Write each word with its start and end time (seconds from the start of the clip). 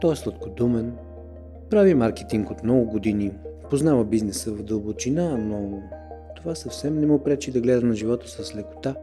Той 0.00 0.12
е 0.12 0.16
сладкодумен, 0.16 0.96
прави 1.70 1.94
маркетинг 1.94 2.50
от 2.50 2.62
много 2.62 2.84
години, 2.84 3.32
познава 3.70 4.04
бизнеса 4.04 4.52
в 4.52 4.62
дълбочина, 4.62 5.38
но 5.38 5.82
това 6.36 6.54
съвсем 6.54 7.00
не 7.00 7.06
му 7.06 7.18
пречи 7.18 7.52
да 7.52 7.60
гледа 7.60 7.86
на 7.86 7.94
живота 7.94 8.28
с 8.28 8.56
лекота. 8.56 8.94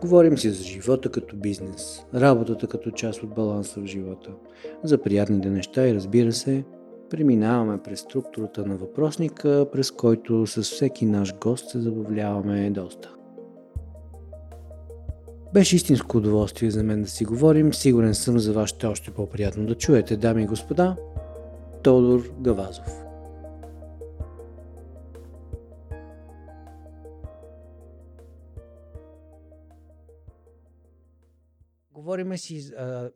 Говорим 0.00 0.38
си 0.38 0.50
за 0.50 0.64
живота 0.64 1.10
като 1.10 1.36
бизнес, 1.36 2.06
работата 2.14 2.66
като 2.66 2.90
част 2.90 3.22
от 3.22 3.34
баланса 3.34 3.80
в 3.80 3.86
живота, 3.86 4.30
за 4.84 4.98
приятните 4.98 5.50
неща 5.50 5.88
и 5.88 5.94
разбира 5.94 6.32
се, 6.32 6.64
преминаваме 7.10 7.78
през 7.84 8.00
структурата 8.00 8.66
на 8.66 8.76
въпросника, 8.76 9.66
през 9.72 9.90
който 9.90 10.46
с 10.46 10.62
всеки 10.62 11.06
наш 11.06 11.34
гост 11.38 11.70
се 11.70 11.80
забавляваме 11.80 12.70
доста. 12.70 13.14
Беше 15.54 15.76
истинско 15.76 16.16
удоволствие 16.16 16.70
за 16.70 16.82
мен 16.82 17.02
да 17.02 17.08
си 17.08 17.24
говорим. 17.24 17.74
Сигурен 17.74 18.14
съм 18.14 18.38
за 18.38 18.52
вас 18.52 18.70
ще 18.70 18.86
е 18.86 18.88
още 18.88 19.10
по-приятно 19.10 19.66
да 19.66 19.74
чуете, 19.74 20.16
дами 20.16 20.42
и 20.42 20.46
господа. 20.46 20.96
Тодор 21.82 22.28
Гавазов. 22.40 23.04
Говориме 31.90 32.38
си 32.38 32.60
за 32.60 33.10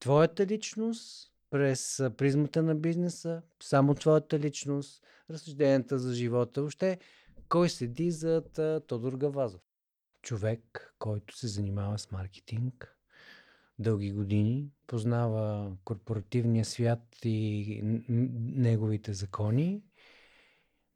твоята 0.00 0.46
личност 0.46 1.32
през 1.50 2.02
призмата 2.16 2.62
на 2.62 2.74
бизнеса, 2.74 3.42
само 3.62 3.94
твоята 3.94 4.38
личност, 4.38 5.02
разсъжденията 5.30 5.98
за 5.98 6.14
живота. 6.14 6.60
Въобще, 6.60 6.98
кой 7.48 7.68
седи 7.68 8.10
зад 8.10 8.60
Тодор 8.86 9.12
Гавазов? 9.12 9.60
човек, 10.26 10.85
който 10.98 11.36
се 11.36 11.48
занимава 11.48 11.98
с 11.98 12.12
маркетинг 12.12 12.96
дълги 13.78 14.12
години, 14.12 14.70
познава 14.86 15.72
корпоративния 15.84 16.64
свят 16.64 17.00
и 17.24 17.80
неговите 18.08 19.12
закони, 19.12 19.82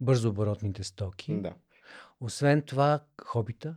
бързооборотните 0.00 0.84
стоки. 0.84 1.40
Да. 1.40 1.54
Освен 2.20 2.62
това, 2.62 3.04
хобита? 3.24 3.76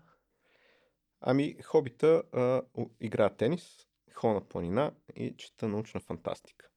Ами, 1.21 1.55
хобита 1.63 2.23
а, 2.31 2.61
играя 2.99 3.35
тенис, 3.35 3.87
ходя 4.13 4.33
на 4.33 4.47
планина 4.47 4.91
и 5.15 5.35
чета 5.37 5.67
научна 5.67 5.99
фантастика. 5.99 6.69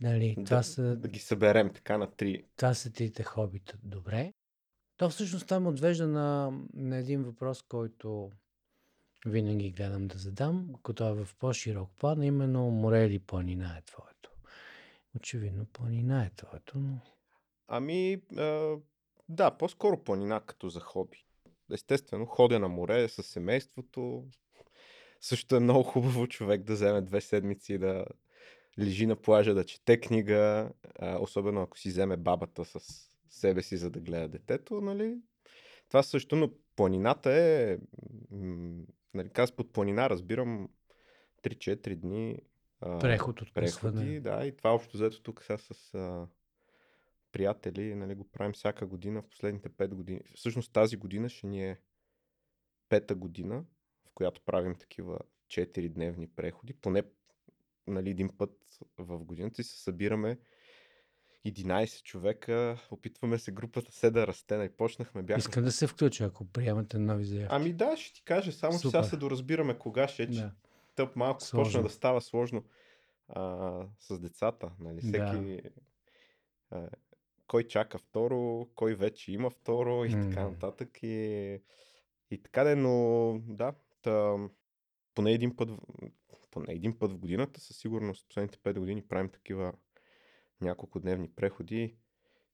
Нали, 0.00 0.34
това 0.44 0.56
да, 0.56 0.62
са... 0.62 0.96
да 0.96 1.08
ги 1.08 1.18
съберем 1.18 1.72
така 1.74 1.98
на 1.98 2.10
три. 2.10 2.44
Това 2.56 2.74
са 2.74 2.92
трите 2.92 3.22
хобита. 3.22 3.78
Добре. 3.82 4.31
То 4.96 5.10
всъщност 5.10 5.46
там 5.48 5.66
отвежда 5.66 6.06
на, 6.06 6.58
на 6.74 6.96
един 6.96 7.22
въпрос, 7.22 7.62
който 7.62 8.30
винаги 9.26 9.70
гледам 9.70 10.08
да 10.08 10.18
задам, 10.18 10.74
като 10.82 11.08
е 11.08 11.24
в 11.24 11.28
по-широк 11.38 11.90
план, 11.98 12.22
именно 12.22 12.70
море 12.70 13.04
или 13.04 13.18
планина 13.18 13.76
е 13.78 13.82
твоето. 13.82 14.30
Очевидно 15.16 15.66
планина 15.72 16.24
е 16.24 16.30
твоето, 16.36 16.78
но... 16.78 16.98
Ами, 17.68 18.22
а, 18.36 18.76
да, 19.28 19.50
по-скоро 19.50 20.04
планина 20.04 20.40
като 20.40 20.68
за 20.68 20.80
хоби. 20.80 21.24
Естествено, 21.72 22.26
ходя 22.26 22.60
на 22.60 22.68
море 22.68 23.08
с 23.08 23.22
семейството. 23.22 24.24
Също 25.20 25.56
е 25.56 25.60
много 25.60 25.82
хубаво 25.82 26.26
човек 26.26 26.62
да 26.62 26.72
вземе 26.72 27.00
две 27.00 27.20
седмици 27.20 27.78
да 27.78 28.04
лежи 28.78 29.06
на 29.06 29.16
плажа, 29.16 29.54
да 29.54 29.64
чете 29.64 30.00
книга, 30.00 30.72
а, 30.98 31.18
особено 31.18 31.62
ако 31.62 31.78
си 31.78 31.88
вземе 31.88 32.16
бабата 32.16 32.64
с 32.64 33.08
себе 33.32 33.62
си, 33.62 33.76
за 33.76 33.90
да 33.90 34.00
гледа 34.00 34.28
детето, 34.28 34.80
нали? 34.80 35.18
Това 35.88 36.02
също, 36.02 36.36
но 36.36 36.50
планината 36.76 37.32
е, 37.32 37.78
нали, 39.14 39.30
аз 39.34 39.52
под 39.52 39.72
планина 39.72 40.10
разбирам 40.10 40.68
3-4 41.42 41.94
дни 41.96 42.38
преход 42.80 43.42
от 43.42 43.54
преходи, 43.54 44.20
да, 44.20 44.46
и 44.46 44.56
това 44.56 44.74
общо 44.74 44.96
взето 44.96 45.22
тук 45.22 45.42
сега 45.42 45.58
с 45.58 45.94
а, 45.94 46.26
приятели, 47.32 47.94
нали, 47.94 48.14
го 48.14 48.30
правим 48.30 48.52
всяка 48.52 48.86
година 48.86 49.22
в 49.22 49.28
последните 49.28 49.68
5 49.68 49.88
години. 49.88 50.20
Всъщност 50.34 50.72
тази 50.72 50.96
година 50.96 51.28
ще 51.28 51.46
ни 51.46 51.70
е 51.70 51.80
пета 52.88 53.14
година, 53.14 53.64
в 54.06 54.10
която 54.14 54.40
правим 54.44 54.74
такива 54.74 55.18
4-дневни 55.48 56.26
преходи, 56.36 56.72
поне 56.72 57.02
нали, 57.86 58.10
един 58.10 58.28
път 58.38 58.50
в 58.98 59.24
годината 59.24 59.60
и 59.60 59.64
се 59.64 59.82
събираме 59.82 60.38
11 61.46 62.02
човека, 62.02 62.76
опитваме 62.90 63.38
се 63.38 63.52
групата 63.52 63.92
се 63.92 64.10
да 64.10 64.26
расте. 64.26 64.56
Не 64.56 64.68
почнахме, 64.68 65.22
бяхме... 65.22 65.38
Искам 65.38 65.64
да 65.64 65.72
се 65.72 65.86
включа, 65.86 66.24
ако 66.24 66.44
приемате 66.44 66.98
нови 66.98 67.24
заявки. 67.24 67.54
Ами 67.54 67.72
да, 67.72 67.96
ще 67.96 68.14
ти 68.14 68.24
кажа, 68.24 68.52
само 68.52 68.72
че 68.72 68.78
сега 68.78 69.02
се 69.02 69.16
доразбираме 69.16 69.78
кога 69.78 70.08
ще, 70.08 70.26
че 70.30 70.40
да. 70.40 70.52
тъп 70.94 71.16
малко 71.16 71.42
сложно. 71.42 71.64
почна 71.64 71.82
да 71.82 71.88
става 71.88 72.20
сложно 72.20 72.64
а, 73.28 73.72
с 74.00 74.18
децата. 74.18 74.70
Нали? 74.80 75.00
Всеки... 75.00 75.16
Да. 75.16 75.60
А, 76.70 76.88
кой 77.46 77.64
чака 77.64 77.98
второ, 77.98 78.68
кой 78.74 78.94
вече 78.94 79.32
има 79.32 79.50
второ 79.50 80.04
и 80.04 80.10
mm. 80.10 80.28
така 80.28 80.48
нататък. 80.48 81.02
И, 81.02 81.58
и 82.30 82.42
така 82.42 82.64
де, 82.64 82.76
но 82.76 83.36
да, 83.46 83.72
та, 84.02 84.36
поне 85.14 85.32
един 85.32 85.56
път, 85.56 85.70
поне 86.50 86.72
един 86.72 86.98
път 86.98 87.12
в 87.12 87.18
годината, 87.18 87.60
със 87.60 87.76
сигурност 87.76 88.28
последните 88.28 88.58
5 88.58 88.78
години 88.78 89.02
правим 89.02 89.28
такива 89.28 89.72
няколко 90.62 91.00
дневни 91.00 91.28
преходи. 91.28 91.96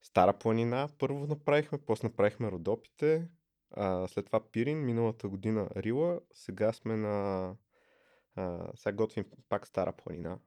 Стара 0.02 0.32
планина 0.32 0.88
първо 0.98 1.26
направихме, 1.26 1.78
после 1.86 2.08
направихме 2.08 2.50
Родопите, 2.50 3.28
а, 3.70 4.08
след 4.08 4.26
това 4.26 4.50
Пирин, 4.52 4.84
миналата 4.84 5.28
година 5.28 5.68
Рила, 5.76 6.20
сега 6.32 6.72
сме 6.72 6.96
на... 6.96 7.54
А, 8.34 8.72
сега 8.76 8.92
готвим 8.92 9.24
пак 9.48 9.66
Стара 9.66 9.92
планина. 9.92 10.38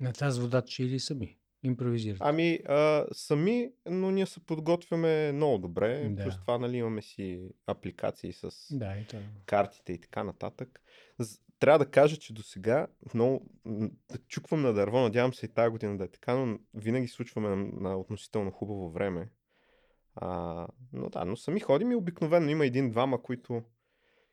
На 0.00 0.12
тази 0.12 0.40
вода 0.40 0.62
че 0.62 0.84
или 0.84 1.00
сами? 1.00 1.38
Импровизирате? 1.62 2.20
Ами, 2.24 2.58
а, 2.68 3.06
сами, 3.12 3.72
но 3.86 4.10
ние 4.10 4.26
се 4.26 4.46
подготвяме 4.46 5.32
много 5.32 5.58
добре. 5.58 6.08
Да. 6.08 6.22
Плюс 6.22 6.40
това, 6.40 6.58
нали, 6.58 6.76
имаме 6.76 7.02
си 7.02 7.48
апликации 7.66 8.32
с 8.32 8.50
да, 8.70 8.96
и 8.96 9.06
това. 9.06 9.22
картите 9.46 9.92
и 9.92 10.00
така 10.00 10.24
нататък 10.24 10.80
трябва 11.60 11.78
да 11.78 11.90
кажа, 11.90 12.16
че 12.16 12.32
до 12.32 12.42
сега 12.42 12.86
много 13.14 13.46
да 14.10 14.18
чуквам 14.28 14.62
на 14.62 14.72
дърво, 14.72 15.00
надявам 15.00 15.34
се 15.34 15.46
и 15.46 15.48
тази 15.48 15.70
година 15.70 15.98
да 15.98 16.04
е 16.04 16.08
така, 16.08 16.34
но 16.34 16.58
винаги 16.74 17.08
случваме 17.08 17.48
на, 17.48 17.56
на 17.56 17.96
относително 17.96 18.50
хубаво 18.50 18.90
време. 18.90 19.28
А, 20.14 20.66
но 20.92 21.08
да, 21.08 21.24
но 21.24 21.36
сами 21.36 21.60
ходим 21.60 21.92
и 21.92 21.94
обикновено 21.94 22.50
има 22.50 22.66
един-двама, 22.66 23.22
които 23.22 23.62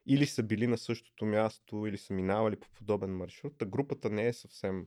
или 0.05 0.25
са 0.25 0.43
били 0.43 0.67
на 0.67 0.77
същото 0.77 1.25
място, 1.25 1.85
или 1.87 1.97
са 1.97 2.13
минавали 2.13 2.55
по 2.55 2.69
подобен 2.69 3.17
маршрут. 3.17 3.57
Та 3.57 3.65
групата 3.65 4.09
не 4.09 4.27
е 4.27 4.33
съвсем... 4.33 4.85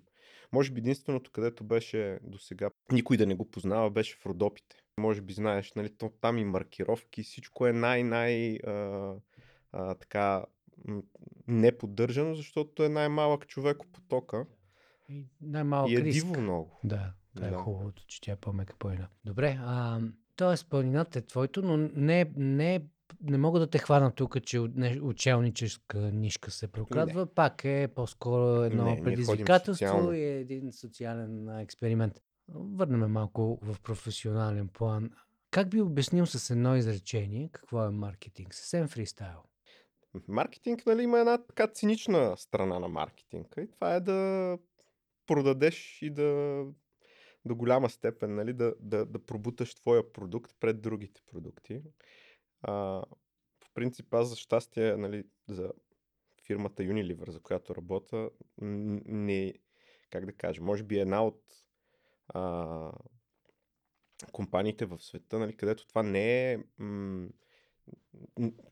Може 0.52 0.72
би 0.72 0.80
единственото, 0.80 1.30
където 1.30 1.64
беше 1.64 2.18
до 2.22 2.38
сега, 2.38 2.70
никой 2.92 3.16
да 3.16 3.26
не 3.26 3.34
го 3.34 3.50
познава, 3.50 3.90
беше 3.90 4.16
в 4.16 4.26
Родопите. 4.26 4.76
Може 4.98 5.20
би 5.20 5.32
знаеш, 5.32 5.72
нали, 5.72 5.90
там 6.20 6.38
и 6.38 6.44
маркировки, 6.44 7.22
всичко 7.22 7.66
е 7.66 7.72
най-най... 7.72 8.56
А, 8.56 9.14
а, 9.72 9.94
така 9.94 10.44
не 11.48 11.78
поддържано, 11.78 12.34
защото 12.34 12.84
е 12.84 12.88
най-малък 12.88 13.46
човек 13.46 13.78
потока. 13.92 14.46
И 15.08 15.26
най-малък 15.40 15.90
и 15.90 15.94
е 15.94 16.02
риск. 16.02 16.26
диво 16.26 16.40
много. 16.40 16.80
Да, 16.84 17.12
това 17.34 17.46
е 17.46 17.50
да. 17.50 17.56
хубавото, 17.56 18.04
че 18.06 18.20
тя 18.20 18.32
е 18.32 18.36
по-мека 18.36 18.74
планина. 18.78 19.08
Добре, 19.24 19.58
а, 19.60 20.00
т.е. 20.36 20.68
планината 20.70 21.18
е 21.18 21.22
твоето, 21.22 21.62
но 21.62 21.76
не, 21.76 22.32
не, 22.36 22.80
не 23.22 23.38
мога 23.38 23.60
да 23.60 23.66
те 23.66 23.78
хвана 23.78 24.10
тук, 24.10 24.42
че 24.42 24.60
учелническа 25.02 25.98
нишка 25.98 26.50
се 26.50 26.68
прокрадва. 26.68 27.20
Не. 27.20 27.26
Пак 27.26 27.64
е 27.64 27.88
по-скоро 27.94 28.64
едно 28.64 28.84
не, 28.84 29.02
предизвикателство 29.02 30.12
и 30.12 30.24
един 30.24 30.72
социален 30.72 31.58
експеримент. 31.58 32.22
Върнем 32.48 33.12
малко 33.12 33.58
в 33.62 33.80
професионален 33.80 34.68
план. 34.68 35.10
Как 35.50 35.70
би 35.70 35.80
обяснил 35.80 36.26
с 36.26 36.50
едно 36.50 36.76
изречение 36.76 37.48
какво 37.52 37.84
е 37.84 37.90
маркетинг? 37.90 38.54
Съвсем 38.54 38.88
фристайл. 38.88 39.42
Маркетинг, 40.28 40.86
нали, 40.86 41.02
има 41.02 41.18
една 41.18 41.38
така 41.38 41.66
цинична 41.66 42.36
страна 42.36 42.78
на 42.78 42.88
маркетинга 42.88 43.62
и 43.62 43.70
това 43.70 43.94
е 43.94 44.00
да 44.00 44.58
продадеш 45.26 46.02
и 46.02 46.10
да 46.10 46.64
до 47.44 47.56
голяма 47.56 47.90
степен, 47.90 48.34
нали, 48.34 48.52
да, 48.52 48.74
да, 48.80 49.06
да 49.06 49.26
пробуташ 49.26 49.74
твоя 49.74 50.12
продукт 50.12 50.52
пред 50.60 50.80
другите 50.80 51.20
продукти. 51.26 51.82
А, 52.62 52.72
в 53.60 53.70
принцип, 53.74 54.14
аз 54.14 54.28
за 54.28 54.36
щастие, 54.36 54.96
нали, 54.96 55.24
за 55.48 55.72
фирмата 56.46 56.82
Unilever, 56.82 57.30
за 57.30 57.40
която 57.40 57.74
работя, 57.74 58.30
не, 58.60 59.54
как 60.10 60.26
да 60.26 60.32
кажа, 60.32 60.62
може 60.62 60.82
би 60.82 60.98
една 60.98 61.24
от 61.24 61.42
а, 62.28 62.92
компаниите 64.32 64.86
в 64.86 64.98
света, 64.98 65.38
нали, 65.38 65.56
където 65.56 65.86
това 65.86 66.02
не 66.02 66.52
е 66.52 66.58
м- 66.78 67.28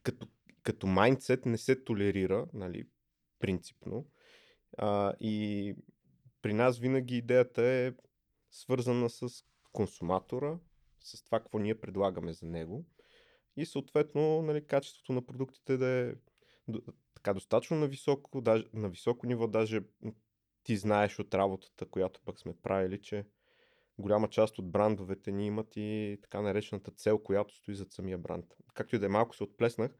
като 0.02 0.28
като 0.68 0.86
майндсет 0.86 1.46
не 1.46 1.58
се 1.58 1.84
толерира, 1.84 2.46
нали, 2.52 2.88
принципно. 3.38 4.06
А, 4.78 5.12
и 5.20 5.74
при 6.42 6.52
нас 6.54 6.78
винаги 6.78 7.16
идеята 7.16 7.62
е 7.62 7.92
свързана 8.50 9.10
с 9.10 9.28
консуматора, 9.72 10.58
с 11.00 11.24
това, 11.24 11.40
какво 11.40 11.58
ние 11.58 11.80
предлагаме 11.80 12.32
за 12.32 12.46
него. 12.46 12.86
И 13.56 13.66
съответно, 13.66 14.42
нали, 14.42 14.66
качеството 14.66 15.12
на 15.12 15.26
продуктите 15.26 15.76
да 15.76 15.86
е 15.86 16.14
така 17.14 17.34
достатъчно 17.34 17.76
на 17.76 17.86
високо, 17.86 18.40
даже, 18.40 18.64
на 18.72 18.88
високо 18.88 19.26
ниво, 19.26 19.46
даже 19.46 19.80
ти 20.62 20.76
знаеш 20.76 21.18
от 21.18 21.34
работата, 21.34 21.86
която 21.86 22.20
пък 22.24 22.40
сме 22.40 22.54
правили, 22.62 23.00
че 23.00 23.26
голяма 23.98 24.28
част 24.28 24.58
от 24.58 24.70
брандовете 24.70 25.32
ни 25.32 25.46
имат 25.46 25.76
и 25.76 26.18
така 26.22 26.40
наречената 26.40 26.90
цел, 26.90 27.18
която 27.18 27.54
стои 27.54 27.74
зад 27.74 27.92
самия 27.92 28.18
бранд. 28.18 28.44
Както 28.74 28.96
и 28.96 28.98
да 28.98 29.06
е 29.06 29.08
малко 29.08 29.36
се 29.36 29.44
отплеснах. 29.44 29.98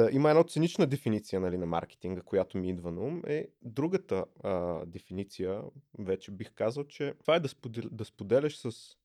Та, 0.00 0.08
има 0.12 0.30
една 0.30 0.44
цинична 0.44 0.86
дефиниция 0.86 1.40
нали, 1.40 1.58
на 1.58 1.66
маркетинга, 1.66 2.22
която 2.22 2.58
ми 2.58 2.68
идва 2.68 2.92
на 2.92 3.00
ум. 3.00 3.22
Е 3.26 3.48
другата 3.62 4.24
а, 4.42 4.86
дефиниция, 4.86 5.62
вече 5.98 6.30
бих 6.30 6.52
казал, 6.54 6.84
че 6.84 7.14
това 7.20 7.36
е 7.36 7.40
да, 7.40 7.48
сподел, 7.48 7.84
да 7.90 8.04
споделяш 8.04 8.58
с 8.58 8.96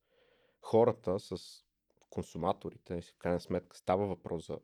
хората, 0.60 1.20
с 1.20 1.36
консуматорите, 2.10 3.00
в 3.00 3.14
крайна 3.18 3.40
сметка 3.40 3.76
става 3.76 4.06
въпрос 4.06 4.46
за 4.46 4.58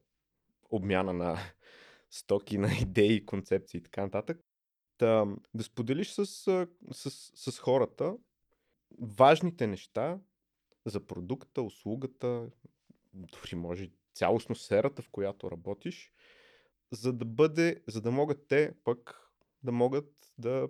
обмяна 0.70 1.12
на 1.12 1.38
стоки, 2.10 2.58
на 2.58 2.68
идеи, 2.82 3.26
концепции 3.26 3.78
и 3.78 3.82
така 3.82 4.02
нататък. 4.02 4.40
Да, 4.98 5.26
да 5.54 5.64
споделиш 5.64 6.10
с, 6.10 6.26
с, 6.92 7.10
с 7.34 7.58
хората 7.58 8.16
важните 9.00 9.66
неща 9.66 10.18
за 10.86 11.06
продукта, 11.06 11.62
услугата, 11.62 12.50
дори 13.14 13.56
може 13.56 13.90
цялостно 14.14 14.54
сферата, 14.54 15.02
в 15.02 15.10
която 15.10 15.50
работиш, 15.50 16.12
за 16.92 17.12
да 17.12 17.24
бъде, 17.24 17.82
за 17.88 18.00
да 18.00 18.10
могат 18.10 18.48
те 18.48 18.74
пък 18.84 19.30
да 19.62 19.72
могат 19.72 20.32
да 20.38 20.68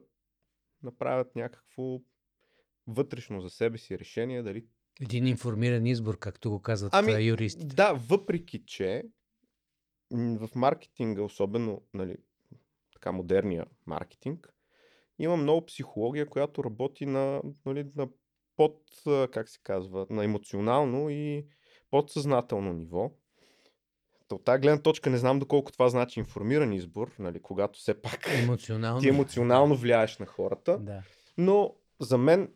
направят 0.83 1.37
някакво 1.37 2.01
вътрешно 2.87 3.41
за 3.41 3.51
себе 3.51 3.79
си 3.79 3.99
решение, 3.99 4.43
дали 4.43 4.67
един 5.01 5.27
информиран 5.27 5.87
избор, 5.87 6.19
както 6.19 6.51
го 6.51 6.63
казват 6.63 6.95
ами, 6.95 7.25
юристите. 7.25 7.75
Да, 7.75 7.93
въпреки 7.93 8.65
че 8.65 9.03
в 10.11 10.49
маркетинга, 10.55 11.23
особено 11.23 11.83
нали, 11.95 12.17
така 12.93 13.13
модерния 13.13 13.67
маркетинг, 13.87 14.55
има 15.19 15.37
много 15.37 15.67
психология, 15.67 16.29
която 16.29 16.65
работи 16.65 17.07
на, 17.07 17.43
нали, 17.67 17.91
на 17.97 18.09
под, 18.57 18.83
как 19.31 19.49
се 19.49 19.61
казва, 19.63 20.07
на 20.11 20.25
емоционално 20.25 21.11
и 21.11 21.47
подсъзнателно 21.91 22.73
ниво. 22.73 23.13
От 24.35 24.45
тази 24.45 24.61
гледна 24.61 24.83
точка 24.83 25.11
не 25.11 25.17
знам 25.17 25.39
доколко 25.39 25.73
това 25.73 25.89
значи 25.89 26.21
информиран 26.21 26.73
избор, 26.73 27.15
нали, 27.19 27.43
когато 27.43 27.79
все 27.79 28.03
пак 28.03 28.29
емоционално. 28.43 29.01
ти 29.01 29.09
емоционално 29.09 29.77
влияеш 29.77 30.19
на 30.19 30.27
хората. 30.27 30.79
Да. 30.79 31.03
Но 31.39 31.75
за 32.01 32.19
мен 32.19 32.53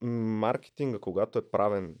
маркетинга, 0.00 0.98
когато 0.98 1.38
е 1.38 1.50
правен 1.50 1.94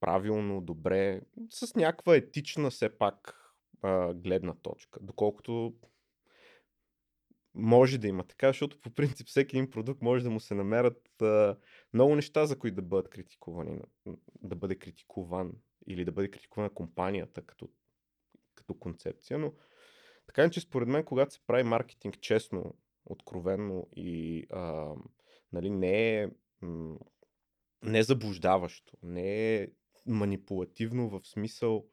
правилно, 0.00 0.60
добре, 0.60 1.20
с 1.50 1.74
някаква 1.74 2.16
етична 2.16 2.70
все 2.70 2.98
пак 2.98 3.36
а, 3.82 4.14
гледна 4.14 4.54
точка, 4.54 5.00
доколкото 5.02 5.74
може 7.54 7.98
да 7.98 8.08
има 8.08 8.24
така, 8.24 8.48
защото 8.48 8.80
по 8.80 8.90
принцип 8.90 9.26
всеки 9.26 9.56
един 9.56 9.70
продукт 9.70 10.02
може 10.02 10.24
да 10.24 10.30
му 10.30 10.40
се 10.40 10.54
намерят 10.54 11.22
а, 11.22 11.56
много 11.94 12.14
неща, 12.14 12.46
за 12.46 12.58
които 12.58 12.74
да 12.74 12.82
бъдат 12.82 13.08
критикувани, 13.08 13.80
да 14.42 14.56
бъде 14.56 14.74
критикуван 14.74 15.52
или 15.86 16.04
да 16.04 16.12
бъде 16.12 16.30
критикувана 16.30 16.74
компанията 16.74 17.42
като, 17.42 17.68
като 18.66 18.78
концепция, 18.78 19.38
но 19.38 19.52
така 20.26 20.50
че 20.50 20.60
според 20.60 20.88
мен, 20.88 21.04
когато 21.04 21.34
се 21.34 21.40
прави 21.46 21.62
маркетинг 21.62 22.20
честно, 22.20 22.74
откровенно 23.04 23.88
и 23.96 24.46
а, 24.50 24.94
нали, 25.52 25.70
не 25.70 26.20
е 26.20 26.28
м- 26.60 26.98
не 27.82 28.02
заблуждаващо, 28.02 28.96
не 29.02 29.54
е 29.54 29.68
манипулативно 30.06 31.08
в 31.08 31.20
смисъл 31.24 31.86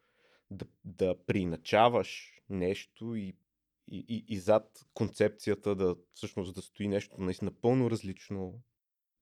да, 0.51 0.65
да 0.85 1.25
приначаваш 1.25 2.41
нещо 2.49 3.15
и, 3.15 3.37
и, 3.87 4.05
и, 4.07 4.25
и 4.27 4.39
зад 4.39 4.85
концепцията 4.93 5.75
да 5.75 5.95
всъщност 6.13 6.55
да 6.55 6.61
стои 6.61 6.87
нещо 6.87 7.21
наистина 7.21 7.51
напълно 7.51 7.91
различно. 7.91 8.61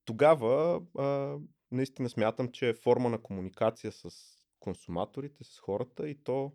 Тогава 0.05 0.81
а, 0.97 1.37
наистина 1.71 2.09
смятам, 2.09 2.51
че 2.51 2.69
е 2.69 2.73
форма 2.73 3.09
на 3.09 3.21
комуникация 3.21 3.91
с 3.91 4.09
консуматорите, 4.59 5.43
с 5.43 5.59
хората 5.59 6.09
и 6.09 6.23
то 6.23 6.53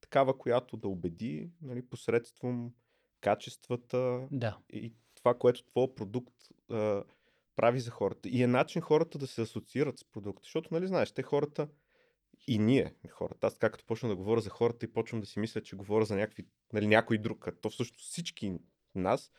такава, 0.00 0.38
която 0.38 0.76
да 0.76 0.88
убеди 0.88 1.50
нали, 1.62 1.82
посредством 1.82 2.72
качествата 3.20 4.28
да. 4.30 4.58
и 4.72 4.94
това, 5.14 5.34
което 5.34 5.64
твой 5.64 5.94
продукт 5.94 6.34
а, 6.70 7.04
прави 7.56 7.80
за 7.80 7.90
хората. 7.90 8.28
И 8.28 8.42
е 8.42 8.46
начин 8.46 8.82
хората 8.82 9.18
да 9.18 9.26
се 9.26 9.42
асоциират 9.42 9.98
с 9.98 10.04
продукта. 10.04 10.40
Защото, 10.44 10.74
нали 10.74 10.86
знаеш, 10.86 11.12
те 11.12 11.22
хората 11.22 11.68
и 12.46 12.58
ние, 12.58 12.94
хората. 13.10 13.46
Аз 13.46 13.58
както 13.58 13.84
почна 13.84 14.08
да 14.08 14.16
говоря 14.16 14.40
за 14.40 14.50
хората 14.50 14.86
и 14.86 14.92
почвам 14.92 15.20
да 15.20 15.26
си 15.26 15.38
мисля, 15.38 15.62
че 15.62 15.76
говоря 15.76 16.04
за 16.04 16.16
някакви, 16.16 16.46
нали, 16.72 16.86
някой 16.86 17.18
друг. 17.18 17.38
Като 17.38 17.60
то 17.60 17.70
всъщност 17.70 18.10
всички 18.10 18.58
нас, 18.94 19.32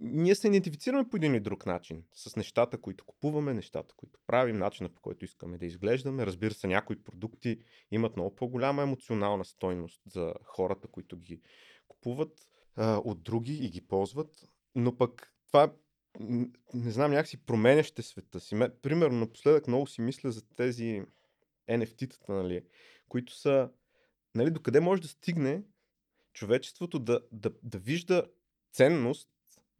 ние 0.00 0.34
се 0.34 0.48
идентифицираме 0.48 1.08
по 1.08 1.16
един 1.16 1.32
или 1.34 1.40
друг 1.40 1.66
начин 1.66 2.04
с 2.14 2.36
нещата, 2.36 2.78
които 2.78 3.04
купуваме, 3.04 3.54
нещата, 3.54 3.94
които 3.96 4.18
правим, 4.26 4.58
начина 4.58 4.88
по 4.88 5.00
който 5.00 5.24
искаме 5.24 5.58
да 5.58 5.66
изглеждаме. 5.66 6.26
Разбира 6.26 6.54
се, 6.54 6.66
някои 6.66 7.04
продукти 7.04 7.58
имат 7.90 8.16
много 8.16 8.36
по-голяма 8.36 8.82
емоционална 8.82 9.44
стойност 9.44 10.02
за 10.06 10.34
хората, 10.44 10.88
които 10.88 11.16
ги 11.16 11.40
купуват 11.88 12.48
а, 12.76 12.96
от 13.04 13.22
други 13.22 13.54
и 13.54 13.70
ги 13.70 13.80
ползват. 13.80 14.48
Но 14.74 14.96
пък 14.96 15.34
това 15.46 15.72
не 16.74 16.90
знам, 16.90 17.10
някакси 17.10 17.44
променяще 17.46 18.02
света 18.02 18.40
си. 18.40 18.56
Примерно, 18.82 19.18
напоследък 19.18 19.68
много 19.68 19.86
си 19.86 20.00
мисля 20.00 20.30
за 20.30 20.42
тези 20.56 21.02
NFT-тата, 21.68 22.28
нали, 22.28 22.62
които 23.08 23.34
са, 23.34 23.70
нали, 24.34 24.50
докъде 24.50 24.80
може 24.80 25.02
да 25.02 25.08
стигне 25.08 25.62
човечеството 26.32 26.98
да, 26.98 27.20
да, 27.32 27.50
да 27.62 27.78
вижда 27.78 28.26
ценност 28.72 29.30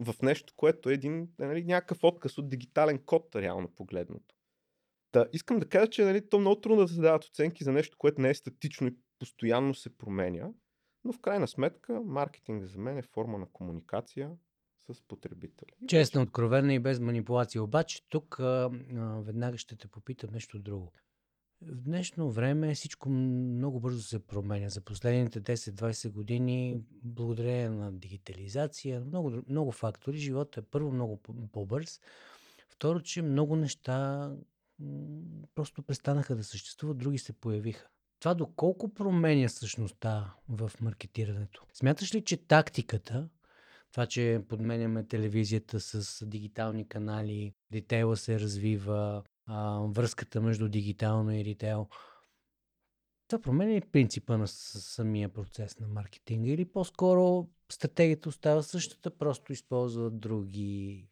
в 0.01 0.15
нещо, 0.23 0.53
което 0.57 0.91
е 0.91 0.95
един, 0.95 1.29
нали, 1.39 1.65
някакъв 1.65 1.99
отказ 2.05 2.39
от 2.39 2.49
дигитален 2.49 2.99
код, 2.99 3.37
реално 3.37 3.69
погледното. 3.69 4.35
Та, 5.13 5.27
искам 5.33 5.59
да 5.59 5.69
кажа, 5.69 5.91
че 5.91 6.05
нали, 6.05 6.29
то 6.29 6.39
много 6.39 6.61
трудно 6.61 6.83
да 6.83 6.89
се 6.89 7.01
дават 7.01 7.25
оценки 7.25 7.65
за 7.65 7.73
нещо, 7.73 7.99
което 7.99 8.21
не 8.21 8.31
е 8.31 8.35
статично 8.35 8.87
и 8.89 8.97
постоянно 9.19 9.75
се 9.75 9.97
променя, 9.99 10.49
но 11.05 11.13
в 11.13 11.21
крайна 11.21 11.49
сметка 11.49 12.01
маркетинг 12.01 12.65
за 12.65 12.79
мен 12.79 12.99
е 12.99 13.03
форма 13.03 13.39
на 13.39 13.47
комуникация, 13.53 14.31
с 14.93 15.03
потребителя. 15.09 15.71
Честно, 15.89 16.23
откровена 16.23 16.75
и 16.75 16.79
без 16.79 17.01
манипулация. 17.01 17.63
Обаче 17.63 18.09
тук 18.09 18.41
а, 18.41 18.71
а, 18.97 19.21
веднага 19.21 19.59
ще 19.59 19.77
те 19.77 19.89
попитам 19.89 20.31
нещо 20.33 20.59
друго. 20.59 20.93
В 21.63 21.83
днешно 21.83 22.31
време 22.31 22.75
всичко 22.75 23.11
много 23.11 23.81
бързо 23.81 24.03
се 24.03 24.19
променя. 24.19 24.69
За 24.69 24.81
последните 24.81 25.41
10-20 25.41 26.11
години, 26.11 26.81
благодарение 27.05 27.69
на 27.69 27.93
дигитализация, 27.93 29.01
много, 29.01 29.43
много 29.49 29.73
фактори, 29.73 30.17
животът 30.17 30.65
е 30.65 30.69
първо 30.71 30.93
много 30.93 31.17
по-бърз. 31.53 32.01
Второ, 32.69 33.01
че 33.01 33.23
много 33.23 33.57
неща 33.57 34.31
просто 35.55 35.83
престанаха 35.83 36.37
да 36.37 36.45
съществуват, 36.45 36.99
други 36.99 37.19
се 37.19 37.33
появиха. 37.33 37.89
Това 38.21 38.35
доколко 38.35 38.95
променя 38.95 39.49
същността 39.49 40.35
в 40.49 40.73
маркетирането? 40.81 41.67
Смяташ 41.73 42.15
ли, 42.15 42.25
че 42.25 42.37
тактиката 42.37 43.29
това, 43.93 44.07
че 44.07 44.43
подменяме 44.49 45.05
телевизията 45.05 45.81
с 45.81 46.27
дигитални 46.27 46.89
канали, 46.89 47.53
ритейла 47.73 48.17
се 48.17 48.41
развива, 48.41 49.23
а, 49.51 49.87
връзката 49.89 50.41
между 50.41 50.69
дигитално 50.69 51.33
и 51.33 51.45
ритейл. 51.45 51.89
Това 53.29 53.43
променя 53.43 53.73
ли 53.73 53.81
принципа 53.81 54.37
на 54.37 54.49
самия 54.49 55.29
процес 55.29 55.79
на 55.79 55.89
маркетинга 55.89 56.51
или 56.51 56.65
по-скоро 56.65 57.49
стратегията 57.73 58.29
остава 58.29 58.63
същата, 58.63 59.19
просто 59.19 59.53
използва 59.53 60.11
други, 60.11 61.09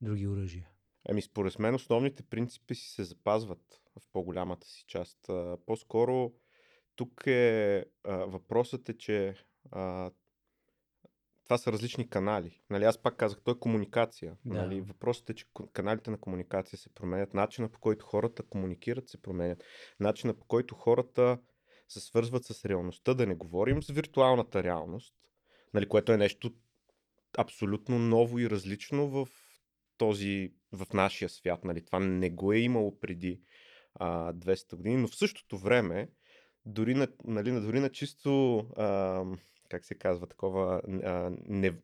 други 0.00 0.28
оръжия? 0.28 0.68
Еми, 1.08 1.22
според 1.22 1.58
мен 1.58 1.74
основните 1.74 2.22
принципи 2.22 2.74
си 2.74 2.88
се 2.88 3.04
запазват 3.04 3.82
в 4.00 4.02
по-голямата 4.12 4.66
си 4.66 4.84
част. 4.86 5.18
По-скоро 5.66 6.32
тук 6.96 7.26
е 7.26 7.84
въпросът 8.04 8.88
е, 8.88 8.98
че 8.98 9.34
това 11.44 11.58
са 11.58 11.72
различни 11.72 12.08
канали. 12.08 12.60
Нали, 12.70 12.84
аз 12.84 12.98
пак 12.98 13.16
казах, 13.16 13.40
то 13.44 13.50
е 13.50 13.58
комуникация. 13.58 14.36
Да. 14.44 14.54
Нали, 14.54 14.80
въпросът 14.80 15.30
е, 15.30 15.34
че 15.34 15.46
каналите 15.72 16.10
на 16.10 16.18
комуникация 16.18 16.78
се 16.78 16.94
променят, 16.94 17.34
начина 17.34 17.68
по 17.68 17.80
който 17.80 18.06
хората 18.06 18.42
комуникират 18.42 19.08
се 19.08 19.22
променят, 19.22 19.64
начина 20.00 20.34
по 20.34 20.44
който 20.44 20.74
хората 20.74 21.38
се 21.88 22.00
свързват 22.00 22.44
с 22.44 22.64
реалността, 22.64 23.14
да 23.14 23.26
не 23.26 23.34
говорим 23.34 23.82
с 23.82 23.92
виртуалната 23.92 24.62
реалност, 24.62 25.14
нали, 25.74 25.88
което 25.88 26.12
е 26.12 26.16
нещо 26.16 26.54
абсолютно 27.38 27.98
ново 27.98 28.38
и 28.38 28.50
различно 28.50 29.08
в 29.08 29.28
този, 29.96 30.52
в 30.72 30.86
нашия 30.92 31.28
свят. 31.28 31.64
Нали. 31.64 31.84
Това 31.84 31.98
не 31.98 32.30
го 32.30 32.52
е 32.52 32.58
имало 32.58 33.00
преди 33.00 33.40
а, 33.94 34.32
200 34.32 34.76
години, 34.76 34.96
но 34.96 35.08
в 35.08 35.16
същото 35.16 35.58
време, 35.58 36.08
дори 36.66 36.94
на, 36.94 37.08
нали, 37.24 37.60
дори 37.60 37.80
на 37.80 37.90
чисто 37.90 38.58
а, 38.58 39.24
как 39.74 39.84
се 39.84 39.94
казва, 39.94 40.26
такова 40.26 40.82
а, 41.04 41.32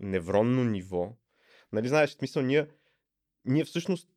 невронно 0.00 0.64
ниво. 0.64 1.16
Нали, 1.72 1.88
знаеш, 1.88 2.10
смисъл, 2.10 2.42
ние, 2.42 2.68
ние 3.44 3.64
всъщност 3.64 4.08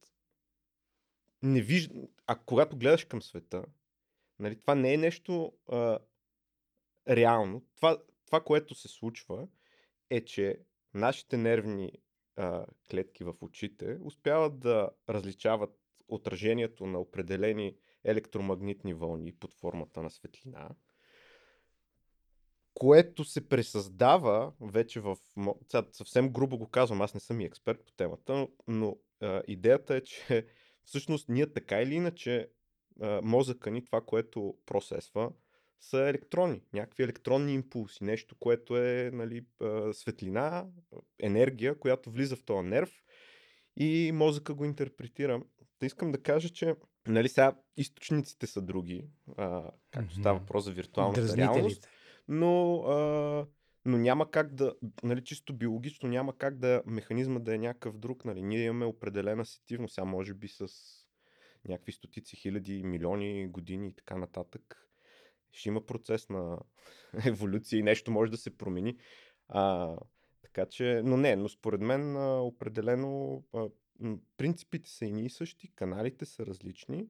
не 1.41 1.61
виждаме, 1.61 2.07
а 2.27 2.35
когато 2.35 2.77
гледаш 2.77 3.05
към 3.05 3.21
света, 3.21 3.65
нали, 4.39 4.59
това 4.59 4.75
не 4.75 4.93
е 4.93 4.97
нещо 4.97 5.53
а, 5.67 5.99
реално. 7.09 7.65
Това, 7.75 8.03
това, 8.25 8.43
което 8.43 8.75
се 8.75 8.87
случва, 8.87 9.47
е, 10.09 10.25
че 10.25 10.59
нашите 10.93 11.37
нервни 11.37 11.91
а, 12.35 12.65
клетки 12.91 13.23
в 13.23 13.35
очите 13.41 13.97
успяват 14.01 14.59
да 14.59 14.89
различават 15.09 15.79
отражението 16.07 16.85
на 16.85 16.99
определени 16.99 17.77
електромагнитни 18.03 18.93
вълни 18.93 19.35
под 19.35 19.53
формата 19.53 20.01
на 20.01 20.09
светлина, 20.09 20.69
което 22.73 23.23
се 23.23 23.49
пресъздава 23.49 24.53
вече 24.61 24.99
в... 24.99 25.17
Сега, 25.71 25.87
съвсем 25.91 26.29
грубо 26.29 26.57
го 26.57 26.67
казвам, 26.67 27.01
аз 27.01 27.13
не 27.13 27.19
съм 27.19 27.41
и 27.41 27.45
експерт 27.45 27.85
по 27.85 27.91
темата, 27.91 28.47
но, 28.67 28.97
а, 29.21 29.41
идеята 29.47 29.95
е, 29.95 30.01
че 30.01 30.45
всъщност 30.85 31.29
ние 31.29 31.53
така 31.53 31.81
или 31.81 31.95
иначе 31.95 32.49
а, 33.01 33.21
мозъка 33.23 33.71
ни, 33.71 33.85
това, 33.85 34.01
което 34.01 34.55
процесва, 34.65 35.31
са 35.79 35.99
електрони, 35.99 36.61
някакви 36.73 37.03
електронни 37.03 37.53
импулси, 37.53 38.03
нещо, 38.03 38.35
което 38.39 38.77
е 38.77 39.11
нали, 39.13 39.45
светлина, 39.93 40.65
енергия, 41.19 41.79
която 41.79 42.11
влиза 42.11 42.35
в 42.35 42.43
този 42.43 42.67
нерв 42.67 43.03
и 43.77 44.11
мозъка 44.13 44.53
го 44.53 44.65
интерпретира. 44.65 45.41
Та 45.79 45.85
искам 45.85 46.11
да 46.11 46.23
кажа, 46.23 46.49
че 46.49 46.75
нали, 47.07 47.29
сега 47.29 47.55
източниците 47.77 48.47
са 48.47 48.61
други, 48.61 49.05
а, 49.37 49.71
както 49.91 50.15
става 50.15 50.39
въпрос 50.39 50.63
за 50.63 50.71
виртуалната 50.71 51.37
реалност, 51.37 51.87
но, 52.27 52.75
а, 52.75 53.47
но 53.85 53.97
няма 53.97 54.31
как 54.31 54.53
да, 54.53 54.75
нали, 55.03 55.23
чисто 55.23 55.53
биологично 55.53 56.09
няма 56.09 56.37
как 56.37 56.57
да 56.57 56.83
механизма 56.85 57.39
да 57.39 57.55
е 57.55 57.57
някакъв 57.57 57.97
друг. 57.97 58.25
Нали. 58.25 58.41
Ние 58.41 58.65
имаме 58.65 58.85
определена 58.85 59.45
сетивност, 59.45 59.93
сега 59.93 60.05
може 60.05 60.33
би 60.33 60.47
с 60.47 60.67
някакви 61.67 61.91
стотици 61.91 62.35
хиляди, 62.35 62.83
милиони 62.83 63.47
години 63.47 63.87
и 63.87 63.93
така 63.93 64.17
нататък 64.17 64.89
ще 65.51 65.69
има 65.69 65.85
процес 65.85 66.29
на 66.29 66.59
еволюция 67.25 67.79
и 67.79 67.83
нещо 67.83 68.11
може 68.11 68.31
да 68.31 68.37
се 68.37 68.57
промени. 68.57 68.97
А, 69.47 69.95
така 70.41 70.65
че, 70.65 71.01
но 71.05 71.17
не, 71.17 71.35
но 71.35 71.49
според 71.49 71.81
мен 71.81 72.17
а, 72.17 72.41
определено 72.41 73.43
а, 73.53 73.67
принципите 74.37 74.89
са 74.89 75.05
и 75.05 75.25
и 75.25 75.29
същи, 75.29 75.71
каналите 75.75 76.25
са 76.25 76.45
различни. 76.45 77.07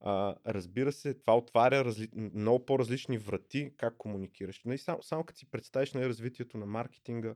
А, 0.00 0.34
разбира 0.46 0.92
се, 0.92 1.14
това 1.14 1.36
отваря 1.36 1.84
разли... 1.84 2.08
много 2.14 2.66
по-различни 2.66 3.18
врати 3.18 3.72
как 3.76 3.96
комуникираш. 3.96 4.62
Нали, 4.64 4.78
само, 4.78 5.02
само 5.02 5.24
като 5.24 5.38
си 5.38 5.50
представиш 5.50 5.92
на 5.92 6.00
нали, 6.00 6.08
развитието 6.08 6.58
на 6.58 6.66
маркетинга, 6.66 7.34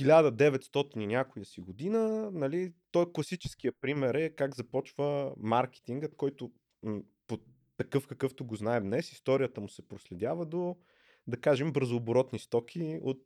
1900 0.00 1.02
и 1.02 1.06
някоя 1.06 1.44
си 1.44 1.60
година, 1.60 2.30
нали, 2.30 2.72
той 2.90 3.12
класическия 3.12 3.72
пример 3.72 4.14
е 4.14 4.30
как 4.30 4.56
започва 4.56 5.34
маркетингът, 5.36 6.16
който 6.16 6.50
такъв 7.76 8.06
какъвто 8.06 8.44
го 8.44 8.56
знаем 8.56 8.84
днес, 8.84 9.12
историята 9.12 9.60
му 9.60 9.68
се 9.68 9.88
проследява 9.88 10.46
до, 10.46 10.76
да 11.26 11.40
кажем, 11.40 11.72
бързооборотни 11.72 12.38
стоки 12.38 13.00
от 13.02 13.22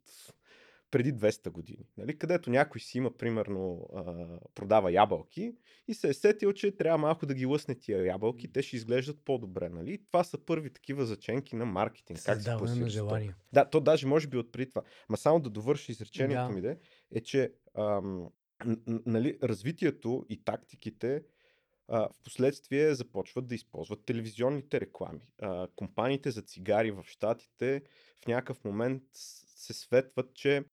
преди 0.94 1.14
200 1.14 1.50
години. 1.50 1.86
Нали? 1.96 2.18
Където 2.18 2.50
някой 2.50 2.80
си 2.80 2.98
има, 2.98 3.16
примерно, 3.16 3.88
а, 3.94 4.26
продава 4.54 4.92
ябълки 4.92 5.52
и 5.88 5.94
се 5.94 6.08
е 6.08 6.14
сетил, 6.14 6.52
че 6.52 6.76
трябва 6.76 6.98
малко 6.98 7.26
да 7.26 7.34
ги 7.34 7.46
лъсне 7.46 7.74
тия 7.74 8.06
ябълки, 8.06 8.52
те 8.52 8.62
ще 8.62 8.76
изглеждат 8.76 9.24
по-добре. 9.24 9.68
Нали? 9.68 9.98
Това 10.06 10.24
са 10.24 10.38
първи 10.38 10.72
такива 10.72 11.06
заченки 11.06 11.56
на 11.56 11.66
маркетинг. 11.66 12.20
Как 12.24 12.42
се 12.42 12.50
на 12.50 12.88
желание. 12.88 13.34
Да, 13.52 13.70
то 13.70 13.80
даже 13.80 14.06
може 14.06 14.28
би 14.28 14.36
отпри 14.36 14.68
това. 14.68 14.82
Ма 15.08 15.16
само 15.16 15.40
да 15.40 15.50
довърши 15.50 15.92
изречението 15.92 16.48
да. 16.48 16.48
ми 16.48 16.60
де, 16.60 16.78
е, 17.14 17.20
че 17.20 17.52
ам, 17.78 18.28
нали, 19.06 19.38
развитието 19.42 20.26
и 20.28 20.44
тактиките 20.44 21.22
в 21.88 22.10
последствие 22.24 22.94
започват 22.94 23.46
да 23.46 23.54
използват 23.54 24.04
телевизионните 24.04 24.80
реклами. 24.80 25.20
А, 25.42 25.68
компаниите 25.76 26.30
за 26.30 26.42
цигари 26.42 26.90
в 26.90 27.04
Штатите 27.06 27.82
в 28.24 28.26
някакъв 28.26 28.64
момент 28.64 29.02
се 29.64 29.72
светват, 29.72 30.34
че 30.34 30.64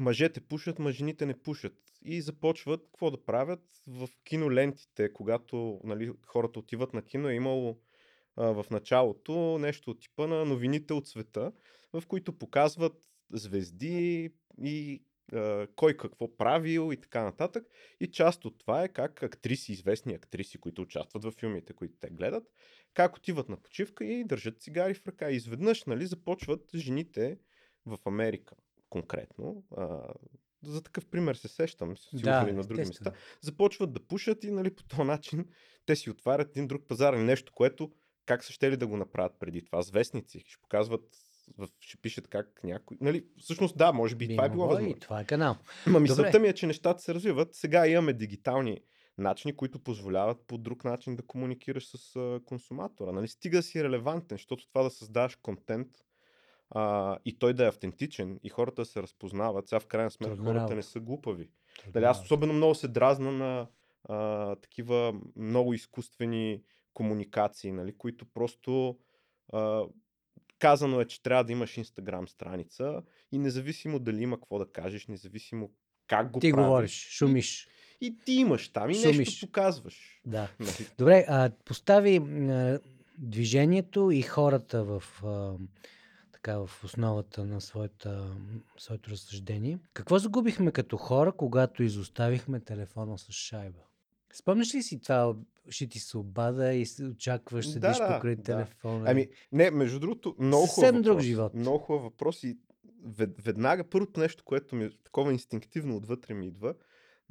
мъжете 0.00 0.40
пушат, 0.40 0.78
мъжените 0.78 1.26
не 1.26 1.42
пушат. 1.42 1.76
И 2.02 2.22
започват 2.22 2.84
какво 2.84 3.10
да 3.10 3.24
правят 3.24 3.62
в 3.88 4.08
кинолентите, 4.24 5.12
когато 5.12 5.80
нали, 5.84 6.12
хората 6.26 6.58
отиват 6.58 6.94
на 6.94 7.02
кино, 7.02 7.28
е 7.28 7.34
имало 7.34 7.80
а, 8.36 8.62
в 8.62 8.70
началото 8.70 9.58
нещо 9.58 9.90
от 9.90 10.00
типа 10.00 10.26
на 10.26 10.44
новините 10.44 10.92
от 10.92 11.08
света, 11.08 11.52
в 11.92 12.02
които 12.08 12.38
показват 12.38 12.92
звезди 13.32 14.30
и 14.62 15.04
кой 15.76 15.96
какво 15.96 16.36
правил 16.36 16.92
и 16.92 16.96
така 16.96 17.24
нататък. 17.24 17.66
И 18.00 18.10
част 18.10 18.44
от 18.44 18.58
това 18.58 18.84
е 18.84 18.88
как 18.88 19.22
актриси, 19.22 19.72
известни 19.72 20.14
актриси, 20.14 20.58
които 20.58 20.82
участват 20.82 21.24
в 21.24 21.30
филмите, 21.30 21.72
които 21.72 21.94
те 22.00 22.10
гледат, 22.10 22.44
как 22.94 23.16
отиват 23.16 23.48
на 23.48 23.56
почивка 23.56 24.04
и 24.04 24.24
държат 24.24 24.60
цигари 24.62 24.94
в 24.94 25.06
ръка. 25.06 25.30
И 25.30 25.36
изведнъж 25.36 25.84
нали, 25.84 26.06
започват 26.06 26.70
жените 26.74 27.38
в 27.86 27.98
Америка 28.04 28.56
конкретно. 28.90 29.64
А, 29.76 29.98
за 30.62 30.82
такъв 30.82 31.06
пример 31.06 31.34
се 31.34 31.48
сещам, 31.48 31.96
си 31.96 32.16
да, 32.16 32.52
на 32.52 32.64
други 32.64 32.80
места. 32.80 33.12
Започват 33.40 33.92
да 33.92 34.00
пушат 34.00 34.44
и 34.44 34.50
нали, 34.50 34.74
по 34.74 34.82
този 34.82 35.02
начин 35.02 35.46
те 35.86 35.96
си 35.96 36.10
отварят 36.10 36.50
един 36.50 36.68
друг 36.68 36.82
пазар. 36.88 37.14
Нещо, 37.14 37.52
което 37.54 37.92
как 38.26 38.44
са 38.44 38.52
ще 38.52 38.70
ли 38.70 38.76
да 38.76 38.86
го 38.86 38.96
направят 38.96 39.32
преди 39.38 39.64
това? 39.64 39.82
С 39.82 39.90
вестници. 39.90 40.40
Ще 40.46 40.60
показват 40.62 41.04
в, 41.58 41.68
ще 41.80 41.96
пишат 41.96 42.28
как 42.28 42.60
някой. 42.64 42.96
Нали, 43.00 43.26
всъщност 43.38 43.76
да, 43.76 43.92
може 43.92 44.16
би, 44.16 44.28
би 44.28 44.34
това 44.36 44.44
е 44.44 44.48
било 44.48 44.68
възможно. 44.68 44.96
И 44.96 45.00
това 45.00 45.20
е 45.20 45.24
канал. 45.24 45.56
Ма 45.86 46.00
мисълта 46.00 46.38
ми 46.38 46.48
е, 46.48 46.52
че 46.52 46.66
нещата 46.66 47.02
се 47.02 47.14
развиват. 47.14 47.54
Сега 47.54 47.86
имаме 47.86 48.12
дигитални 48.12 48.80
начини, 49.18 49.56
които 49.56 49.78
позволяват 49.78 50.46
по 50.46 50.58
друг 50.58 50.84
начин 50.84 51.16
да 51.16 51.22
комуникираш 51.22 51.86
с 51.86 52.16
а, 52.16 52.40
консуматора. 52.44 53.12
Нали? 53.12 53.28
Стига 53.28 53.62
си 53.62 53.84
релевантен, 53.84 54.38
защото 54.38 54.68
това 54.68 54.82
да 54.82 54.90
създаваш 54.90 55.36
контент 55.36 55.88
а, 56.70 57.18
и 57.24 57.38
той 57.38 57.54
да 57.54 57.64
е 57.64 57.68
автентичен 57.68 58.40
и 58.42 58.48
хората 58.48 58.84
се 58.84 59.02
разпознават. 59.02 59.68
Сега 59.68 59.80
в 59.80 59.86
крайна 59.86 60.10
сметка 60.10 60.36
Трудна 60.36 60.52
хората 60.52 60.74
не 60.74 60.82
са 60.82 61.00
глупави. 61.00 61.48
Дали, 61.88 62.04
аз 62.04 62.22
особено 62.22 62.52
много 62.52 62.74
се 62.74 62.88
дразна 62.88 63.32
на 63.32 63.66
а, 64.04 64.56
такива 64.56 65.14
много 65.36 65.74
изкуствени 65.74 66.62
комуникации, 66.94 67.72
нали, 67.72 67.98
които 67.98 68.26
просто 68.26 68.98
а, 69.52 69.84
Казано 70.60 71.00
е, 71.00 71.04
че 71.04 71.22
трябва 71.22 71.44
да 71.44 71.52
имаш 71.52 71.76
Инстаграм 71.76 72.28
страница 72.28 73.02
и 73.32 73.38
независимо 73.38 73.98
дали 73.98 74.22
има 74.22 74.36
какво 74.36 74.58
да 74.58 74.72
кажеш, 74.72 75.06
независимо 75.06 75.70
как 76.06 76.30
го 76.30 76.40
Ти 76.40 76.52
правиш. 76.52 76.66
говориш, 76.66 77.08
шумиш. 77.10 77.68
И, 78.00 78.06
и 78.06 78.18
ти 78.24 78.32
имаш 78.32 78.68
там 78.68 78.90
и 78.90 78.94
шумиш. 78.94 79.18
нещо 79.18 79.46
показваш. 79.46 80.20
Да. 80.26 80.48
Нали? 80.60 80.88
Добре, 80.98 81.24
а, 81.28 81.50
постави 81.64 82.16
а, 82.16 82.80
движението 83.18 84.10
и 84.10 84.22
хората 84.22 84.84
в, 84.84 85.02
а, 85.24 85.54
така, 86.42 86.58
в 86.58 86.84
основата 86.84 87.44
на 87.44 87.60
своята, 87.60 88.36
своето 88.78 89.10
разсъждение. 89.10 89.78
Какво 89.94 90.18
загубихме 90.18 90.72
като 90.72 90.96
хора, 90.96 91.32
когато 91.32 91.82
изоставихме 91.82 92.60
телефона 92.60 93.18
с 93.18 93.32
шайба? 93.32 93.78
Спомняш 94.32 94.74
ли 94.74 94.82
си 94.82 95.00
това 95.00 95.36
ще 95.68 95.86
ти 95.86 95.98
се 95.98 96.18
обада 96.18 96.74
и 96.74 96.86
очакваш, 97.10 97.66
седиш 97.66 97.96
да, 97.96 98.14
покрай 98.14 98.36
да, 98.36 98.42
телефона. 98.42 99.04
Ами, 99.10 99.28
не, 99.52 99.70
между 99.70 100.00
другото, 100.00 100.36
много 100.38 100.66
хубав 100.66 100.90
въпрос. 100.90 101.04
друг 101.04 101.20
живот. 101.20 101.54
Много 101.54 101.78
хубав 101.78 102.02
въпрос 102.02 102.42
и 102.42 102.58
веднага 103.44 103.90
първото 103.90 104.20
нещо, 104.20 104.44
което 104.44 104.76
ми 104.76 104.90
такова 105.04 105.32
инстинктивно 105.32 105.96
отвътре 105.96 106.34
ми 106.34 106.46
идва, 106.46 106.74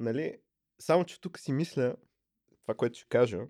нали, 0.00 0.36
само 0.78 1.04
че 1.04 1.20
тук 1.20 1.38
си 1.38 1.52
мисля, 1.52 1.94
това, 2.62 2.74
което 2.74 2.98
ще 2.98 3.08
кажа, 3.08 3.40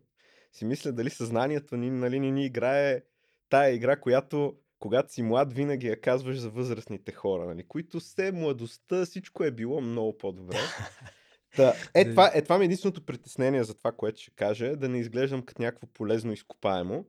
си 0.53 0.65
мисля 0.65 0.93
дали 0.93 1.11
съзнанието 1.11 1.77
ни, 1.77 1.91
нали, 1.91 2.21
ни, 2.21 2.33
ни 2.33 2.47
играе 2.47 3.03
тая 3.49 3.75
игра, 3.75 4.01
която 4.01 4.57
когато 4.81 5.13
си 5.13 5.23
млад, 5.23 5.53
винаги 5.53 5.87
я 5.87 6.01
казваш 6.01 6.39
за 6.39 6.51
възрастните 6.51 7.13
хора, 7.13 7.47
нали, 7.47 7.69
които 7.69 8.01
все 8.01 8.33
младостта, 8.33 9.05
всичко 9.05 9.45
е 9.45 9.51
било 9.51 9.81
много 9.81 10.19
по-добре. 10.19 10.57
Та, 11.57 11.75
е, 11.95 12.11
това, 12.11 12.31
е, 12.35 12.43
това 12.43 12.59
ми 12.59 12.65
е 12.65 12.67
единственото 12.67 13.07
притеснение 13.07 13.65
за 13.65 13.75
това, 13.75 13.93
което 13.93 14.21
ще 14.21 14.31
кажа, 14.31 14.77
да 14.77 14.89
не 14.89 14.99
изглеждам 14.99 15.43
като 15.43 15.63
някакво 15.63 15.87
полезно 15.87 16.33
изкопаемо, 16.33 17.07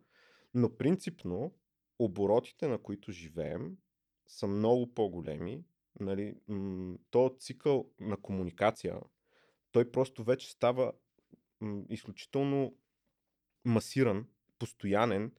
но 0.53 0.77
принципно 0.77 1.53
оборотите, 1.99 2.67
на 2.67 2.77
които 2.77 3.11
живеем, 3.11 3.77
са 4.27 4.47
много 4.47 4.93
по-големи. 4.93 5.63
Нали, 5.99 6.35
м- 6.47 6.95
то 7.11 7.35
цикъл 7.39 7.87
на 7.99 8.17
комуникация, 8.17 8.95
той 9.71 9.91
просто 9.91 10.23
вече 10.23 10.51
става 10.51 10.91
м- 11.59 11.81
изключително 11.89 12.75
масиран, 13.65 14.25
постоянен. 14.59 15.31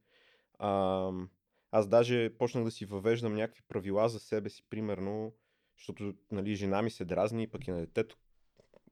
А, 0.58 1.10
аз 1.72 1.88
даже 1.88 2.30
почнах 2.38 2.64
да 2.64 2.70
си 2.70 2.84
въвеждам 2.84 3.34
някакви 3.34 3.62
правила 3.68 4.08
за 4.08 4.20
себе 4.20 4.50
си, 4.50 4.62
примерно, 4.70 5.32
защото 5.76 6.14
нали, 6.30 6.54
жена 6.54 6.82
ми 6.82 6.90
се 6.90 7.04
дразни, 7.04 7.46
пък 7.46 7.66
и 7.66 7.70
на 7.70 7.80
детето 7.80 8.16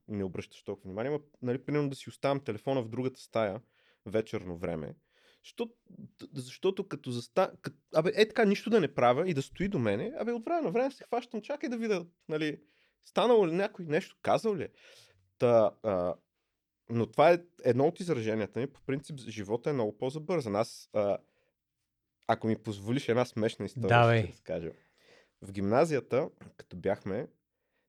не 0.08 0.25
обръщаш 0.25 0.62
толкова 0.62 0.88
внимание, 0.88 1.10
но 1.10 1.20
нали, 1.42 1.58
примерно 1.58 1.88
да 1.88 1.96
си 1.96 2.08
оставям 2.08 2.40
телефона 2.40 2.82
в 2.82 2.88
другата 2.88 3.20
стая 3.20 3.60
вечерно 4.06 4.56
време, 4.56 4.94
защото, 5.44 5.75
защото 6.34 6.88
като 6.88 7.10
заста... 7.10 7.52
Като, 7.62 7.76
абе, 7.94 8.12
е 8.14 8.28
така, 8.28 8.44
нищо 8.44 8.70
да 8.70 8.80
не 8.80 8.94
правя 8.94 9.28
и 9.28 9.34
да 9.34 9.42
стои 9.42 9.68
до 9.68 9.78
мене, 9.78 10.12
абе, 10.18 10.32
от 10.32 10.44
време 10.44 10.60
на 10.60 10.70
време 10.70 10.90
се 10.90 11.04
хващам, 11.04 11.42
чакай 11.42 11.68
да 11.68 11.76
видя, 11.76 12.06
нали, 12.28 12.60
станало 13.04 13.49
ли 13.49 13.52
някой 13.52 13.84
нещо, 13.84 14.16
казал 14.22 14.56
ли 14.56 14.62
е. 14.62 14.68
Та, 15.38 15.70
а, 15.82 16.14
но 16.90 17.06
това 17.06 17.32
е 17.32 17.38
едно 17.64 17.87
от 17.87 18.00
израженията 18.00 18.60
ми. 18.60 18.66
По 18.66 18.80
принцип, 18.87 19.18
живота 19.18 19.70
е 19.70 19.72
много 19.72 19.99
по-забързан. 19.99 20.56
Аз, 20.56 20.90
а, 20.92 21.18
ако 22.32 22.46
ми 22.46 22.56
позволиш 22.56 23.08
една 23.08 23.25
смешна 23.25 23.64
история, 23.64 23.88
Давай. 23.88 24.22
ще 24.22 24.32
разкажа. 24.32 24.72
В 25.42 25.52
гимназията, 25.52 26.30
като 26.56 26.76
бяхме 26.76 27.28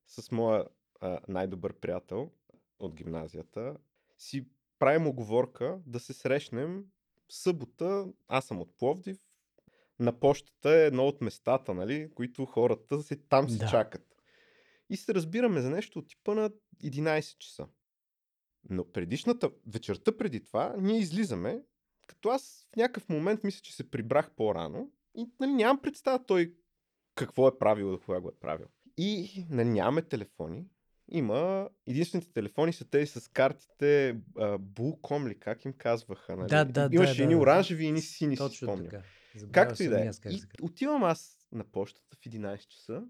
с 0.08 0.32
моя 0.32 0.66
а, 1.00 1.20
най-добър 1.28 1.74
приятел 1.74 2.32
от 2.80 2.96
гимназията 2.96 3.78
си 4.18 4.46
правим 4.80 5.08
оговорка 5.08 5.80
да 5.86 6.00
се 6.00 6.14
срещнем 6.14 6.86
в 7.30 7.34
събота. 7.34 8.08
Аз 8.28 8.46
съм 8.46 8.62
от 8.62 8.78
Пловдив. 8.78 9.18
На 10.00 10.20
почтата 10.20 10.70
е 10.70 10.86
едно 10.86 11.08
от 11.08 11.22
местата, 11.22 11.74
нали, 11.74 12.12
които 12.16 12.46
хората 12.46 13.02
се, 13.04 13.16
там 13.16 13.50
си 13.50 13.58
Да. 13.58 13.68
чакат. 13.68 14.16
И 14.90 14.98
се 14.98 15.14
разбираме 15.14 15.62
за 15.62 15.70
нещо 15.70 16.00
от 16.00 16.08
типа 16.08 16.34
на 16.34 16.52
11 16.84 17.38
часа. 17.38 17.68
Но 18.70 18.92
предишната, 18.92 19.52
вечерта 19.68 20.18
преди 20.18 20.44
това, 20.44 20.76
ние 20.78 21.00
излизаме, 21.00 21.62
като 22.12 22.30
аз 22.30 22.68
в 22.74 22.76
някакъв 22.76 23.10
момент 23.10 23.44
мисля, 23.44 23.62
че 23.62 23.76
се 23.76 23.92
прибрах 23.92 24.32
по-рано 24.32 24.92
и 25.16 25.30
нали, 25.40 25.52
нямам 25.52 25.82
представа 25.82 26.26
той 26.26 26.54
какво 27.16 27.48
е 27.48 27.58
правил 27.58 27.94
и 28.02 28.06
кога 28.06 28.20
го 28.20 28.30
е 28.30 28.40
правил. 28.40 28.68
И 28.98 29.46
нали, 29.50 29.70
нямаме 29.70 30.02
телефони. 30.02 30.66
Има, 31.08 31.70
единствените 31.88 32.34
телефони 32.34 32.74
са 32.74 32.86
тези 32.86 33.08
с 33.08 33.28
картите 33.28 34.18
Bullcom 34.38 35.30
ли, 35.30 35.40
как 35.40 35.66
им 35.66 35.74
казваха. 35.74 36.36
Нали? 36.36 36.50
Да, 36.50 36.66
да, 36.66 36.90
Имаше 36.92 37.18
да, 37.18 37.24
едни 37.24 37.36
да. 37.36 37.42
оранжеви 37.42 37.86
и 37.86 37.88
едни 37.88 38.02
сини, 38.02 38.36
си 38.36 38.38
Точно 38.38 38.68
спомням. 38.68 38.90
така. 38.90 39.04
Забравял 39.36 39.70
Както 39.70 39.84
и 39.84 39.88
да 39.88 40.06
е. 40.06 40.12
отивам 40.62 41.04
аз 41.04 41.48
на 41.52 41.64
почтата 41.64 42.16
в 42.16 42.20
11 42.20 42.68
часа 42.68 43.04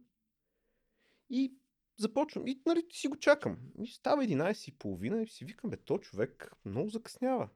и 1.30 1.54
започвам. 1.98 2.48
И 2.48 2.62
нали, 2.66 2.86
си 2.92 3.08
го 3.08 3.18
чакам. 3.18 3.58
И 3.84 3.88
става 3.88 4.24
11 4.24 4.70
и 4.70 4.78
половина 4.78 5.22
и 5.22 5.28
си 5.28 5.46
викам, 5.46 5.70
бе, 5.70 5.78
то 5.78 5.98
човек 5.98 6.52
много 6.66 6.90
закъснява. 6.90 7.50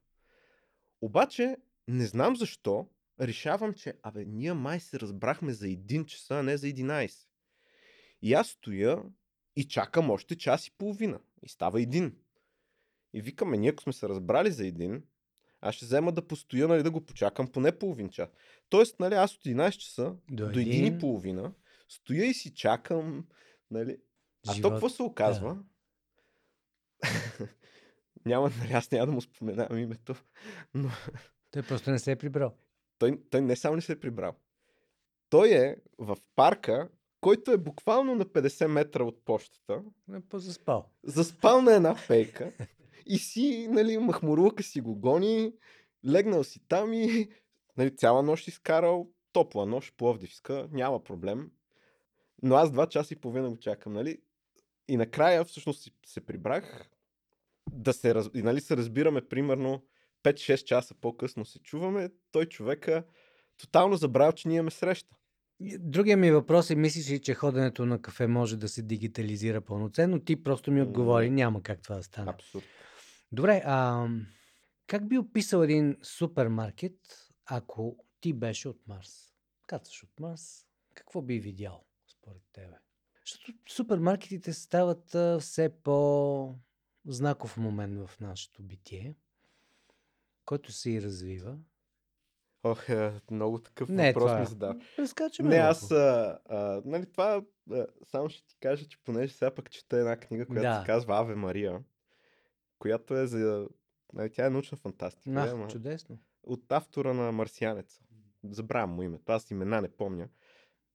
Обаче, 1.01 1.57
не 1.87 2.05
знам 2.05 2.35
защо, 2.35 2.87
решавам, 3.21 3.73
че, 3.73 3.93
абе, 4.03 4.25
ние 4.25 4.53
май 4.53 4.79
се 4.79 4.99
разбрахме 4.99 5.53
за 5.53 5.65
1 5.65 6.05
часа, 6.05 6.35
а 6.35 6.43
не 6.43 6.57
за 6.57 6.67
11. 6.67 7.27
И 8.21 8.33
аз 8.33 8.47
стоя 8.47 9.03
и 9.55 9.67
чакам 9.67 10.09
още 10.09 10.37
час 10.37 10.67
и 10.67 10.71
половина. 10.77 11.19
И 11.43 11.49
става 11.49 11.81
един. 11.81 12.15
И 13.13 13.21
викаме, 13.21 13.57
ние 13.57 13.69
ако 13.69 13.83
сме 13.83 13.93
се 13.93 14.09
разбрали 14.09 14.51
за 14.51 14.67
един, 14.67 15.03
аз 15.61 15.75
ще 15.75 15.85
взема 15.85 16.11
да 16.11 16.27
постоя, 16.27 16.67
нали, 16.67 16.83
да 16.83 16.91
го 16.91 17.05
почакам 17.05 17.47
поне 17.47 17.79
половин 17.79 18.09
час. 18.09 18.29
Тоест, 18.69 18.99
нали, 18.99 19.13
аз 19.13 19.35
от 19.35 19.43
11 19.43 19.71
часа 19.77 20.15
До 20.31 20.43
до, 20.51 20.59
един 20.59 20.85
един. 20.85 20.95
и 20.95 20.99
половина 20.99 21.53
стоя 21.89 22.25
и 22.25 22.33
си 22.33 22.53
чакам, 22.53 23.25
нали. 23.71 23.97
А 24.47 24.61
то 24.61 24.69
какво 24.69 24.89
се 24.89 25.03
оказва? 25.03 25.57
няма, 28.25 28.51
нали, 28.59 28.73
аз 28.73 28.91
няма 28.91 29.05
да 29.05 29.11
му 29.11 29.21
споменавам 29.21 29.77
името, 29.79 30.15
но 30.73 30.89
Той 31.51 31.61
просто 31.63 31.91
не 31.91 31.99
се 31.99 32.11
е 32.11 32.15
прибрал. 32.15 32.53
той, 32.97 33.19
той 33.29 33.41
не 33.41 33.55
само 33.55 33.75
не 33.75 33.81
се 33.81 33.91
е 33.91 33.99
прибрал. 33.99 34.33
Той 35.29 35.49
е 35.49 35.75
в 35.97 36.17
парка, 36.35 36.89
който 37.21 37.51
е 37.51 37.57
буквално 37.57 38.15
на 38.15 38.25
50 38.25 38.67
метра 38.67 39.03
от 39.03 39.25
почтата, 39.25 39.83
Не 40.07 40.21
позаспал. 40.21 40.89
заспал 41.03 41.61
на 41.61 41.73
една 41.73 41.95
пейка 42.07 42.51
и 43.05 43.17
си, 43.17 43.67
нали, 43.69 43.97
махмурлука 43.97 44.63
си 44.63 44.81
го 44.81 44.95
гони, 44.95 45.53
легнал 46.07 46.43
си 46.43 46.59
там 46.67 46.93
и 46.93 47.29
нали, 47.77 47.95
цяла 47.95 48.23
нощ 48.23 48.47
изкарал, 48.47 49.09
топла 49.31 49.65
нощ, 49.65 49.93
пловдивска, 49.97 50.67
няма 50.71 51.03
проблем. 51.03 51.51
Но 52.43 52.55
аз 52.55 52.71
два 52.71 52.89
часа 52.89 53.13
и 53.13 53.17
половина 53.17 53.49
го 53.49 53.57
чакам, 53.57 53.93
нали? 53.93 54.21
И 54.87 54.97
накрая 54.97 55.45
всъщност 55.45 55.91
се 56.05 56.21
прибрах 56.21 56.89
да 57.75 57.93
се, 57.93 58.15
раз... 58.15 58.29
и, 58.33 58.41
нали, 58.41 58.61
се 58.61 58.77
разбираме 58.77 59.27
примерно 59.27 59.83
5-6 60.23 60.63
часа 60.63 60.95
по-късно 61.01 61.45
се 61.45 61.59
чуваме, 61.59 62.09
той 62.31 62.45
човека 62.45 63.03
тотално 63.57 63.95
забравя, 63.95 64.33
че 64.33 64.47
ние 64.47 64.57
имаме 64.57 64.71
среща. 64.71 65.15
Другия 65.79 66.17
ми 66.17 66.31
въпрос 66.31 66.69
е, 66.69 66.75
мислиш 66.75 67.09
ли, 67.09 67.21
че 67.21 67.33
ходенето 67.33 67.85
на 67.85 68.01
кафе 68.01 68.27
може 68.27 68.57
да 68.57 68.69
се 68.69 68.81
дигитализира 68.81 69.61
пълноценно? 69.61 70.19
Ти 70.19 70.43
просто 70.43 70.71
ми 70.71 70.81
отговори, 70.81 71.29
няма 71.29 71.63
как 71.63 71.81
това 71.81 71.95
да 71.95 72.03
стане. 72.03 72.31
Абсурд. 72.31 72.65
Добре, 73.31 73.61
а 73.65 74.07
как 74.87 75.07
би 75.07 75.17
описал 75.17 75.63
един 75.63 75.97
супермаркет, 76.03 76.99
ако 77.45 77.97
ти 78.21 78.33
беше 78.33 78.69
от 78.69 78.87
Марс? 78.87 79.33
Кацаш 79.67 80.03
от 80.03 80.19
Марс, 80.19 80.65
какво 80.93 81.21
би 81.21 81.39
видял 81.39 81.85
според 82.07 82.41
тебе? 82.53 82.75
Защото 83.25 83.53
супермаркетите 83.69 84.53
стават 84.53 85.15
а, 85.15 85.39
все 85.39 85.69
по-знаков 87.05 87.57
момент 87.57 88.07
в 88.07 88.19
нашето 88.19 88.63
битие, 88.63 89.15
който 90.45 90.71
се 90.71 90.91
и 90.91 91.01
развива. 91.01 91.57
Ох, 92.63 92.89
е, 92.89 93.21
много 93.31 93.59
такъв 93.59 93.89
Не, 93.89 94.07
въпрос 94.07 94.23
това- 94.23 94.39
ми 94.39 94.45
задава. 94.45 94.79
Прескачаме 94.95 95.49
Не, 95.49 95.57
малко. 95.57 95.71
аз, 95.71 95.91
а, 95.91 96.39
а, 96.45 96.81
нали, 96.85 97.11
това, 97.11 97.43
а, 97.71 97.87
само 98.05 98.29
ще 98.29 98.45
ти 98.47 98.55
кажа, 98.59 98.87
че 98.87 98.97
понеже 99.03 99.33
сега 99.33 99.55
пък 99.55 99.71
чета 99.71 99.97
една 99.97 100.17
книга, 100.17 100.45
която 100.45 100.67
Да. 100.67 100.79
се 100.79 100.85
казва 100.85 101.17
Аве 101.17 101.35
Мария, 101.35 101.83
която 102.79 103.17
е 103.17 103.27
за, 103.27 103.67
нали, 104.13 104.31
тя 104.31 104.45
е 104.45 104.49
научна 104.49 104.77
фантастика, 104.77 105.29
Ах, 105.39 105.45
да, 105.45 105.51
ама 105.51 105.67
чудесно. 105.67 106.17
от 106.43 106.71
автора 106.71 107.13
на 107.13 107.31
Марсианеца. 107.31 108.01
Забравям 108.43 108.89
му 108.89 109.03
името, 109.03 109.31
аз 109.31 109.51
имена 109.51 109.81
не 109.81 109.89
помня. 109.89 110.29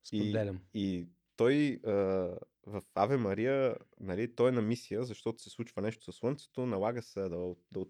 Споделям. 0.04 0.60
И 0.74 1.08
той 1.36 1.80
а, 1.86 2.30
в 2.66 2.82
Аве 2.94 3.16
Мария, 3.16 3.76
нали, 4.00 4.34
той 4.34 4.48
е 4.48 4.52
на 4.52 4.62
мисия, 4.62 5.04
защото 5.04 5.42
се 5.42 5.50
случва 5.50 5.82
нещо 5.82 6.04
със 6.04 6.16
Слънцето, 6.16 6.66
налага 6.66 7.02
се 7.02 7.20
да, 7.20 7.54
да 7.72 7.86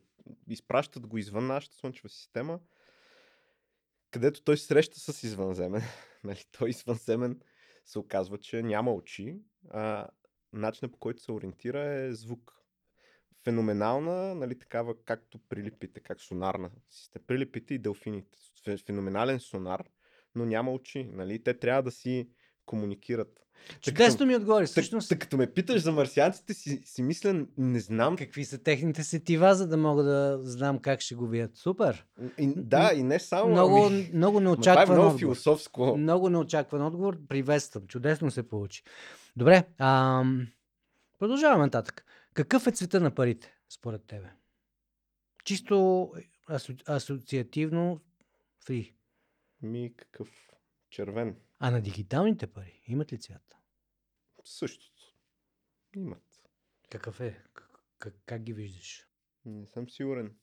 изпращат 0.49 1.07
го 1.07 1.19
извън 1.19 1.47
нашата 1.47 1.77
Слънчева 1.77 2.09
система, 2.09 2.61
където 4.11 4.43
той 4.43 4.57
среща 4.57 5.01
с 5.01 5.23
извънземен. 5.23 5.83
нали, 6.25 6.45
той 6.59 6.71
извънземен 6.71 7.41
се 7.85 7.99
оказва, 7.99 8.39
че 8.39 8.63
няма 8.63 8.95
очи, 8.95 9.37
а 9.71 10.09
начинът 10.53 10.93
по 10.93 10.99
който 10.99 11.23
се 11.23 11.33
ориентира 11.33 11.81
е 11.81 12.13
звук. 12.13 12.57
Феноменална, 13.45 14.35
нали, 14.35 14.59
такава, 14.59 15.05
както 15.05 15.39
прилипите, 15.49 16.01
как 16.01 16.21
сонарна 16.21 16.71
система. 16.91 17.25
Прилипите 17.27 17.75
и 17.75 17.79
делфините. 17.79 18.39
Фе- 18.39 18.87
Феноменален 18.87 19.41
сонар, 19.41 19.85
но 20.35 20.45
няма 20.45 20.73
очи. 20.73 21.05
Нали? 21.05 21.43
Те 21.43 21.59
трябва 21.59 21.83
да 21.83 21.91
си 21.91 22.29
комуникират. 22.71 23.47
Чудесно 23.81 24.27
ми 24.27 24.37
отговори. 24.37 24.67
Всъщност, 24.67 25.09
тък, 25.09 25.19
като 25.19 25.37
ме 25.37 25.53
питаш 25.53 25.83
за 25.83 25.93
марсианците, 25.93 26.55
си, 26.55 26.83
си 26.85 27.03
мисля, 27.03 27.47
не 27.59 27.81
знам. 27.81 28.17
какви 28.17 28.45
са 28.45 28.59
техните 28.63 29.05
сетива, 29.05 29.55
за 29.55 29.69
да 29.69 29.77
мога 29.77 30.03
да 30.03 30.39
знам 30.43 30.79
как 30.79 31.01
ще 31.01 31.15
го 31.15 31.27
видят. 31.27 31.57
Супер! 31.57 32.07
И, 32.39 32.53
да, 32.57 32.93
и 32.95 33.03
не 33.03 33.19
само. 33.19 33.51
Много, 33.51 33.87
ами, 33.87 34.11
много 34.15 34.41
ма 34.41 34.41
това 34.41 34.53
е 34.53 34.57
неочакван 34.57 34.97
много 34.97 35.07
отговор. 35.07 35.19
философско. 35.19 35.97
Много 35.97 36.31
неочакван 36.31 36.83
отговор. 36.83 37.19
Приветствам. 37.29 37.87
Чудесно 37.87 38.31
се 38.31 38.49
получи. 38.49 38.83
Добре. 39.37 39.65
Ам... 39.79 40.47
Продължаваме 41.19 41.65
нататък. 41.65 42.05
Какъв 42.35 42.67
е 42.67 42.71
цвета 42.71 43.01
на 43.01 43.15
парите, 43.15 43.55
според 43.69 44.05
тебе? 44.07 44.31
Чисто 45.45 46.09
асо... 46.51 46.73
асоциативно 46.87 48.01
фри. 48.65 48.95
Ми 49.63 49.93
какъв 49.97 50.29
червен. 50.91 51.37
А 51.63 51.71
на 51.71 51.81
дигиталните 51.81 52.47
пари 52.47 52.83
имат 52.87 53.13
ли 53.13 53.19
цвят? 53.19 53.57
Същото. 54.45 55.15
Имат. 55.97 56.23
Какъв 56.91 57.21
е? 57.21 57.45
Как, 57.53 57.71
как, 57.99 58.15
как 58.27 58.43
ги 58.43 58.53
виждаш? 58.53 59.07
Не 59.45 59.67
съм 59.67 59.91
сигурен. 59.91 60.37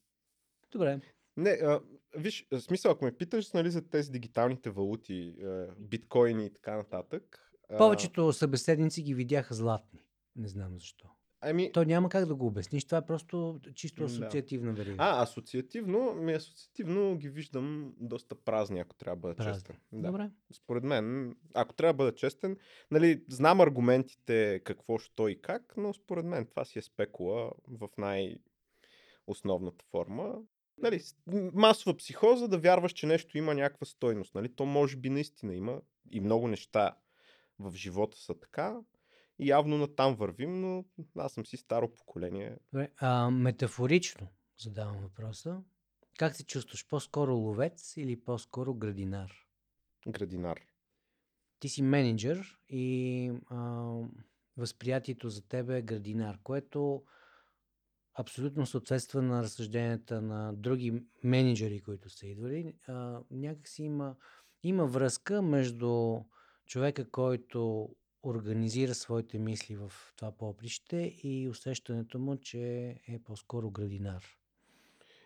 Добре. 0.72 1.02
Не, 1.38 1.50
а, 1.50 1.82
виж, 2.16 2.48
в 2.52 2.60
смисъл, 2.62 2.92
ако 2.92 3.06
ме 3.06 3.18
питаш 3.18 3.52
нали, 3.52 3.72
за 3.72 3.90
тези 3.90 4.12
дигиталните 4.12 4.70
валути, 4.70 5.36
а, 5.44 5.76
биткоини 5.80 6.46
и 6.46 6.54
така 6.54 6.76
нататък. 6.76 7.52
а, 7.70 7.78
Повечето 7.78 8.34
събеседници 8.34 9.04
ги 9.04 9.14
видяха 9.14 9.54
златни. 9.54 10.00
Не 10.36 10.48
знам 10.48 10.80
защо. 10.80 11.10
Ами, 11.42 11.72
То 11.72 11.84
няма 11.84 12.10
как 12.10 12.26
да 12.26 12.36
го 12.36 12.48
обясниш. 12.48 12.86
Това 12.86 12.98
е 12.98 13.06
просто 13.06 13.60
чисто 13.76 14.04
асоциативна 14.04 14.74
верига. 14.74 14.96
а, 15.00 15.24
асоциативно, 15.24 16.14
ми 16.14 16.34
асоциативно 16.34 17.18
ги 17.18 17.30
виждам 17.30 17.94
доста 18.00 18.36
празни, 18.36 18.80
ако 18.80 18.96
трябва 18.96 19.16
да 19.16 19.20
бъда 19.20 19.36
Празни. 19.36 19.54
честен. 19.54 19.76
Да. 19.92 20.08
Добре. 20.08 20.30
Според 20.54 20.84
мен, 20.84 21.36
ако 21.54 21.74
трябва 21.74 21.94
да 21.94 21.98
бъда 21.98 22.16
честен, 22.16 22.58
нали, 22.92 23.24
знам 23.30 23.62
аргументите 23.62 24.62
какво, 24.64 24.98
що 24.98 25.28
и 25.28 25.42
как, 25.42 25.74
но 25.78 25.94
според 25.94 26.26
мен 26.26 26.46
това 26.46 26.66
си 26.66 26.80
е 26.80 26.82
спекула 26.82 27.52
в 27.68 27.90
най-основната 27.98 29.86
форма. 29.92 30.36
Нали, 30.78 31.02
масова 31.54 31.98
психоза 31.98 32.48
да 32.48 32.58
вярваш, 32.58 32.92
че 32.94 33.08
нещо 33.08 33.38
има 33.38 33.54
някаква 33.54 33.86
стойност. 33.86 34.36
Нали? 34.36 34.56
То 34.56 34.66
може 34.66 34.98
би 34.98 35.10
наистина 35.10 35.56
има 35.56 35.82
и 36.12 36.20
много 36.20 36.48
неща 36.48 36.96
в 37.60 37.76
живота 37.76 38.18
са 38.18 38.40
така. 38.40 38.80
И 39.40 39.48
явно 39.48 39.78
натам 39.78 40.16
вървим, 40.16 40.62
но 40.62 40.86
аз 41.18 41.34
съм 41.34 41.46
си 41.46 41.58
старо 41.58 41.94
поколение. 41.94 42.58
Добре. 42.74 42.90
А, 42.98 43.32
метафорично 43.32 44.28
задавам 44.58 44.98
въпроса. 45.02 45.62
Как 46.18 46.36
се 46.36 46.46
чувстваш? 46.46 46.88
По-скоро 46.88 47.36
ловец 47.36 47.98
или 47.98 48.20
по-скоро 48.20 48.74
градинар? 48.74 49.32
Градинар. 50.08 50.60
Ти 51.60 51.70
си 51.70 51.82
менеджер 51.82 52.58
и 52.70 53.32
а, 53.50 53.92
възприятието 54.58 55.30
за 55.30 55.48
тебе 55.48 55.78
е 55.78 55.82
градинар, 55.82 56.40
което 56.44 57.04
абсолютно 58.14 58.66
съответства 58.66 59.22
на 59.22 59.44
разсъжденията 59.44 60.22
на 60.22 60.54
други 60.54 61.04
менеджери, 61.24 61.82
които 61.82 62.10
са 62.10 62.28
идвали. 62.28 62.74
А, 62.88 63.20
някакси 63.32 63.84
има, 63.84 64.16
има 64.64 64.86
връзка 64.86 65.42
между 65.42 66.20
човека, 66.66 67.10
който 67.10 67.90
организира 68.24 68.94
своите 68.94 69.40
мисли 69.40 69.76
в 69.76 69.94
това 70.16 70.32
поприще 70.32 70.98
и 71.24 71.50
усещането 71.50 72.20
му, 72.20 72.38
че 72.38 72.60
е 73.08 73.20
по-скоро 73.20 73.72
градинар. 73.72 74.24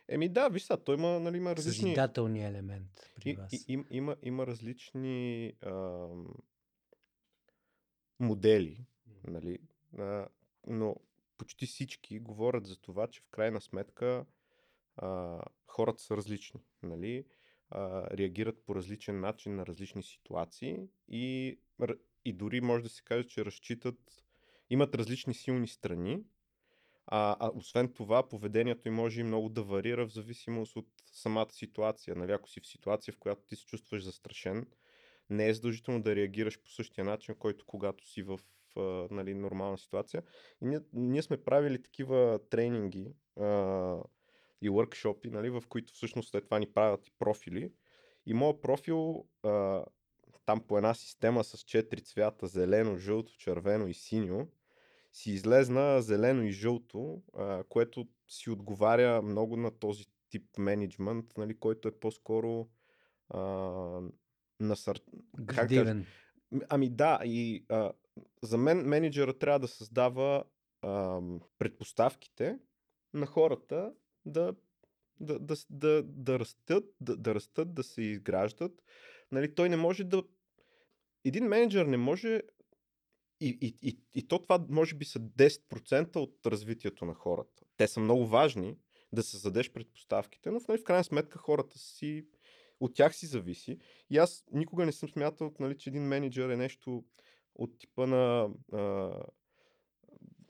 Еми 0.07 0.29
да, 0.29 0.49
виж 0.49 0.63
сега, 0.63 0.77
той 0.77 0.95
има, 0.95 1.19
нали, 1.19 1.37
има 1.37 1.55
различни... 1.55 1.81
Съзидателния 1.81 2.49
елемент 2.49 3.11
при 3.15 3.29
И, 3.29 3.33
вас. 3.33 3.53
и, 3.53 3.65
им, 3.67 3.85
има, 3.91 4.15
има 4.23 4.47
различни 4.47 5.53
ам, 5.65 6.27
модели, 8.19 8.85
нали, 9.27 9.59
а, 9.97 10.27
но 10.67 10.95
почти 11.37 11.65
всички 11.65 12.19
говорят 12.19 12.65
за 12.65 12.79
това, 12.79 13.07
че 13.07 13.21
в 13.21 13.29
крайна 13.31 13.61
сметка 13.61 14.25
а, 14.95 15.39
хората 15.67 16.01
са 16.01 16.17
различни, 16.17 16.59
нали, 16.83 17.25
а, 17.69 18.09
реагират 18.17 18.63
по 18.65 18.75
различен 18.75 19.19
начин 19.19 19.55
на 19.55 19.65
различни 19.65 20.03
ситуации 20.03 20.79
и, 21.07 21.59
и 22.25 22.33
дори 22.33 22.61
може 22.61 22.83
да 22.83 22.89
се 22.89 23.03
каже, 23.03 23.27
че 23.27 23.45
разчитат, 23.45 24.23
имат 24.69 24.95
различни 24.95 25.33
силни 25.33 25.67
страни, 25.67 26.23
а, 27.07 27.35
а 27.39 27.51
освен 27.55 27.93
това, 27.93 28.29
поведението 28.29 28.87
им 28.87 28.93
може 28.93 29.21
и 29.21 29.23
много 29.23 29.49
да 29.49 29.63
варира 29.63 30.07
в 30.07 30.13
зависимост 30.13 30.75
от 30.75 30.87
самата 31.11 31.51
ситуация. 31.51 32.15
Нали? 32.15 32.31
Ако 32.31 32.49
си 32.49 32.59
в 32.59 32.67
ситуация, 32.67 33.13
в 33.13 33.17
която 33.17 33.41
ти 33.45 33.55
се 33.55 33.65
чувстваш 33.65 34.03
застрашен, 34.03 34.67
не 35.29 35.49
е 35.49 35.53
задължително 35.53 36.01
да 36.01 36.15
реагираш 36.15 36.61
по 36.61 36.69
същия 36.69 37.05
начин, 37.05 37.35
който 37.35 37.65
когато 37.65 38.07
си 38.07 38.23
в 38.23 38.39
а, 38.77 39.07
нали, 39.11 39.33
нормална 39.33 39.77
ситуация. 39.77 40.23
И 40.61 40.65
ние, 40.65 40.79
ние 40.93 41.21
сме 41.21 41.43
правили 41.43 41.83
такива 41.83 42.39
тренинги 42.49 43.13
а, 43.39 43.45
и 44.61 44.69
workshopи, 44.69 45.29
нали, 45.29 45.49
в 45.49 45.63
които 45.69 45.93
всъщност 45.93 46.29
след 46.29 46.45
това 46.45 46.59
ни 46.59 46.67
правят 46.67 47.07
и 47.07 47.11
профили. 47.19 47.71
И 48.25 48.33
моят 48.33 48.61
профил 48.61 49.25
а, 49.43 49.83
там 50.45 50.61
по 50.67 50.77
една 50.77 50.93
система 50.93 51.43
с 51.43 51.57
четири 51.57 52.01
цвята 52.01 52.47
зелено, 52.47 52.97
жълто, 52.97 53.37
червено 53.37 53.87
и 53.87 53.93
синьо 53.93 54.47
си 55.13 55.31
излезна 55.31 56.01
зелено 56.01 56.43
и 56.43 56.51
жълто, 56.51 57.21
а, 57.37 57.63
което 57.63 58.07
си 58.27 58.49
отговаря 58.49 59.21
много 59.21 59.57
на 59.57 59.71
този 59.71 60.05
тип 60.29 60.57
менеджмент, 60.57 61.25
нали, 61.37 61.59
който 61.59 61.87
е 61.87 61.99
по-скоро 61.99 62.69
а, 63.29 63.41
насър... 64.59 65.01
Градивен. 65.39 66.05
Ами 66.69 66.89
да, 66.89 67.19
и 67.23 67.65
а, 67.69 67.91
за 68.43 68.57
мен 68.57 68.77
менеджера 68.77 69.37
трябва 69.37 69.59
да 69.59 69.67
създава 69.67 70.43
а, 70.81 71.21
предпоставките 71.59 72.59
на 73.13 73.25
хората 73.25 73.93
да, 74.25 74.55
да, 75.19 75.39
да, 75.39 75.55
да, 75.69 76.03
да, 76.03 76.39
растат, 76.39 76.83
да, 77.01 77.17
да 77.17 77.35
растат, 77.35 77.73
да 77.73 77.83
се 77.83 78.01
изграждат. 78.01 78.83
Нали, 79.31 79.55
той 79.55 79.69
не 79.69 79.77
може 79.77 80.03
да. 80.03 80.23
Един 81.25 81.45
менеджер 81.45 81.85
не 81.85 81.97
може. 81.97 82.41
И, 83.39 83.57
и, 83.61 83.77
и, 83.81 83.99
и 84.13 84.27
то 84.27 84.39
това 84.39 84.65
може 84.69 84.95
би 84.95 85.05
са 85.05 85.19
10% 85.19 86.15
от 86.15 86.45
развитието 86.45 87.05
на 87.05 87.13
хората. 87.13 87.63
Те 87.77 87.87
са 87.87 87.99
много 87.99 88.27
важни 88.27 88.77
да 89.13 89.23
се 89.23 89.37
задеш 89.37 89.71
предпоставките, 89.71 90.51
но 90.51 90.59
в, 90.59 90.67
нали, 90.67 90.77
в 90.77 90.83
крайна 90.83 91.03
сметка 91.03 91.39
хората 91.39 91.79
си. 91.79 92.25
От 92.79 92.95
тях 92.95 93.15
си 93.15 93.25
зависи. 93.25 93.77
И 94.09 94.17
аз 94.17 94.43
никога 94.51 94.85
не 94.85 94.91
съм 94.91 95.09
смятал, 95.09 95.53
нали, 95.59 95.77
че 95.77 95.89
един 95.89 96.03
менеджер 96.03 96.49
е 96.49 96.57
нещо 96.57 97.03
от 97.55 97.77
типа 97.77 98.05
на 98.05 98.49
а, 98.73 99.11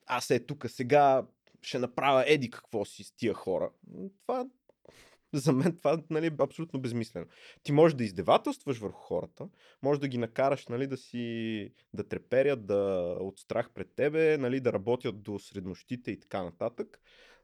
аз 0.05 0.29
е 0.29 0.45
тук 0.45 0.65
сега 0.69 1.27
ще 1.61 1.79
направя 1.79 2.23
еди 2.27 2.49
какво 2.49 2.85
си 2.85 3.03
с 3.03 3.11
тия 3.11 3.33
хора. 3.33 3.71
Това 4.21 4.45
за 5.33 5.53
мен 5.53 5.77
това 5.77 6.03
нали, 6.09 6.27
е 6.27 6.31
абсолютно 6.39 6.81
безмислено. 6.81 7.25
Ти 7.63 7.71
можеш 7.71 7.95
да 7.95 8.03
издевателстваш 8.03 8.77
върху 8.77 8.99
хората, 9.01 9.49
можеш 9.81 9.99
да 9.99 10.07
ги 10.07 10.17
накараш 10.17 10.67
нали, 10.67 10.87
да 10.87 10.97
си 10.97 11.73
да 11.93 12.07
треперят, 12.07 12.65
да 12.65 13.15
от 13.19 13.39
страх 13.39 13.69
пред 13.73 13.95
тебе, 13.95 14.37
нали, 14.37 14.59
да 14.59 14.73
работят 14.73 15.23
до 15.23 15.39
среднощите 15.39 16.11
и 16.11 16.19
така 16.19 16.43
нататък. 16.43 17.01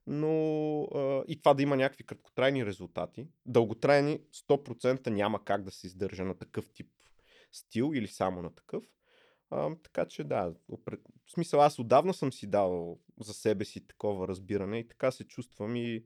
Но 0.08 0.84
а, 0.84 1.24
и 1.28 1.40
това 1.40 1.54
да 1.54 1.64
има 1.64 1.76
някакви 1.76 2.04
краткотрайни 2.04 2.66
резултати. 2.66 3.28
Дълготрайни 3.46 4.20
100% 4.50 5.10
няма 5.10 5.44
как 5.44 5.64
да 5.64 5.72
се 5.72 5.88
издържа 5.88 6.26
на 6.26 6.38
такъв 6.38 6.70
тип 6.70 6.88
стил 7.52 7.92
или 7.96 8.08
само 8.08 8.42
на 8.42 8.56
такъв. 8.56 8.84
А, 9.50 9.76
така 9.84 10.06
че 10.06 10.24
да, 10.24 10.54
опред... 10.68 11.00
в 11.26 11.32
смисъл 11.32 11.62
аз 11.62 11.80
отдавна 11.80 12.14
съм 12.14 12.34
си 12.34 12.48
дал 12.48 13.00
за 13.20 13.34
себе 13.34 13.66
си 13.66 13.88
такова 13.88 14.28
разбиране 14.28 14.80
и 14.80 14.88
така 14.88 15.12
се 15.12 15.24
чувствам 15.24 15.76
и 15.76 16.04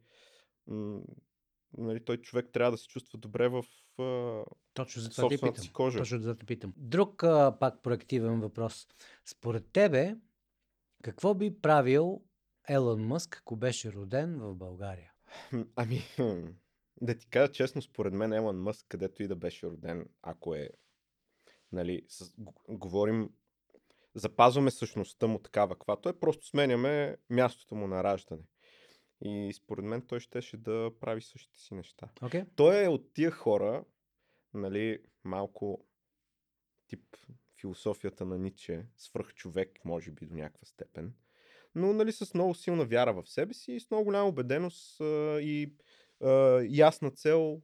нали, 1.78 2.06
той 2.06 2.18
човек 2.18 2.50
трябва 2.54 2.72
да 2.72 2.78
се 2.78 2.88
чувства 2.88 3.20
добре 3.20 3.50
в 3.50 3.66
а, 4.00 4.44
Точно 4.74 5.02
за 5.02 5.10
това 5.10 5.30
те 5.30 5.38
питам. 5.38 5.64
си 5.64 5.74
кожа. 5.74 5.98
Точно 5.98 6.20
за 6.20 6.38
те 6.38 6.46
питам. 6.46 6.74
Друг 6.78 7.24
а, 7.24 7.58
пак 7.60 7.82
проактивен 7.82 8.40
въпрос. 8.40 8.88
Според 9.26 9.68
тебе, 9.72 10.16
какво 11.04 11.34
би 11.34 11.62
правил 11.62 12.22
Елон 12.70 13.08
Мъск, 13.08 13.38
ако 13.38 13.56
беше 13.56 13.94
роден 13.94 14.40
в 14.40 14.56
България? 14.56 15.14
Ами, 15.76 16.02
да 17.02 17.18
ти 17.18 17.30
кажа 17.30 17.52
честно, 17.52 17.82
според 17.82 18.14
мен 18.14 18.34
Елон 18.34 18.62
Мъск, 18.62 18.86
където 18.90 19.24
и 19.24 19.28
да 19.28 19.36
беше 19.36 19.68
роден, 19.68 20.06
ако 20.22 20.56
е, 20.56 20.70
нали, 21.72 22.06
с, 22.08 22.34
говорим, 22.70 23.30
запазваме 24.16 24.72
същността 24.72 25.28
му 25.28 25.40
такава, 25.40 25.76
каквато 25.76 26.10
е, 26.10 26.20
просто 26.20 26.48
сменяме 26.48 27.18
мястото 27.30 27.76
му 27.76 27.88
на 27.88 28.04
раждане. 28.04 28.44
И 29.22 29.54
според 29.54 29.86
мен 29.86 30.02
той 30.02 30.20
щеше 30.20 30.58
да 30.58 30.92
прави 31.00 31.22
същите 31.22 31.60
си 31.60 31.74
неща. 31.74 32.10
Окей? 32.22 32.44
Той 32.56 32.84
е 32.84 32.88
от 32.88 33.14
тия 33.14 33.32
хора, 33.32 33.84
нали, 34.54 35.00
малко 35.24 35.86
тип 36.88 37.18
философията 37.60 38.26
на 38.26 38.38
Ниче, 38.38 38.86
свръхчовек, 38.98 39.86
може 39.86 40.12
би 40.12 40.26
до 40.26 40.36
някаква 40.36 40.66
степен, 40.66 41.14
но 41.76 41.94
нали, 41.94 42.12
с 42.12 42.34
много 42.34 42.54
силна 42.54 42.86
вяра 42.86 43.14
в 43.14 43.30
себе 43.30 43.54
си 43.54 43.72
и 43.72 43.80
с 43.80 43.92
много 43.92 44.04
голяма 44.04 44.30
убеденост 44.30 45.02
а, 45.02 45.40
и 45.42 45.74
а, 46.22 46.62
ясна 46.70 47.12
цел, 47.12 47.62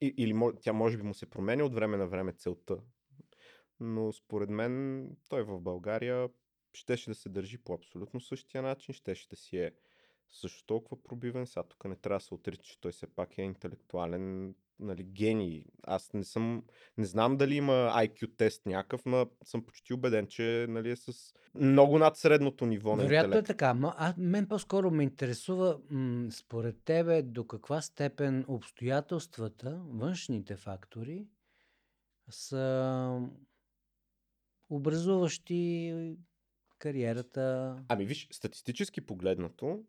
и, 0.00 0.14
или 0.16 0.34
тя 0.60 0.72
може 0.72 0.96
би 0.96 1.02
му 1.02 1.14
се 1.14 1.30
променя 1.30 1.64
от 1.64 1.74
време 1.74 1.96
на 1.96 2.06
време 2.06 2.32
целта. 2.32 2.78
Но 3.80 4.12
според 4.12 4.50
мен 4.50 5.04
той 5.28 5.42
в 5.42 5.60
България 5.60 6.28
щеше 6.72 7.10
да 7.10 7.14
се 7.14 7.28
държи 7.28 7.58
по 7.58 7.74
абсолютно 7.74 8.20
същия 8.20 8.62
начин, 8.62 8.94
щеше 8.94 9.28
да 9.28 9.36
си 9.36 9.58
е 9.58 9.72
също 10.30 10.64
толкова 10.66 11.02
пробивен. 11.02 11.46
Сега 11.46 11.62
тук 11.62 11.84
не 11.84 11.96
трябва 11.96 12.18
да 12.18 12.24
се 12.24 12.34
отрича, 12.34 12.62
че 12.62 12.80
той 12.80 12.92
все 12.92 13.06
пак 13.06 13.38
е 13.38 13.42
интелектуален 13.42 14.54
нали, 14.80 15.04
гений. 15.04 15.64
Аз 15.82 16.12
не 16.12 16.24
съм, 16.24 16.64
не 16.98 17.04
знам 17.04 17.36
дали 17.36 17.54
има 17.54 17.72
IQ 17.72 18.36
тест 18.36 18.66
някакъв, 18.66 19.06
но 19.06 19.26
съм 19.44 19.64
почти 19.64 19.94
убеден, 19.94 20.26
че 20.26 20.66
нали, 20.68 20.90
е 20.90 20.96
с 20.96 21.34
много 21.54 21.98
над 21.98 22.16
средното 22.16 22.66
ниво 22.66 22.96
на 22.96 23.02
Вероятно 23.02 23.36
е 23.36 23.42
така. 23.42 23.74
Ма, 23.74 23.94
а, 23.98 24.14
мен 24.18 24.46
по-скоро 24.46 24.90
ме 24.90 25.02
интересува, 25.02 25.80
м- 25.90 26.32
според 26.32 26.82
тебе, 26.84 27.22
до 27.22 27.46
каква 27.46 27.80
степен 27.82 28.44
обстоятелствата, 28.48 29.82
външните 29.86 30.56
фактори, 30.56 31.26
са 32.30 33.20
образуващи 34.70 35.94
кариерата. 36.78 37.76
Ами 37.88 38.04
виж, 38.04 38.28
статистически 38.30 39.00
погледнато, 39.00 39.84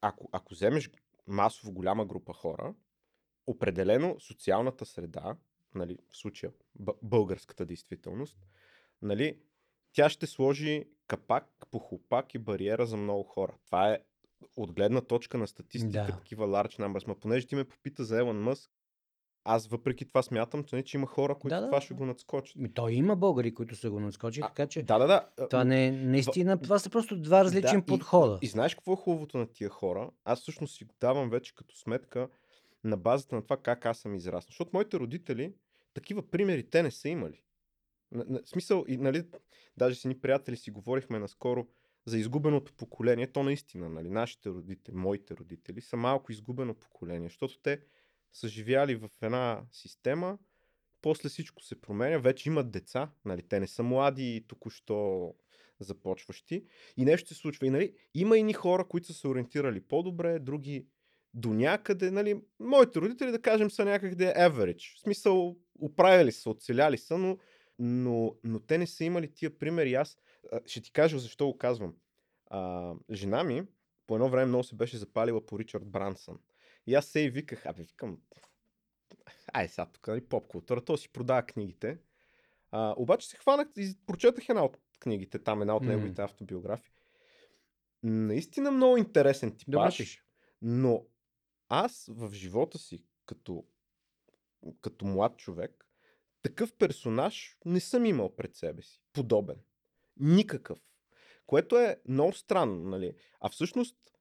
ако, 0.00 0.28
ако 0.32 0.54
вземеш 0.54 0.90
масово 1.26 1.72
голяма 1.72 2.06
група 2.06 2.32
хора, 2.32 2.74
определено 3.46 4.20
социалната 4.20 4.86
среда, 4.86 5.36
нали, 5.74 5.98
в 6.08 6.16
случая 6.16 6.52
българската 7.02 7.66
действителност, 7.66 8.46
нали, 9.02 9.38
тя 9.92 10.08
ще 10.08 10.26
сложи 10.26 10.84
капак, 11.06 11.46
похлопак 11.70 12.34
и 12.34 12.38
бариера 12.38 12.86
за 12.86 12.96
много 12.96 13.22
хора. 13.22 13.56
Това 13.66 13.92
е 13.92 13.98
от 14.56 14.72
гледна 14.72 15.00
точка 15.00 15.38
на 15.38 15.46
статистика, 15.46 15.92
Да. 15.92 16.06
такива 16.06 16.46
large 16.46 16.78
numbers. 16.78 17.06
Ма 17.06 17.20
понеже 17.20 17.46
ти 17.46 17.54
ме 17.54 17.64
попита 17.64 18.04
за 18.04 18.18
Елон 18.18 18.42
Мъск, 18.42 18.70
аз 19.44 19.66
въпреки 19.66 20.04
това 20.04 20.22
смятам, 20.22 20.64
че, 20.64 20.82
че 20.82 20.96
има 20.96 21.06
хора, 21.06 21.34
които 21.34 21.54
Да, 21.54 21.60
да, 21.60 21.66
това 21.66 21.78
да. 21.78 21.84
ще 21.84 21.94
го 21.94 22.06
надскочат. 22.06 22.56
Ми, 22.56 22.74
той 22.74 22.92
има 22.92 23.16
българи, 23.16 23.54
които 23.54 23.76
са 23.76 23.90
го 23.90 24.00
надскочили, 24.00 24.42
така 24.42 24.66
че 24.66 24.82
Да, 24.82 24.98
да, 24.98 25.06
да. 25.06 25.48
това 25.48 25.64
не 25.64 25.90
наистина, 25.90 26.60
това 26.62 26.78
са 26.78 26.90
просто 26.90 27.16
два 27.20 27.44
различни 27.44 27.78
и- 27.78 27.86
подхода. 27.86 28.38
И, 28.42 28.46
знаеш 28.46 28.74
какво 28.74 28.92
е 28.92 28.96
хубавото 28.96 29.38
на 29.38 29.46
тия 29.46 29.70
хора? 29.70 30.10
Аз 30.24 30.40
всъщност 30.40 30.76
си 30.76 30.86
давам 31.00 31.30
вече 31.30 31.54
като 31.54 31.76
сметка 31.76 32.28
на 32.84 32.96
базата 32.96 33.34
на 33.34 33.42
това 33.42 33.56
как 33.56 33.86
аз 33.86 33.98
съм 33.98 34.14
израснал. 34.14 34.46
Защото 34.48 34.70
моите 34.72 34.98
родители, 34.98 35.54
такива 35.94 36.30
примери 36.30 36.70
те 36.70 36.82
не 36.82 36.90
са 36.90 37.08
имали. 37.08 37.42
На, 38.12 38.24
на, 38.28 38.40
смисъл, 38.44 38.84
и, 38.88 38.96
нали, 38.96 39.24
даже 39.76 39.94
с 39.94 40.04
едни 40.04 40.20
приятели 40.20 40.56
си 40.56 40.70
говорихме 40.70 41.18
наскоро 41.18 41.66
за 42.06 42.18
изгубеното 42.18 42.72
поколение. 42.72 43.26
То 43.26 43.42
наистина, 43.42 43.88
нали, 43.88 44.10
нашите 44.10 44.50
родители, 44.50 44.94
моите 44.94 45.36
родители 45.36 45.80
са 45.80 45.96
малко 45.96 46.32
изгубено 46.32 46.74
поколение, 46.74 47.28
защото 47.28 47.58
те 47.58 47.80
са 48.32 48.48
живяли 48.48 48.94
в 48.96 49.10
една 49.22 49.62
система, 49.72 50.38
после 51.02 51.28
всичко 51.28 51.62
се 51.62 51.80
променя, 51.80 52.18
вече 52.18 52.48
имат 52.48 52.70
деца, 52.70 53.10
нали, 53.24 53.42
те 53.42 53.60
не 53.60 53.66
са 53.66 53.82
млади 53.82 54.36
и 54.36 54.46
току-що 54.46 55.34
започващи 55.80 56.64
и 56.96 57.04
нещо 57.04 57.28
се 57.28 57.34
случва. 57.34 57.66
И, 57.66 57.70
нали, 57.70 57.94
има 58.14 58.38
и 58.38 58.42
ни 58.42 58.52
хора, 58.52 58.84
които 58.88 59.06
са 59.06 59.14
се 59.14 59.28
ориентирали 59.28 59.80
по-добре, 59.80 60.38
други 60.38 60.86
до 61.34 61.54
някъде, 61.54 62.10
нали, 62.10 62.40
моите 62.60 63.00
родители, 63.00 63.30
да 63.30 63.42
кажем, 63.42 63.70
са 63.70 63.84
някъде 63.84 64.34
average. 64.36 64.96
В 64.96 65.00
смисъл, 65.00 65.56
оправили 65.78 66.32
са, 66.32 66.50
оцеляли 66.50 66.98
са, 66.98 67.18
но 67.18 67.38
Но, 67.78 68.36
но 68.44 68.60
те 68.60 68.78
не 68.78 68.86
са 68.86 69.04
имали 69.04 69.34
тия 69.34 69.58
примери. 69.58 69.94
Аз 69.94 70.18
ще 70.66 70.80
ти 70.80 70.92
кажа 70.92 71.18
защо 71.18 71.46
го 71.46 71.58
казвам. 71.58 71.94
А, 72.46 72.92
жена 73.10 73.44
ми 73.44 73.62
по 74.06 74.14
едно 74.14 74.28
време 74.28 74.46
много 74.46 74.64
се 74.64 74.76
беше 74.76 74.96
запалила 74.96 75.46
по 75.46 75.58
Ричард 75.58 75.86
Брансън. 75.86 76.38
И 76.86 76.94
аз 76.94 77.06
се 77.06 77.20
и 77.20 77.30
виках, 77.30 77.66
абе, 77.66 77.82
викам, 77.82 78.18
ай 79.52 79.68
сега 79.68 79.86
тук, 79.86 80.06
нали, 80.06 80.20
поп 80.20 80.46
култура, 80.48 80.84
то 80.84 80.96
си 80.96 81.08
продава 81.08 81.42
книгите. 81.42 81.98
А, 82.70 82.94
обаче 82.96 83.28
се 83.28 83.36
хванах 83.36 83.68
и 83.76 83.94
прочетах 84.06 84.48
една 84.48 84.64
от 84.64 84.76
книгите, 84.98 85.38
там 85.38 85.60
една 85.60 85.76
от 85.76 85.82
неговите 85.82 86.22
автобиографии. 86.22 86.92
Наистина 88.02 88.70
много 88.70 88.96
интересен 88.96 89.50
Добре 89.50 89.58
типаж, 89.58 89.98
пише. 89.98 90.22
но 90.62 91.06
аз 91.68 92.06
в 92.08 92.32
живота 92.32 92.78
си, 92.78 93.04
като, 93.26 93.64
като 94.80 95.04
млад 95.04 95.36
човек, 95.36 95.88
такъв 96.42 96.76
персонаж 96.76 97.56
не 97.64 97.80
съм 97.80 98.04
имал 98.04 98.36
пред 98.36 98.56
себе 98.56 98.82
си. 98.82 99.02
Подобен. 99.12 99.56
Никакъв. 100.16 100.78
Което 101.46 101.78
е 101.78 102.00
много 102.08 102.32
странно, 102.32 102.90
нали? 102.90 103.14
А 103.40 103.48
всъщност 103.48 104.11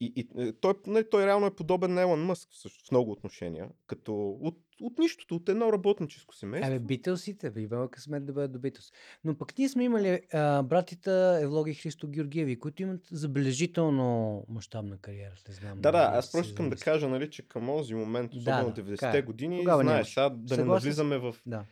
и, 0.00 0.12
и, 0.16 0.42
е, 0.42 0.52
той, 0.52 0.74
нали, 0.86 1.10
той 1.10 1.26
реално 1.26 1.46
е 1.46 1.54
подобен 1.54 1.94
на 1.94 2.00
Елон 2.00 2.24
Мъск 2.24 2.48
всъщност, 2.52 2.88
в 2.88 2.90
много 2.90 3.10
отношения. 3.10 3.68
Като 3.86 4.38
от, 4.40 4.58
от 4.80 4.98
нищото, 4.98 5.36
от 5.36 5.48
едно 5.48 5.72
работническо 5.72 6.34
семейство. 6.34 6.72
Абе, 6.72 6.78
Битълсите, 6.78 7.50
бе, 7.50 7.60
имала 7.60 7.90
късмет 7.90 8.24
да 8.24 8.32
бъдат 8.32 8.52
до 8.52 8.58
Битълс. 8.58 8.92
Но 9.24 9.38
пък 9.38 9.58
ние 9.58 9.68
сме 9.68 9.84
имали 9.84 10.20
а, 10.32 10.62
братята 10.62 11.38
Евлоги 11.42 11.74
Христо 11.74 12.08
Георгиеви, 12.08 12.58
които 12.58 12.82
имат 12.82 13.00
забележително 13.10 14.44
мащабна 14.48 14.98
кариера. 14.98 15.34
Не 15.48 15.54
знам. 15.54 15.80
Да, 15.80 15.92
да, 15.92 15.98
дали 15.98 16.18
аз 16.18 16.32
просто 16.32 16.50
искам 16.50 16.70
да 16.70 16.76
кажа, 16.76 17.08
нали, 17.08 17.30
че 17.30 17.48
към 17.48 17.66
този 17.66 17.94
момент, 17.94 18.34
особено 18.34 18.72
да, 18.72 18.82
в 18.82 18.86
така 18.86 19.06
90-те 19.06 19.18
е. 19.18 19.22
години, 19.22 19.58
Тогава 19.58 19.82
знаеш, 19.82 20.08
сега 20.08 20.28
да 20.28 20.36
не 20.36 20.48
Съгласен 20.48 20.66
навлизаме 20.66 21.18
в 21.18 21.36
Да. 21.46 21.64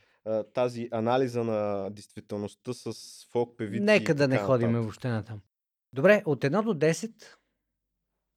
тази 0.54 0.88
анализа 0.92 1.44
на 1.44 1.90
действителността 1.90 2.72
с 2.72 2.94
фолк 3.30 3.58
певици. 3.58 3.84
Нека 3.84 4.14
да 4.14 4.28
не 4.28 4.38
ходим 4.38 4.72
въобще 4.72 5.08
на 5.08 5.22
там. 5.24 5.40
Добре, 5.92 6.22
от 6.26 6.44
1 6.44 6.62
до 6.62 6.74
10, 6.74 7.12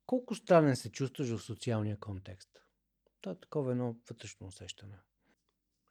колко 0.08 0.36
странен 0.36 0.76
се 0.76 0.92
чувстваш 0.92 1.30
в 1.30 1.40
социалния 1.40 2.00
контекст? 2.00 2.50
Това 3.22 3.32
е 3.32 3.40
такова 3.40 3.72
едно 3.72 3.96
вътрешно 4.10 4.48
усещане. 4.48 4.98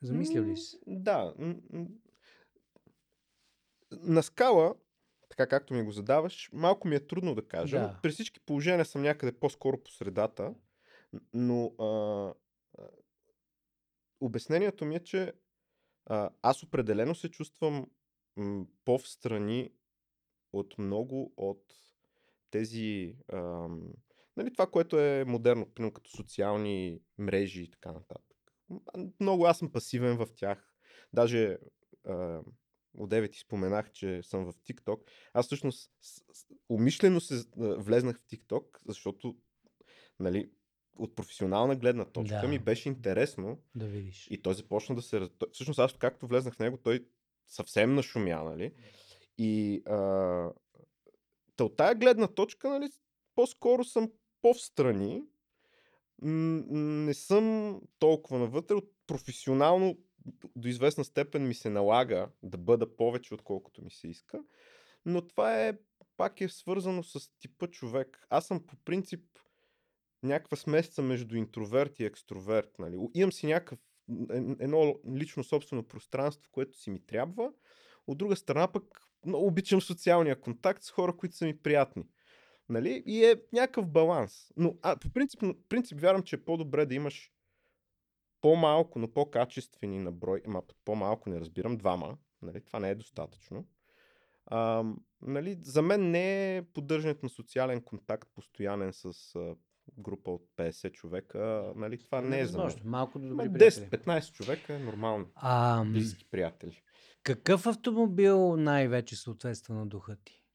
Замислил 0.03 0.45
ли 0.45 0.57
си? 0.57 0.79
Да. 0.87 1.35
На 3.93 4.23
скала, 4.23 4.75
така 5.29 5.47
както 5.47 5.75
ми 5.75 5.83
го 5.83 5.91
задаваш, 5.91 6.51
малко 6.53 6.89
ми 6.89 6.97
е 6.97 7.07
трудно 7.07 7.35
да 7.35 7.49
кажа. 7.49 7.81
Да. 7.81 7.99
При 8.03 8.11
всички 8.11 8.41
положения 8.41 8.85
съм 8.85 9.03
някъде 9.03 9.33
по-скоро 9.33 9.83
по 9.83 9.91
средата, 9.91 10.55
но 11.35 11.67
а, 11.67 11.85
а, 12.79 12.89
обяснението 14.21 14.85
ми 14.85 14.97
е, 14.97 15.05
че 15.05 15.33
а, 16.07 16.31
аз 16.43 16.63
определено 16.63 17.15
се 17.15 17.31
чувствам 17.31 17.91
м, 18.37 18.67
по-встрани 18.85 19.73
от 20.53 20.79
много 20.79 21.33
от 21.37 21.75
тези. 22.51 23.17
ам, 23.33 23.93
нали, 24.37 24.53
това, 24.53 24.66
което 24.66 24.99
е 25.01 25.25
модерно, 25.25 25.66
примерно 25.75 25.92
като 25.92 26.11
социални 26.11 27.01
мрежи 27.18 27.62
и 27.62 27.70
така 27.70 27.92
нататък. 27.92 28.37
Много 29.20 29.46
аз 29.46 29.59
съм 29.59 29.72
пасивен 29.72 30.16
в 30.16 30.29
тях. 30.37 30.75
Даже 31.12 31.59
а, 32.05 32.40
одеве 32.99 33.29
ти 33.29 33.38
споменах, 33.38 33.92
че 33.92 34.22
съм 34.22 34.44
в 34.44 34.53
TikTok. 34.53 35.01
Аз 35.33 35.46
всъщност 35.46 35.92
умишлено 36.68 37.20
се 37.20 37.44
влезнах 37.57 38.18
в 38.18 38.25
TikTok, 38.25 38.64
защото 38.88 39.37
нали, 40.20 40.51
от 40.99 41.14
професионална 41.16 41.77
гледна 41.77 42.05
точка 42.05 42.40
Да. 42.42 42.49
ми 42.49 42.59
беше 42.59 42.88
интересно 42.88 43.62
Да 43.75 43.87
видиш. 43.87 44.27
и 44.31 44.42
той 44.42 44.55
започна 44.55 44.94
да 44.94 45.03
се... 45.03 45.29
Всъщност 45.53 45.79
аз 45.79 45.92
както 45.92 46.27
влезнах 46.27 46.55
в 46.55 46.59
него, 46.59 46.77
той 46.77 47.07
съвсем 47.49 47.94
нашумя, 47.94 48.42
нали? 48.44 48.72
И 49.38 49.83
а, 49.87 49.96
та 51.57 51.64
от 51.64 51.77
тая 51.77 51.94
гледна 51.94 52.27
точка, 52.27 52.68
нали, 52.68 52.88
по-скоро 53.35 53.85
съм 53.85 54.12
по-встрани. 54.42 55.22
Не 56.22 57.14
съм 57.14 57.81
толкова 57.99 58.38
навътре. 58.38 58.77
Професионално 59.07 59.99
до 60.57 60.68
известна 60.68 61.05
степен 61.05 61.49
ми 61.49 61.55
се 61.55 61.70
налага 61.70 62.29
да 62.42 62.59
бъда 62.59 62.96
повече, 62.96 63.35
отколкото 63.35 63.85
ми 63.85 63.90
се 63.90 64.09
иска. 64.09 64.44
Но 65.05 65.29
това 65.29 65.66
е 65.66 65.79
пак 66.16 66.40
е 66.40 66.49
свързано 66.49 67.03
с 67.03 67.38
типа 67.38 67.66
човек. 67.66 68.27
Аз 68.31 68.46
съм 68.46 68.66
по 68.66 68.77
принцип 68.77 69.20
някаква 70.22 70.57
смесица 70.57 71.03
между 71.03 71.37
интроверт 71.37 72.01
и 72.01 72.05
екстроверт. 72.05 72.79
Нали. 72.79 72.99
Имам 73.14 73.33
си 73.33 73.46
някакъв 73.46 73.79
едно 74.61 74.94
лично 75.16 75.44
собствено 75.44 75.88
пространство, 75.88 76.51
което 76.53 76.79
си 76.79 76.90
ми 76.90 77.07
трябва. 77.07 77.53
От 78.07 78.18
друга 78.18 78.37
страна 78.37 78.72
пък 78.72 79.01
обичам 79.27 79.81
социалния 79.81 80.40
контакт 80.40 80.83
с 80.83 80.90
хора, 80.90 81.16
които 81.16 81.37
са 81.37 81.44
ми 81.44 81.59
приятни. 81.59 82.09
Нали? 82.69 83.03
И 83.07 83.25
е 83.25 83.37
някакъв 83.53 83.87
баланс. 83.89 84.53
Но 84.57 84.75
а, 84.83 84.97
по 84.97 85.11
принцип, 85.11 85.43
принцип 85.69 86.01
вярвам, 86.01 86.23
че 86.23 86.37
е 86.37 86.45
по-добре 86.45 86.87
да 86.87 86.95
имаш 86.95 87.33
по-малко, 88.41 88.99
но 88.99 89.09
по-качествени 89.09 89.99
на 89.99 90.13
брой. 90.13 90.43
Ама 90.47 90.63
по-малко 90.85 91.31
не 91.31 91.41
разбирам 91.41 91.77
двама. 91.77 92.19
Нали? 92.43 92.61
Това 92.61 92.81
не 92.81 92.91
е 92.91 92.95
достатъчно. 92.95 93.67
А, 94.47 94.85
нали, 95.23 95.59
за 95.63 95.83
мен 95.83 96.11
не 96.11 96.57
е 96.57 96.63
поддържането 96.63 97.27
на 97.27 97.31
социален 97.31 97.81
контакт 97.81 98.29
постоянен 98.35 98.93
с 98.93 99.35
а, 99.35 99.55
група 99.99 100.31
от 100.31 100.47
50 100.57 100.93
човека. 100.93 101.73
Нали? 101.77 101.99
Това 101.99 102.21
не 102.21 102.41
е 102.41 102.47
за 102.47 102.59
мен. 102.59 102.73
Малко 102.85 103.19
до 103.19 103.29
добри 103.29 103.53
приятели. 103.53 103.85
10-15 103.85 104.33
човека 104.33 104.75
е 104.75 104.79
нормално. 104.79 105.27
А, 105.35 105.85
Близки 105.85 106.25
приятели. 106.31 106.83
какъв 107.23 107.67
автомобил 107.67 108.57
най-вече 108.57 109.17
съответства 109.17 109.75
на 109.75 109.87
духа 109.87 110.17
ти? 110.25 110.46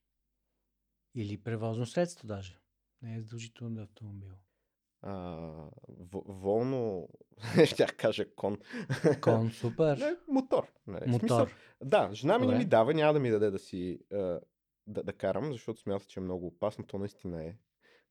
Или 1.16 1.38
превозно 1.38 1.86
средство 1.86 2.28
даже? 2.28 2.60
Не 3.02 3.16
е 3.16 3.22
задължително 3.22 3.76
да 3.76 3.82
е 3.82 3.84
автомобил. 3.84 4.34
А, 5.02 5.12
в- 5.88 6.24
волно, 6.28 7.10
ще 7.66 7.86
кажа 7.88 8.36
кон. 8.36 8.58
Кон, 9.22 9.52
супер. 9.54 9.98
Не, 9.98 10.16
мотор. 10.28 10.72
Нали, 10.88 11.06
в 11.08 11.20
смисъл, 11.20 11.38
Мотор. 11.40 11.54
да, 11.84 12.10
жена 12.14 12.34
ми 12.34 12.42
не 12.42 12.46
Добре. 12.46 12.58
ми 12.58 12.66
дава, 12.66 12.94
няма 12.94 13.14
да 13.14 13.20
ми 13.20 13.30
даде 13.30 13.52
да 13.52 13.60
си 13.60 14.00
да, 14.88 15.04
да 15.04 15.14
карам, 15.14 15.52
защото 15.52 15.80
смята, 15.80 16.06
че 16.06 16.20
е 16.20 16.24
много 16.24 16.48
опасно. 16.48 16.86
То 16.88 16.98
наистина 16.98 17.46
е 17.46 17.56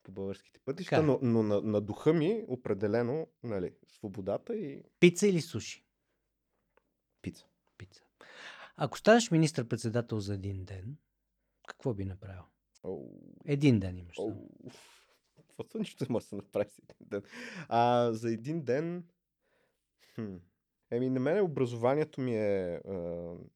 по 0.03 0.13
българските 0.13 0.61
пътища, 0.61 0.91
Така 0.91 1.03
но, 1.03 1.19
но 1.23 1.43
на, 1.43 1.61
на 1.61 1.81
духа 1.81 2.13
ми 2.13 2.45
определено 2.49 3.27
нали, 3.43 3.75
свободата 3.89 4.57
и 4.57 4.83
Пица 5.01 5.27
или 5.27 5.41
суши? 5.41 5.87
пица. 7.23 7.47
Пица. 7.79 8.03
Ако 8.77 8.99
станеш 8.99 9.31
министър-председател 9.31 10.21
за 10.21 10.35
един 10.35 10.65
ден, 10.65 10.97
какво 11.69 11.95
би 11.95 12.05
направил? 12.05 12.43
Оу, 12.83 13.09
Един 13.45 13.81
ден 13.81 13.99
имаш. 13.99 14.19
оу. 14.19 14.33
Каквото 15.37 15.79
нищо 15.79 16.05
не 16.05 16.12
може 16.12 16.25
да 16.25 16.29
се 16.29 16.37
направи 16.37 16.69
за 16.71 16.83
един 16.90 17.09
ден. 17.09 17.23
А, 17.69 18.12
за 18.12 18.33
един 18.33 18.62
ден... 18.62 19.05
Хм. 20.14 20.35
Еми, 20.90 21.11
на 21.11 21.21
мен 21.21 21.40
образованието 21.45 22.21
ми 22.21 22.37
е 22.37 22.75
а, 22.75 22.93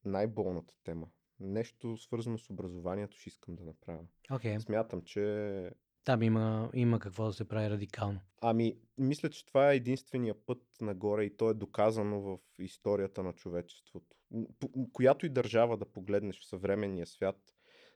най-болната 0.05 0.75
тема. 0.85 1.09
Нещо 1.41 1.97
свързано 1.97 2.39
с 2.39 2.51
образованието 2.51 3.17
ще 3.17 3.29
искам 3.29 3.55
да 3.57 3.65
направя. 3.65 4.05
Окей. 4.31 4.61
Смятам, 4.61 5.03
че 5.03 5.71
Там 6.05 6.23
има, 6.23 6.71
има 6.75 6.99
какво 6.99 7.27
да 7.27 7.33
се 7.33 7.49
прави 7.49 7.71
радикално. 7.71 8.21
Ами, 8.41 8.77
мисля, 8.99 9.31
че 9.31 9.47
това 9.47 9.73
е 9.73 9.77
единствения 9.77 10.35
път 10.47 10.63
нагоре 10.81 11.25
и 11.25 11.37
то 11.37 11.51
е 11.51 11.55
доказано 11.55 12.21
в 12.21 12.39
историята 12.59 13.23
на 13.23 13.33
човечеството. 13.33 14.17
По- 14.61 14.89
Която 14.93 15.27
и 15.27 15.31
държава 15.31 15.77
да 15.77 15.93
погледнеш 15.93 16.41
в 16.41 16.47
съвременния 16.49 17.07
свят 17.07 17.37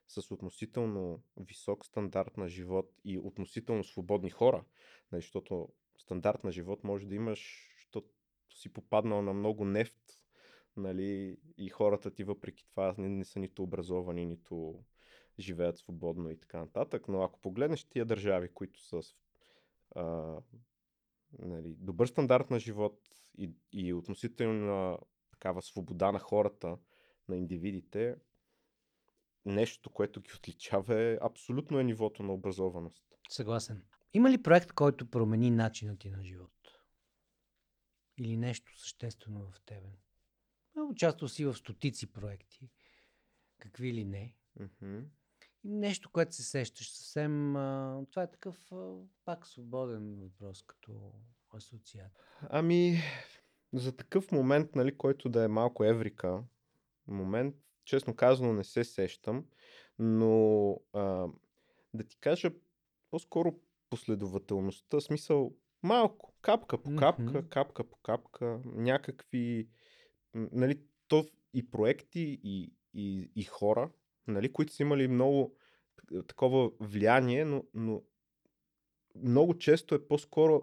с 0.08 0.30
относително 0.30 1.22
висок 1.36 1.86
стандарт 1.86 2.36
на 2.36 2.48
живот 2.48 2.92
и 3.04 3.18
относително 3.18 3.84
свободни 3.84 4.30
хора, 4.30 4.64
нали, 5.12 5.22
защото 5.22 5.68
стандарт 5.98 6.44
на 6.44 6.52
живот 6.52 6.84
може 6.84 7.06
да 7.06 7.14
имаш, 7.14 7.70
защото 7.76 8.08
си 8.50 8.72
попаднал 8.72 9.22
на 9.22 9.32
много 9.32 9.64
нефт, 9.64 10.20
нали, 10.76 11.36
и 11.58 11.68
хората 11.68 12.10
ти 12.10 12.24
въпреки 12.24 12.66
това 12.66 12.94
не, 12.98 13.08
не 13.08 13.24
са 13.24 13.38
нито 13.38 13.62
образовани, 13.62 14.26
нито 14.26 14.84
живеят 15.38 15.78
свободно 15.78 16.30
и 16.30 16.40
така 16.40 16.58
нататък. 16.58 17.08
Но 17.08 17.22
ако 17.22 17.40
погледнеш 17.40 17.84
тия 17.84 18.04
държави, 18.04 18.48
които 18.48 18.80
са 18.80 19.00
а, 19.94 20.36
нали, 21.38 21.74
добър 21.78 22.06
стандарт 22.06 22.50
на 22.50 22.58
живот 22.58 23.00
и, 23.38 23.50
и 23.72 23.92
относителна 23.92 24.98
такава 25.30 25.62
свобода 25.62 26.12
на 26.12 26.18
хората, 26.18 26.78
на 27.28 27.36
индивидите, 27.36 28.16
нещо, 29.48 29.90
което 29.90 30.20
ги 30.20 30.30
отличава 30.36 31.00
е 31.00 31.18
абсолютно 31.22 31.78
е 31.78 31.84
нивото 31.84 32.22
на 32.22 32.32
образованост. 32.32 33.04
Съгласен. 33.28 33.82
Има 34.14 34.30
ли 34.30 34.42
проект, 34.42 34.72
който 34.72 35.10
промени 35.10 35.50
начина 35.50 35.96
ти 35.96 36.10
на 36.10 36.24
живот? 36.24 36.52
Или 38.18 38.36
нещо 38.36 38.80
съществено 38.80 39.50
в 39.50 39.60
тебе? 39.66 39.98
А, 40.76 40.82
Участвал 40.82 41.28
си 41.28 41.44
в 41.44 41.54
стотици 41.54 42.12
проекти. 42.12 42.70
Какви 43.58 43.94
ли 43.94 44.04
не. 44.04 44.34
И 45.64 45.68
нещо, 45.68 46.10
което 46.10 46.34
се 46.34 46.42
сещаш 46.42 46.90
съвсем... 46.90 47.56
А, 47.56 48.00
това 48.10 48.22
е 48.22 48.30
такъв 48.30 48.72
а, 48.72 48.94
пак 49.24 49.46
свободен 49.46 50.16
въпрос 50.16 50.62
като 50.62 51.12
асоциация. 51.54 52.10
Ами, 52.40 52.98
за 53.72 53.96
такъв 53.96 54.32
момент, 54.32 54.74
нали, 54.74 54.96
който 54.96 55.28
да 55.28 55.44
е 55.44 55.48
малко 55.48 55.84
еврика, 55.84 56.44
момент, 57.06 57.54
честно 57.88 58.16
казано, 58.16 58.52
не 58.52 58.64
се 58.64 58.84
сещам, 58.84 59.44
но 59.98 60.72
а, 60.92 61.26
да 61.94 62.04
ти 62.04 62.18
кажа 62.20 62.50
по-скоро 63.10 63.54
последователността, 63.90 65.00
смисъл 65.00 65.54
малко, 65.82 66.34
капка 66.42 66.82
по 66.82 66.96
капка, 66.96 67.22
Мгм. 67.22 67.48
капка 67.48 67.84
по 67.84 67.96
капка, 67.96 68.60
някакви, 68.64 69.68
нали, 70.34 70.80
то 71.08 71.26
и 71.54 71.70
проекти, 71.70 72.40
и, 72.42 72.72
и, 72.94 73.30
и 73.36 73.44
хора, 73.44 73.90
нали, 74.26 74.52
които 74.52 74.72
са 74.72 74.82
имали 74.82 75.08
много 75.08 75.56
такова 76.26 76.70
влияние, 76.80 77.44
но, 77.44 77.64
но 77.74 78.02
много 79.16 79.58
често 79.58 79.94
е 79.94 80.08
по-скоро 80.08 80.62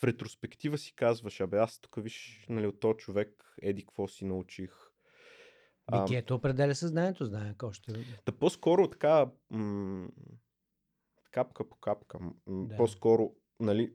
в 0.00 0.04
ретроспектива 0.04 0.78
си 0.78 0.94
казваш, 0.94 1.40
абе 1.40 1.58
аз 1.58 1.80
тук 1.80 1.94
виж, 2.02 2.46
нали, 2.48 2.66
от 2.66 2.80
този 2.80 2.96
човек, 2.96 3.54
еди 3.62 3.82
какво 3.82 4.08
си 4.08 4.24
научих. 4.24 4.93
Битието 5.92 6.34
определя 6.34 6.74
съзнанието, 6.74 7.24
знае 7.24 7.54
още. 7.62 7.92
да 8.26 8.32
по-скоро 8.32 8.90
така 8.90 9.30
м- 9.50 10.08
капка 11.30 11.68
по 11.68 11.76
капка, 11.76 12.18
м- 12.20 12.32
Да. 12.46 12.76
по-скоро, 12.76 13.34
нали, 13.60 13.94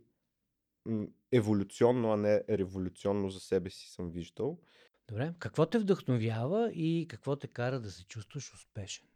м- 0.85 1.07
еволюционно, 1.31 2.11
а 2.13 2.17
не 2.17 2.43
революционно 2.49 3.29
за 3.29 3.39
себе 3.39 3.69
си 3.69 3.89
съм 3.89 4.11
виждал. 4.11 4.59
Добре. 5.07 5.33
Какво 5.39 5.65
те 5.65 5.79
вдъхновява 5.79 6.71
и 6.73 7.05
какво 7.09 7.35
те 7.35 7.47
кара 7.47 7.79
да 7.79 7.91
се 7.91 8.05
чувстваш 8.05 8.53
успешен? 8.53 9.07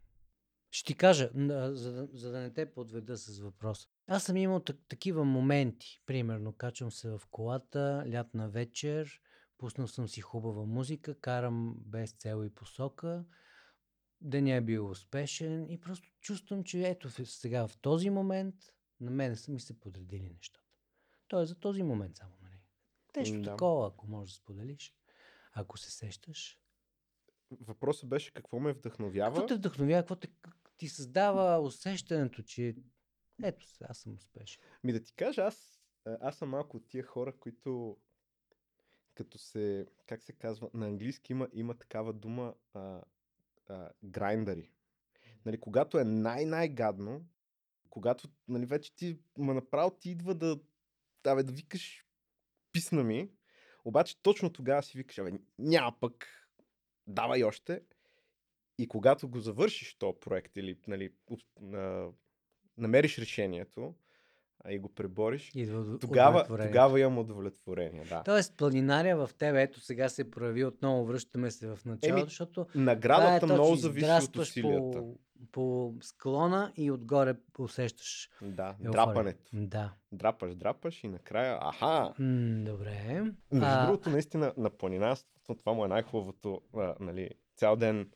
Ще 0.70 0.86
ти 0.86 0.94
кажа, 0.94 1.30
за 1.34 1.92
да, 1.92 2.08
за 2.12 2.30
да 2.32 2.38
не 2.40 2.52
те 2.52 2.72
подведа 2.72 3.16
с 3.16 3.38
въпрос. 3.40 3.88
Аз 4.06 4.24
съм 4.24 4.36
имал 4.36 4.60
так- 4.60 4.86
такива 4.88 5.24
моменти. 5.24 6.02
Примерно, 6.06 6.52
качвам 6.52 6.92
се 6.92 7.10
в 7.10 7.20
колата, 7.30 8.04
лятна 8.12 8.48
вечер, 8.48 9.20
пуснал 9.58 9.88
съм 9.88 10.08
си 10.08 10.20
хубава 10.20 10.64
музика, 10.64 11.20
карам 11.20 11.74
без 11.78 12.12
цел 12.12 12.44
и 12.44 12.50
посока. 12.50 13.24
Деня 14.20 14.54
е 14.54 14.60
бил 14.60 14.90
успешен 14.90 15.70
и 15.70 15.80
просто 15.80 16.10
чувствам, 16.20 16.64
че 16.64 16.88
ето 16.88 17.10
сега 17.10 17.68
в 17.68 17.76
този 17.76 18.10
момент 18.10 18.54
на 19.00 19.10
мен 19.10 19.36
са 19.36 19.52
ми 19.52 19.60
се 19.60 19.80
подредили 19.80 20.30
нещата. 20.30 20.64
То 21.28 21.40
е 21.40 21.46
за 21.46 21.54
този 21.54 21.82
момент 21.82 22.16
само, 22.16 22.32
нали? 22.42 22.60
Нещо 23.16 23.38
Да. 23.38 23.50
такова, 23.50 23.88
ако 23.88 24.06
можеш 24.06 24.34
да 24.34 24.36
споделиш, 24.36 24.94
ако 25.52 25.78
се 25.78 25.90
сещаш. 25.90 26.60
Въпросът 27.60 28.08
беше 28.08 28.32
какво 28.32 28.60
ме 28.60 28.72
вдъхновява. 28.72 29.34
Какво 29.34 29.46
те 29.46 29.54
вдъхновява, 29.54 30.02
какво 30.02 30.16
те, 30.16 30.28
ти 30.76 30.88
създава 30.88 31.60
усещането, 31.60 32.42
че 32.42 32.76
ето 33.42 33.66
аз 33.80 33.98
съм 33.98 34.14
успешен. 34.14 34.62
Ми 34.84 34.92
да 34.92 35.02
ти 35.02 35.14
кажа, 35.14 35.42
аз, 35.42 35.82
а, 36.04 36.18
аз 36.20 36.36
съм 36.38 36.48
малко 36.48 36.76
от 36.76 36.88
тия 36.88 37.04
хора, 37.04 37.38
които 37.38 37.96
като 39.14 39.38
се, 39.38 39.86
как 40.06 40.22
се 40.22 40.32
казва, 40.32 40.70
на 40.74 40.86
английски 40.86 41.32
има, 41.32 41.48
има 41.52 41.74
такава 41.74 42.12
дума 42.12 42.54
а, 42.74 43.02
а, 43.68 43.90
грайндари. 44.04 44.70
Нали, 45.46 45.60
когато 45.60 45.98
е 45.98 46.04
най-най-гадно, 46.04 47.26
когато 47.90 48.28
нали, 48.48 48.66
вече 48.66 48.96
ти, 48.96 49.18
ма 49.38 49.54
направо 49.54 49.90
ти 49.90 50.10
идва 50.10 50.34
да, 50.34 50.60
абе, 51.26 51.42
да 51.42 51.52
викаш 51.52 52.06
писна 52.72 53.04
ми, 53.04 53.30
обаче 53.84 54.22
точно 54.22 54.52
тогава 54.52 54.82
си 54.82 54.98
викаш, 54.98 55.18
абе, 55.18 55.32
няма 55.58 56.00
пък, 56.00 56.28
давай 57.06 57.42
още. 57.42 57.82
И 58.78 58.88
когато 58.88 59.28
го 59.28 59.40
завършиш 59.40 59.94
този 59.94 60.18
проект 60.20 60.56
или 60.56 60.78
нали, 60.86 61.14
намериш 62.76 63.18
решението 63.18 63.94
а, 64.64 64.72
и 64.72 64.78
го 64.78 64.88
пребориш, 64.88 65.50
Идва 65.54 65.98
тогава, 65.98 66.44
тогава 66.46 67.00
имам 67.00 67.18
удовлетворение. 67.18 68.04
Да. 68.04 68.22
Тоест, 68.22 68.56
планинаря 68.56 69.16
в 69.16 69.30
тебе, 69.34 69.62
ето 69.62 69.80
сега 69.80 70.08
се 70.08 70.30
прояви 70.30 70.64
отново, 70.64 71.04
връщаме 71.04 71.50
се 71.50 71.66
в 71.66 71.78
началото, 71.84 72.08
Еми, 72.10 72.22
защото 72.22 72.66
Наградата 72.74 73.46
е 73.46 73.52
много 73.52 73.76
зависи 73.76 74.06
от 74.24 74.36
усилията. 74.36 74.98
по, 74.98 75.16
по 75.52 75.94
склона 76.00 76.72
и 76.76 76.90
отгоре 76.90 77.34
усещаш 77.58 78.30
Да, 78.42 78.66
еуфория. 78.68 78.90
драпането. 78.92 79.50
Да. 79.52 79.92
Драпаш, 80.12 80.54
драпаш 80.54 81.04
и 81.04 81.08
накрая, 81.08 81.58
аха! 81.62 82.14
М, 82.18 82.64
добре. 82.64 83.22
Между 83.52 83.66
А, 83.66 83.86
другото, 83.86 84.10
наистина, 84.10 84.52
на 84.56 84.70
планина, 84.70 85.16
това 85.48 85.72
му 85.72 85.84
е 85.84 85.88
най-хубавото. 85.88 86.60
А, 86.76 86.94
нали, 87.00 87.30
цял 87.56 87.76
ден 87.76 88.10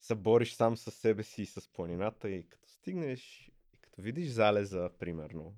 се 0.00 0.14
бориш 0.14 0.54
сам 0.54 0.76
с 0.76 0.90
себе 0.90 1.22
си 1.22 1.42
и 1.42 1.46
с 1.46 1.68
планината 1.68 2.30
и 2.30 2.48
като 2.48 2.68
стигнеш 2.68 3.50
и 3.74 3.78
като 3.80 4.02
видиш 4.02 4.28
залеза, 4.28 4.90
примерно, 4.98 5.52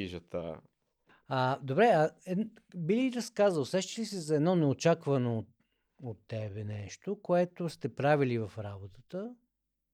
хижата, 0.00 0.60
А, 1.28 1.58
добре, 1.62 1.84
а 1.84 2.10
е, 2.26 2.36
би 2.76 2.96
ли 2.96 3.12
разказал, 3.16 3.62
усещаш 3.62 3.98
ли 3.98 4.04
се 4.04 4.20
за 4.20 4.36
едно 4.36 4.56
неочаквано 4.56 5.38
от, 5.38 5.48
от 6.02 6.18
тебе 6.28 6.64
нещо, 6.64 7.22
което 7.22 7.68
сте 7.68 7.94
правили 7.94 8.38
в 8.38 8.52
работата, 8.58 9.36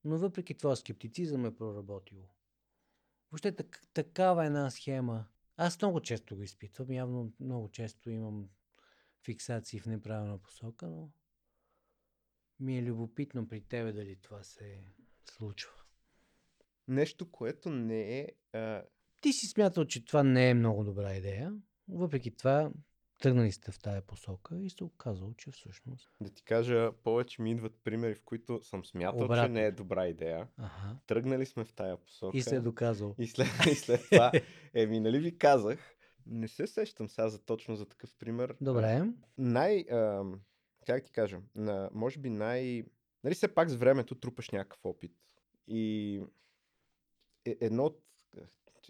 но 0.04 0.18
въпреки 0.18 0.54
това 0.54 0.76
скептицизъм 0.76 1.46
е 1.46 1.56
проработило? 1.56 2.28
Въобще 3.30 3.52
так, 3.52 3.82
такава 3.94 4.46
една 4.46 4.70
схема. 4.70 5.26
Аз 5.56 5.82
много 5.82 6.00
често 6.00 6.36
го 6.36 6.42
изпитвам, 6.42 6.92
явно 6.92 7.32
много 7.40 7.68
често 7.68 8.10
имам 8.10 8.48
фиксации 9.24 9.80
в 9.80 9.86
неправилна 9.86 10.38
посока, 10.38 10.86
но 10.86 11.10
ми 12.60 12.78
е 12.78 12.82
любопитно 12.82 13.48
при 13.48 13.60
тебе 13.60 13.92
дали 13.92 14.16
това 14.16 14.42
се 14.42 14.84
случва. 15.24 15.72
нещо, 16.88 17.30
което 17.30 17.70
не 17.70 18.18
е... 18.20 18.32
А, 18.52 18.82
Ти 19.24 19.32
си 19.32 19.46
смятал, 19.46 19.84
че 19.84 20.04
това 20.04 20.22
не 20.22 20.50
е 20.50 20.54
много 20.54 20.84
добра 20.84 21.14
идея, 21.14 21.52
въпреки 21.88 22.30
това 22.30 22.70
тръгнали 23.20 23.52
сте 23.52 23.72
в 23.72 23.78
тая 23.78 24.02
посока 24.02 24.60
и 24.60 24.70
се 24.70 24.84
оказало, 24.84 25.34
че 25.34 25.50
всъщност... 25.50 26.10
да 26.20 26.30
ти 26.30 26.44
кажа, 26.44 26.92
повече 27.04 27.42
ми 27.42 27.50
идват 27.50 27.80
примери, 27.84 28.14
в 28.14 28.22
които 28.22 28.64
съм 28.64 28.84
смятал, 28.84 29.18
че 29.18 29.24
Обратно. 29.24 29.54
не 29.54 29.64
е 29.64 29.72
добра 29.72 30.08
идея. 30.08 30.48
Ага. 30.56 30.96
Тръгнали 31.06 31.46
сме 31.46 31.64
в 31.64 31.72
тая 31.72 31.96
посока. 31.96 32.38
И 32.38 32.42
се 32.42 32.56
е 32.56 32.60
доказал. 32.60 33.14
И 33.18 33.26
след, 33.26 33.48
и 33.70 33.74
след 33.74 34.00
това, 34.10 34.32
еми, 34.74 35.00
нали 35.00 35.18
ви 35.18 35.38
казах, 35.38 35.96
не 36.26 36.48
се 36.48 36.66
сещам 36.66 37.08
сега 37.08 37.28
за 37.28 37.38
точно 37.38 37.76
за 37.76 37.86
такъв 37.86 38.14
пример. 38.18 38.56
Добре. 38.60 39.04
Най, 39.38 39.80
а, 39.80 40.24
как 40.86 41.04
ти 41.04 41.12
кажа, 41.12 41.40
на, 41.54 41.90
може 41.92 42.18
би 42.18 42.30
най... 42.30 42.84
Нали 43.24 43.34
все 43.34 43.54
пак 43.54 43.70
с 43.70 43.74
времето 43.74 44.14
трупаш 44.14 44.50
някакъв 44.50 44.84
опит. 44.84 45.12
И 45.68 46.16
е, 47.44 47.56
едно 47.60 47.84
от... 47.84 48.00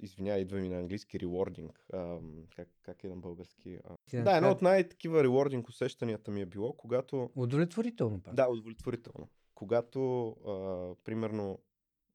Извинявай, 0.02 0.40
идва 0.40 0.58
ми 0.58 0.68
на 0.68 0.78
английски 0.78 1.18
rewarding. 1.18 1.70
А, 1.92 2.18
как, 2.56 2.68
как 2.82 3.04
е 3.04 3.08
на 3.08 3.16
български? 3.16 3.78
А, 3.84 4.22
да, 4.22 4.36
едно 4.36 4.50
от 4.50 4.62
най-такива 4.62 5.24
rewarding 5.24 5.68
усещанията 5.68 6.30
ми 6.30 6.40
е 6.40 6.46
било, 6.46 6.72
когато... 6.72 7.30
Удовлетворително 7.36 8.22
пак. 8.22 8.34
Да, 8.34 8.48
удовлетворително. 8.48 9.28
Когато, 9.54 10.28
а, 10.28 10.94
примерно, 11.04 11.58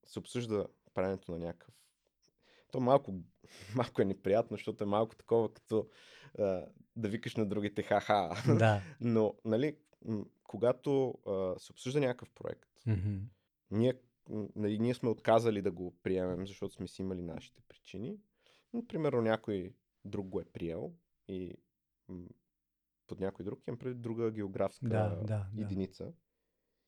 се 0.06 0.20
обсъжда 0.20 0.66
правенето 0.94 1.32
на 1.32 1.40
някакъв. 1.40 1.74
То 2.72 2.80
малко, 2.80 3.14
малко 3.76 4.02
е 4.02 4.06
неприятно, 4.06 4.58
защото 4.58 4.84
е 4.84 4.88
малко 4.88 5.16
такова, 5.16 5.54
като 5.54 5.88
а, 6.40 6.66
да 6.96 7.10
викаш 7.10 7.36
на 7.36 7.46
другите 7.46 7.84
ха-ха. 7.84 8.44
Да. 8.58 8.82
Но, 9.02 9.34
нали, 9.46 9.76
когато 10.44 11.14
а, 11.28 11.60
се 11.60 11.72
обсъжда 11.72 12.00
някакъв 12.00 12.30
проект, 12.30 12.70
Мгм. 12.88 13.18
ние, 13.72 13.94
нали, 14.56 14.80
ние 14.80 14.94
сме 14.94 15.10
отказали 15.10 15.62
да 15.62 15.72
го 15.72 15.98
приемем, 16.04 16.48
защото 16.48 16.74
сме 16.74 16.88
си 16.88 17.02
имали 17.02 17.22
нашите 17.22 17.62
причини. 17.68 18.20
Но, 18.74 18.88
примерно, 18.88 19.22
някой 19.22 19.74
друг 20.06 20.28
го 20.28 20.40
е 20.40 20.46
приел 20.46 20.94
и 21.28 21.56
под 23.08 23.20
някой 23.20 23.46
друг 23.46 23.68
имам 23.68 23.80
преди 23.80 23.96
друга 23.96 24.32
географска 24.32 24.90
Да, 24.90 25.10
да, 25.10 25.24
да. 25.54 25.62
единица. 25.62 26.14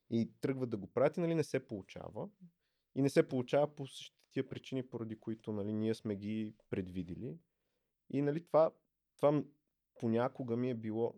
И 0.10 0.32
тръгват 0.42 0.70
да 0.70 0.78
го 0.78 0.88
правят 0.88 1.18
и 1.18 1.20
нали, 1.20 1.36
не 1.36 1.44
се 1.44 1.68
получава. 1.68 2.30
И 2.96 3.02
не 3.02 3.10
се 3.10 3.30
получава 3.30 3.76
по 3.76 3.88
същите 3.88 4.22
тия 4.32 4.50
причини, 4.50 4.90
поради 4.90 5.20
които 5.20 5.52
нали, 5.52 5.74
ние 5.74 5.96
сме 5.96 6.16
ги 6.16 6.56
предвидили. 6.70 7.38
И 8.10 8.22
нали, 8.22 8.46
това, 8.46 8.72
това 9.18 9.44
понякога 10.00 10.58
ми 10.58 10.70
е 10.70 10.76
било... 10.76 11.16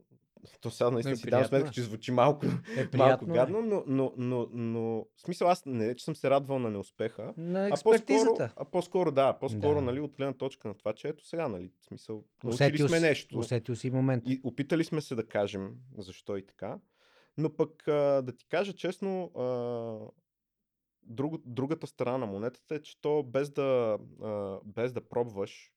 То 0.62 0.72
сега 0.72 0.92
наистина 0.92 1.18
си 1.18 1.30
давам 1.30 1.46
сметка, 1.46 1.72
че 1.72 1.82
звучи 1.82 2.12
малко, 2.12 2.46
Е, 2.78 2.98
малко 2.98 3.26
приятно 3.26 3.28
гадно, 3.28 3.62
но, 3.62 3.84
но, 3.88 4.14
но, 4.18 4.48
но, 4.54 5.06
в 5.16 5.22
смисъл 5.22 5.50
аз 5.50 5.66
не 5.66 5.96
че 5.96 6.06
съм 6.06 6.16
се 6.16 6.30
радвал 6.30 6.60
на 6.60 6.70
неуспеха, 6.70 7.34
На 7.38 7.68
а 7.68 7.78
по-скоро, 7.84 8.38
а 8.56 8.66
по-скоро 8.66 9.12
да, 9.12 9.34
по-скоро 9.34 9.76
Да. 9.76 9.82
нали, 9.82 10.00
от 10.00 10.16
гледна 10.16 10.34
точка 10.34 10.68
на 10.68 10.74
това, 10.74 10.94
че 10.94 11.08
ето 11.08 11.28
сега, 11.28 11.48
нали, 11.48 11.72
в 11.80 11.86
смисъл, 11.86 12.24
Усетил 12.46 12.88
сме 12.88 13.00
нещо. 13.00 13.40
Усетил 13.40 13.76
си 13.76 13.90
момент. 13.90 14.24
И 14.28 14.42
опитали 14.44 14.84
сме 14.84 15.02
се 15.02 15.16
да 15.16 15.28
кажем 15.28 15.72
защо 15.98 16.38
и 16.38 16.46
така. 16.46 16.80
Но 17.38 17.56
пък 17.56 17.88
а, 17.88 18.22
да 18.22 18.36
ти 18.36 18.48
кажа 18.48 18.74
честно, 18.74 19.32
а, 19.36 20.12
друго, 21.04 21.42
другата 21.46 21.88
страна 21.88 22.18
на 22.18 22.26
монетата 22.26 22.76
е, 22.76 22.82
че 22.82 23.02
то 23.02 23.24
без 23.24 23.50
да, 23.50 23.98
а, 24.22 24.60
без 24.66 24.94
да 24.94 25.02
пробваш, 25.02 25.72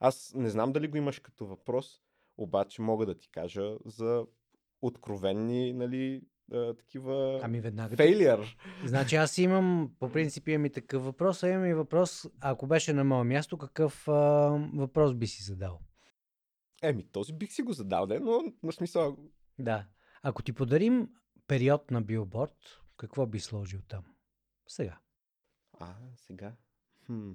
аз 0.00 0.32
не 0.34 0.50
знам 0.50 0.72
дали 0.72 0.88
го 0.88 0.96
имаш 0.96 1.18
като 1.18 1.46
въпрос, 1.46 2.00
обаче 2.36 2.82
мога 2.82 3.06
да 3.06 3.18
ти 3.18 3.30
кажа 3.30 3.76
за 3.84 4.26
откровенни, 4.82 5.72
нали, 5.72 6.22
а, 6.52 6.74
такива 6.74 7.40
Ами 7.42 7.60
веднага. 7.60 7.96
фейлиър. 7.96 8.56
Значи 8.86 9.16
аз 9.16 9.38
имам, 9.38 9.92
по 9.98 10.12
принцип 10.12 10.48
имам 10.48 10.64
и 10.66 10.72
такъв 10.72 11.04
въпрос, 11.04 11.42
а 11.42 11.48
имам 11.48 11.66
и 11.66 11.74
въпрос, 11.74 12.26
ако 12.40 12.66
беше 12.66 12.92
на 12.92 13.04
мое 13.04 13.24
място, 13.24 13.58
какъв 13.58 14.08
а, 14.08 14.12
въпрос 14.74 15.14
би 15.14 15.26
си 15.26 15.42
задал? 15.42 15.80
Еми, 16.82 17.06
този 17.12 17.32
бих 17.32 17.52
си 17.52 17.62
го 17.62 17.72
задал, 17.72 18.06
де, 18.06 18.18
но 18.20 18.42
на 18.62 18.72
смисъл, 18.72 19.16
Да. 19.58 19.86
Ако 20.22 20.42
ти 20.42 20.52
подарим 20.52 21.08
период 21.46 21.90
на 21.90 22.02
билборд, 22.02 22.80
какво 22.96 23.26
би 23.26 23.40
сложил 23.40 23.80
там? 23.88 24.04
Сега. 24.68 24.98
А, 25.78 25.94
сега. 26.16 26.52
Хм. 27.06 27.30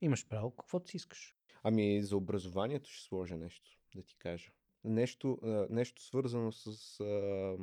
Имаш 0.00 0.26
право, 0.28 0.50
каквото 0.50 0.90
си 0.90 0.96
искаш. 0.96 1.36
Ами 1.62 2.02
за 2.02 2.16
образованието 2.16 2.90
ще 2.90 3.04
сложа 3.04 3.36
нещо, 3.36 3.70
да 3.94 4.02
ти 4.02 4.16
кажа. 4.18 4.50
Нещо, 4.84 5.38
нещо 5.70 6.02
свързано 6.02 6.52
с 6.52 7.00
а, 7.00 7.56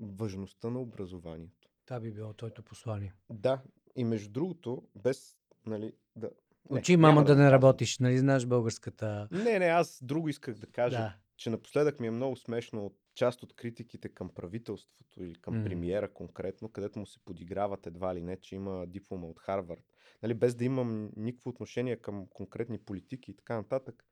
важността 0.00 0.70
на 0.70 0.80
образованието. 0.80 1.68
Това 1.86 2.00
би 2.00 2.10
било 2.12 2.32
твоето 2.32 2.62
послание. 2.62 3.14
Да, 3.30 3.62
и 3.96 4.04
между 4.04 4.30
другото, 4.30 4.82
без, 4.94 5.36
нали, 5.66 5.92
да... 6.16 6.30
Учи 6.68 6.96
мама 6.96 7.24
да 7.24 7.32
не 7.34 7.42
казвам. 7.42 7.52
работиш, 7.52 7.98
нали 7.98 8.18
знаеш 8.18 8.46
българската... 8.46 9.28
Не, 9.32 9.58
не, 9.58 9.66
аз 9.66 9.98
друго 10.02 10.28
исках 10.28 10.54
да 10.54 10.66
кажа, 10.66 10.96
Да. 10.98 11.14
че 11.36 11.50
напоследък 11.50 12.00
ми 12.00 12.06
е 12.06 12.10
много 12.10 12.36
смешно 12.36 12.86
от 12.86 12.98
част 13.16 13.42
от 13.42 13.52
критиките 13.52 14.08
към 14.08 14.28
правителството 14.28 15.22
или 15.22 15.34
към 15.34 15.64
премиера 15.64 16.12
конкретно, 16.12 16.68
където 16.68 16.98
му 16.98 17.06
се 17.06 17.18
подиграват 17.24 17.86
едва 17.86 18.14
ли 18.14 18.22
не, 18.22 18.40
че 18.40 18.54
има 18.54 18.86
диплома 18.86 19.26
от 19.26 19.40
Харвард. 19.40 19.84
Нали, 20.22 20.34
без 20.34 20.54
да 20.54 20.64
имам 20.64 21.10
никакво 21.16 21.50
отношение 21.50 21.96
към 21.96 22.26
конкретни 22.26 22.78
политики 22.78 23.30
и 23.30 23.36
така 23.36 23.56
нататък. 23.56 24.04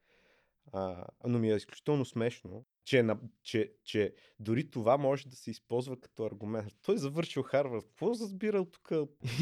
А, 0.72 1.06
но 1.26 1.38
ми 1.38 1.50
е 1.50 1.56
изключително 1.56 2.04
смешно, 2.04 2.64
че, 2.84 3.06
че, 3.42 3.72
че 3.84 4.14
дори 4.40 4.70
това 4.70 4.96
може 4.96 5.28
да 5.28 5.36
се 5.36 5.50
използва 5.50 6.00
като 6.00 6.24
аргумент. 6.24 6.72
Той 6.82 6.94
е 6.94 6.98
завършил 6.98 7.42
Харвард. 7.42 7.84
Какво 7.84 8.10
разбирал 8.10 8.64
тук? 8.64 8.92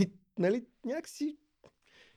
И, 0.01 0.13
нали, 0.39 0.67
някакси 0.85 1.39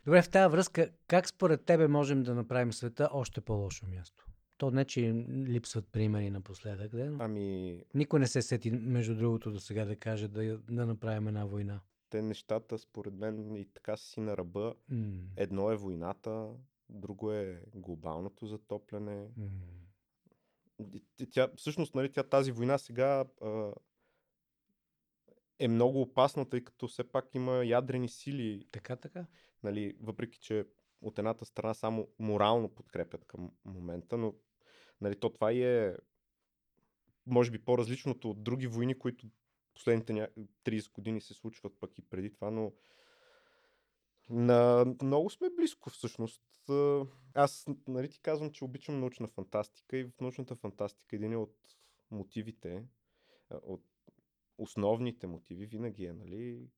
Добре, 0.05 0.21
в 0.21 0.29
тази 0.29 0.51
връзка, 0.51 0.89
как 1.07 1.27
според 1.27 1.65
тебе 1.65 1.87
можем 1.87 2.23
да 2.23 2.35
направим 2.35 2.73
света 2.73 3.09
още 3.11 3.41
по-лошо 3.41 3.85
място? 3.85 4.24
То 4.57 4.71
не, 4.71 4.85
че 4.85 5.13
липсват 5.27 5.87
примери 5.87 6.29
напоследък, 6.29 6.93
но 6.93 7.17
Ами, 7.19 7.83
никой 7.93 8.19
не 8.19 8.27
се 8.27 8.41
сети, 8.41 8.71
между 8.71 9.15
другото, 9.15 9.51
до 9.51 9.59
сега 9.59 9.85
да 9.85 9.95
каже 9.95 10.27
да, 10.27 10.57
да 10.57 10.85
направим 10.85 11.27
една 11.27 11.45
война. 11.45 11.79
те 12.09 12.21
нещата, 12.21 12.77
според 12.77 13.13
мен, 13.13 13.55
и 13.55 13.65
така 13.65 13.97
си 13.97 14.19
на 14.19 14.37
ръба. 14.37 14.75
М, 14.89 15.21
Едно 15.37 15.71
е 15.71 15.75
войната, 15.75 16.49
друго 16.89 17.31
е 17.31 17.63
глобалното 17.75 18.45
затопляне. 18.45 19.27
т- 21.17 21.25
Тя, 21.25 21.49
всъщност, 21.55 21.95
нали, 21.95 22.11
тя, 22.11 22.23
тази 22.23 22.51
война 22.51 22.77
сега 22.77 23.25
а, 23.41 23.71
е 25.59 25.67
много 25.67 26.01
опасна, 26.01 26.49
тъй 26.49 26.63
като 26.63 26.87
все 26.87 27.03
пак 27.03 27.35
има 27.35 27.65
ядрени 27.65 28.09
сили, 28.09 28.65
Така, 28.71 28.95
така. 28.95 29.25
нали, 29.63 29.97
въпреки 29.99 30.39
че 30.39 30.65
от 31.01 31.19
едната 31.19 31.45
страна 31.45 31.73
само 31.73 32.07
морално 32.19 32.69
подкрепят 32.69 33.25
към 33.25 33.51
момента, 33.65 34.17
но 34.17 34.33
нали, 35.01 35.19
то 35.19 35.29
това 35.29 35.51
и 35.51 35.63
е 35.63 35.97
може 37.25 37.51
би 37.51 37.59
по-различното 37.59 38.29
от 38.29 38.43
други 38.43 38.67
войни, 38.67 38.99
които 38.99 39.27
последните 39.73 40.13
ня... 40.13 40.27
30 40.65 40.91
години 40.91 41.21
се 41.21 41.33
случват 41.33 41.79
пък 41.79 41.97
и 41.97 42.01
преди 42.01 42.33
това, 42.33 42.51
но 42.51 42.73
на 44.29 44.85
много 45.03 45.29
сме 45.29 45.49
близко 45.49 45.89
всъщност. 45.89 46.43
Аз 47.33 47.65
нали 47.87 48.09
ти 48.09 48.19
казвам, 48.19 48.51
че 48.51 48.65
обичам 48.65 48.99
научна 48.99 49.27
фантастика 49.27 49.97
и 49.97 50.03
в 50.03 50.21
научната 50.21 50.55
фантастика 50.55 51.15
един 51.15 51.35
от 51.35 51.55
мотивите, 52.11 52.83
от 53.49 53.83
основните 54.57 55.27
мотиви 55.27 55.65
винаги 55.65 56.05
е, 56.05 56.13
нали, 56.13 56.69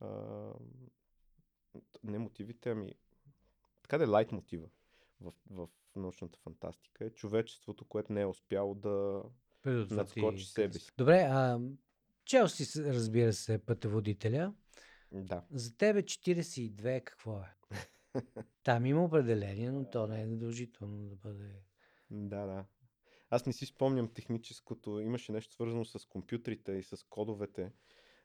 а, 0.00 0.08
не 2.04 2.18
мотивите, 2.18 2.70
ами 2.70 2.94
така 3.82 3.98
да 3.98 4.04
е 4.04 4.06
лайт 4.06 4.32
мотива 4.32 4.68
в, 5.20 5.32
в 5.50 5.68
научната 5.96 6.38
фантастика 6.38 7.04
е 7.04 7.10
човечеството, 7.10 7.84
което 7.84 8.12
не 8.12 8.20
е 8.20 8.26
успяло 8.26 8.74
да 8.74 9.22
Предотврати 9.62 10.20
надскочи 10.20 10.44
себе 10.44 10.78
си. 10.78 10.90
Добре, 10.98 11.26
а 11.30 11.60
Челси, 12.24 12.84
разбира 12.84 13.32
се, 13.32 13.58
пътеводителя. 13.58 14.54
Да. 15.12 15.42
За 15.50 15.76
тебе 15.76 16.02
42 16.02 17.04
какво 17.04 17.40
е? 17.40 17.54
Там 18.62 18.86
има 18.86 19.04
определение, 19.04 19.70
но 19.70 19.90
то 19.90 20.06
не 20.06 20.22
е 20.22 20.26
задължително 20.26 21.08
да 21.08 21.16
бъде... 21.16 21.62
Да, 22.10 22.46
да. 22.46 22.64
Аз 23.30 23.46
не 23.46 23.52
си 23.52 23.66
спомням 23.66 24.08
техническото. 24.08 25.00
Имаше 25.00 25.32
нещо 25.32 25.54
свързано 25.54 25.84
с 25.84 26.08
компютрите 26.08 26.72
и 26.72 26.82
с 26.82 27.06
кодовете, 27.08 27.72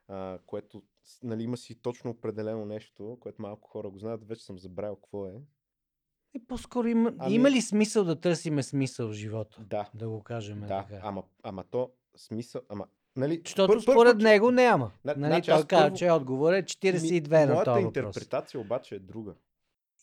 а, 0.08 0.38
което 0.46 0.82
нали, 1.22 1.42
има 1.42 1.56
си 1.56 1.82
точно 1.82 2.10
определено 2.10 2.64
нещо, 2.64 3.18
което 3.20 3.42
малко 3.42 3.68
хора 3.68 3.90
го 3.90 3.98
знаят. 3.98 4.28
Вече 4.28 4.44
съм 4.44 4.58
забравил 4.58 4.96
какво 4.96 5.26
е. 5.26 5.40
И 6.36 6.46
по-скоро 6.46 6.88
има, 6.88 7.12
Ами- 7.18 7.34
има 7.34 7.50
ли 7.50 7.62
смисъл 7.62 8.04
да 8.04 8.20
търсиме 8.20 8.62
смисъл 8.62 9.08
в 9.08 9.12
живота? 9.12 9.56
Да, 9.60 9.90
Да 9.94 10.08
го 10.08 10.22
кажем 10.22 10.60
да. 10.60 10.66
така. 10.66 11.00
Ама, 11.02 11.22
ама 11.42 11.64
то 11.64 11.90
смисъл. 12.16 12.60
Ама, 12.68 12.86
нали, 13.16 13.40
Защото 13.44 13.72
пър- 13.72 13.80
според 13.82 14.18
че- 14.18 14.24
него 14.24 14.50
няма. 14.50 14.92
На- 15.04 15.14
Нали, 15.14 15.30
значи 15.30 15.46
той 15.46 15.54
аз 15.54 15.64
каза, 15.64 15.84
първо- 15.84 15.96
че 15.96 16.10
отговор 16.10 16.52
е 16.52 16.62
42 16.64 17.40
на 17.40 17.52
Моята 17.54 17.72
този 17.72 17.84
въпрос. 17.84 17.96
интерпретация 17.96 18.60
обаче 18.60 18.94
е 18.94 18.98
друга. 18.98 19.34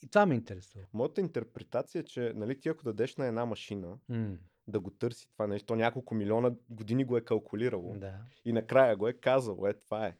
И 0.03 0.07
това 0.07 0.25
ме 0.25 0.35
интересува. 0.35 0.85
Моята 0.93 1.21
интерпретация 1.21 1.99
е, 1.99 2.05
че 2.05 2.33
нали, 2.35 2.59
ти 2.59 2.69
ако 2.69 2.83
дадеш 2.83 3.15
на 3.15 3.25
една 3.25 3.45
машина 3.45 3.97
М, 4.09 4.37
да 4.67 4.79
го 4.79 4.91
търси 4.91 5.27
това 5.29 5.47
нещо, 5.47 5.65
то 5.65 5.75
няколко 5.75 6.15
милиона 6.15 6.51
години 6.69 7.05
го 7.05 7.17
е 7.17 7.21
калкулирало. 7.21 7.93
да. 7.95 8.13
И 8.45 8.53
накрая 8.53 8.97
го 8.97 9.07
е 9.07 9.13
казал, 9.13 9.65
е 9.65 9.73
това 9.75 10.07
е. 10.07 10.15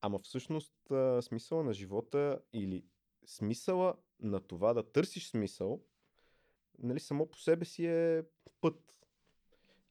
Ама 0.00 0.18
всъщност 0.18 0.72
смисъла 1.20 1.64
на 1.64 1.72
живота 1.72 2.38
или 2.52 2.84
смисъла 3.26 3.94
на 4.20 4.40
това 4.40 4.74
да 4.74 4.92
търсиш 4.92 5.30
смисъл, 5.30 5.80
нали, 6.78 7.00
само 7.00 7.26
по 7.26 7.38
себе 7.38 7.64
си 7.64 7.86
е 7.86 8.22
път. 8.60 8.98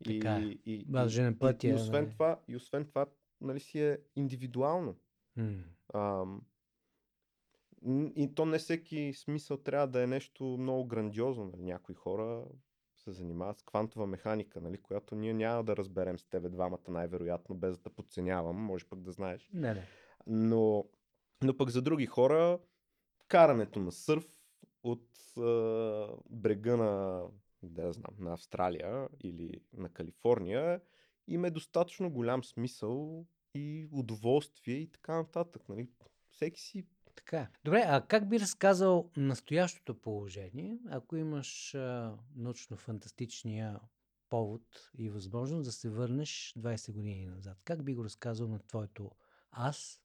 И, 0.08 0.20
Така 0.20 0.36
е. 0.36 0.42
и, 0.42 0.62
и, 0.66 0.86
Важен 0.90 1.40
път 1.40 1.64
и, 1.64 1.68
е, 1.68 1.70
и, 1.70 1.74
освен 1.74 2.04
нали. 2.04 2.14
това, 2.14 2.40
и 2.48 2.56
освен 2.56 2.86
това, 2.86 3.06
нали, 3.42 3.60
си 3.60 3.82
е 3.82 4.00
индивидуално. 4.16 4.96
Ам, 5.94 6.42
н- 7.82 8.12
и 8.16 8.36
то 8.36 8.46
не 8.46 8.58
всеки 8.58 9.14
смисъл 9.14 9.58
трябва 9.58 9.88
да 9.88 10.04
е 10.04 10.08
нещо 10.08 10.44
много 10.44 10.86
грандиозно. 10.86 11.46
Нали? 11.46 11.64
Някои 11.64 11.96
хора 11.96 12.46
се 12.96 13.12
занимават 13.12 13.60
с 13.60 13.64
квантова 13.64 14.08
механика, 14.08 14.62
нали? 14.62 14.78
която 14.78 15.16
ние 15.16 15.34
няма 15.34 15.64
да 15.64 15.78
разберем 15.78 16.20
с 16.20 16.26
тебе 16.26 16.50
двамата 16.50 16.80
най-вероятно, 16.88 17.56
без 17.56 17.80
да 17.80 17.90
подценявам, 17.90 18.56
може 18.56 18.86
пък 18.86 19.02
да 19.02 19.12
знаеш. 19.12 19.50
Не, 19.54 19.74
не. 19.74 19.88
Но, 20.28 20.86
но 21.44 21.58
пък 21.58 21.70
за 21.70 21.82
други 21.82 22.06
хора, 22.06 22.60
карането 23.28 23.80
на 23.80 23.92
сърф 23.92 24.28
от 24.84 25.10
а, 25.38 26.08
брега 26.30 26.78
на, 26.78 27.24
да 27.64 27.94
знам, 27.94 28.16
на 28.20 28.34
Австралия 28.34 29.08
или 29.24 29.62
на 29.74 29.90
Калифорния 29.90 30.82
им 31.28 31.46
е 31.46 31.52
достатъчно 31.52 32.12
голям 32.12 32.44
смисъл 32.44 33.26
и 33.56 33.88
удоволствие 33.92 34.76
и 34.76 34.92
така 34.92 35.16
нататък. 35.16 35.70
Нали? 35.70 35.90
Всеки 36.32 36.62
си 36.62 36.86
Така 37.16 37.38
е. 37.38 37.50
Добре, 37.64 37.84
а 37.88 38.02
как 38.08 38.30
би 38.30 38.40
разказал 38.40 39.12
настоящото 39.18 40.02
положение, 40.02 40.80
ако 40.90 41.16
имаш 41.16 41.76
научно-фантастичния 42.38 43.80
повод 44.30 44.92
и 44.98 45.10
възможност 45.10 45.66
да 45.66 45.72
се 45.72 45.90
върнеш 45.90 46.54
20 46.58 46.92
години 46.92 47.26
назад? 47.26 47.58
Как 47.64 47.84
би 47.84 47.94
го 47.94 48.04
разказал 48.04 48.48
на 48.48 48.60
твоето 48.60 49.12
аз 49.52 50.02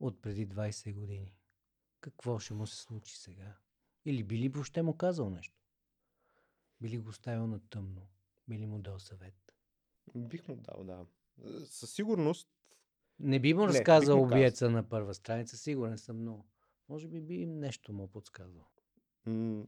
от 0.00 0.22
преди 0.22 0.48
20 0.48 0.94
години? 0.94 1.34
Какво 2.02 2.38
ще 2.38 2.54
му 2.54 2.66
се 2.66 2.76
случи 2.76 3.18
сега? 3.18 3.56
Или 4.04 4.24
би 4.24 4.38
ли 4.38 4.48
въобще 4.48 4.82
му 4.82 4.96
казал 4.96 5.30
нещо? 5.30 5.58
Би 6.80 6.88
ли 6.88 6.98
го 6.98 7.08
оставил 7.08 7.46
на 7.46 7.60
тъмно? 7.60 8.08
Би 8.48 8.58
ли 8.58 8.66
му 8.66 8.78
дал 8.78 8.98
съвет? 8.98 9.34
бих 10.14 10.48
му 10.48 10.56
дал, 10.56 10.84
да. 10.84 11.06
Със 11.64 11.92
сигурност 11.94 12.48
Не 13.18 13.40
би 13.40 13.54
му 13.54 13.60
Не, 13.60 13.68
разказал 13.68 14.16
казал. 14.16 14.22
убиеца 14.22 14.70
на 14.70 14.88
първа 14.88 15.14
страница, 15.14 15.56
сигурен 15.56 15.98
съм, 15.98 16.24
но 16.24 16.44
може 16.88 17.08
би 17.08 17.20
би 17.20 17.46
нещо 17.46 17.92
му 17.92 18.08
подсказал. 18.08 18.66
м, 19.26 19.64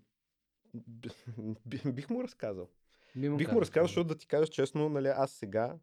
бих 1.67 2.11
му 2.11 2.23
разказал. 2.23 2.69
Би 3.17 3.29
му 3.29 3.37
Бих 3.37 3.53
му 3.53 3.61
разказал, 3.61 3.87
защото 3.87 4.09
да 4.09 4.19
ти 4.19 4.27
кажа 4.27 4.47
честно, 4.47 4.89
нали, 4.89 5.09
аз 5.09 5.31
сега 5.31 5.79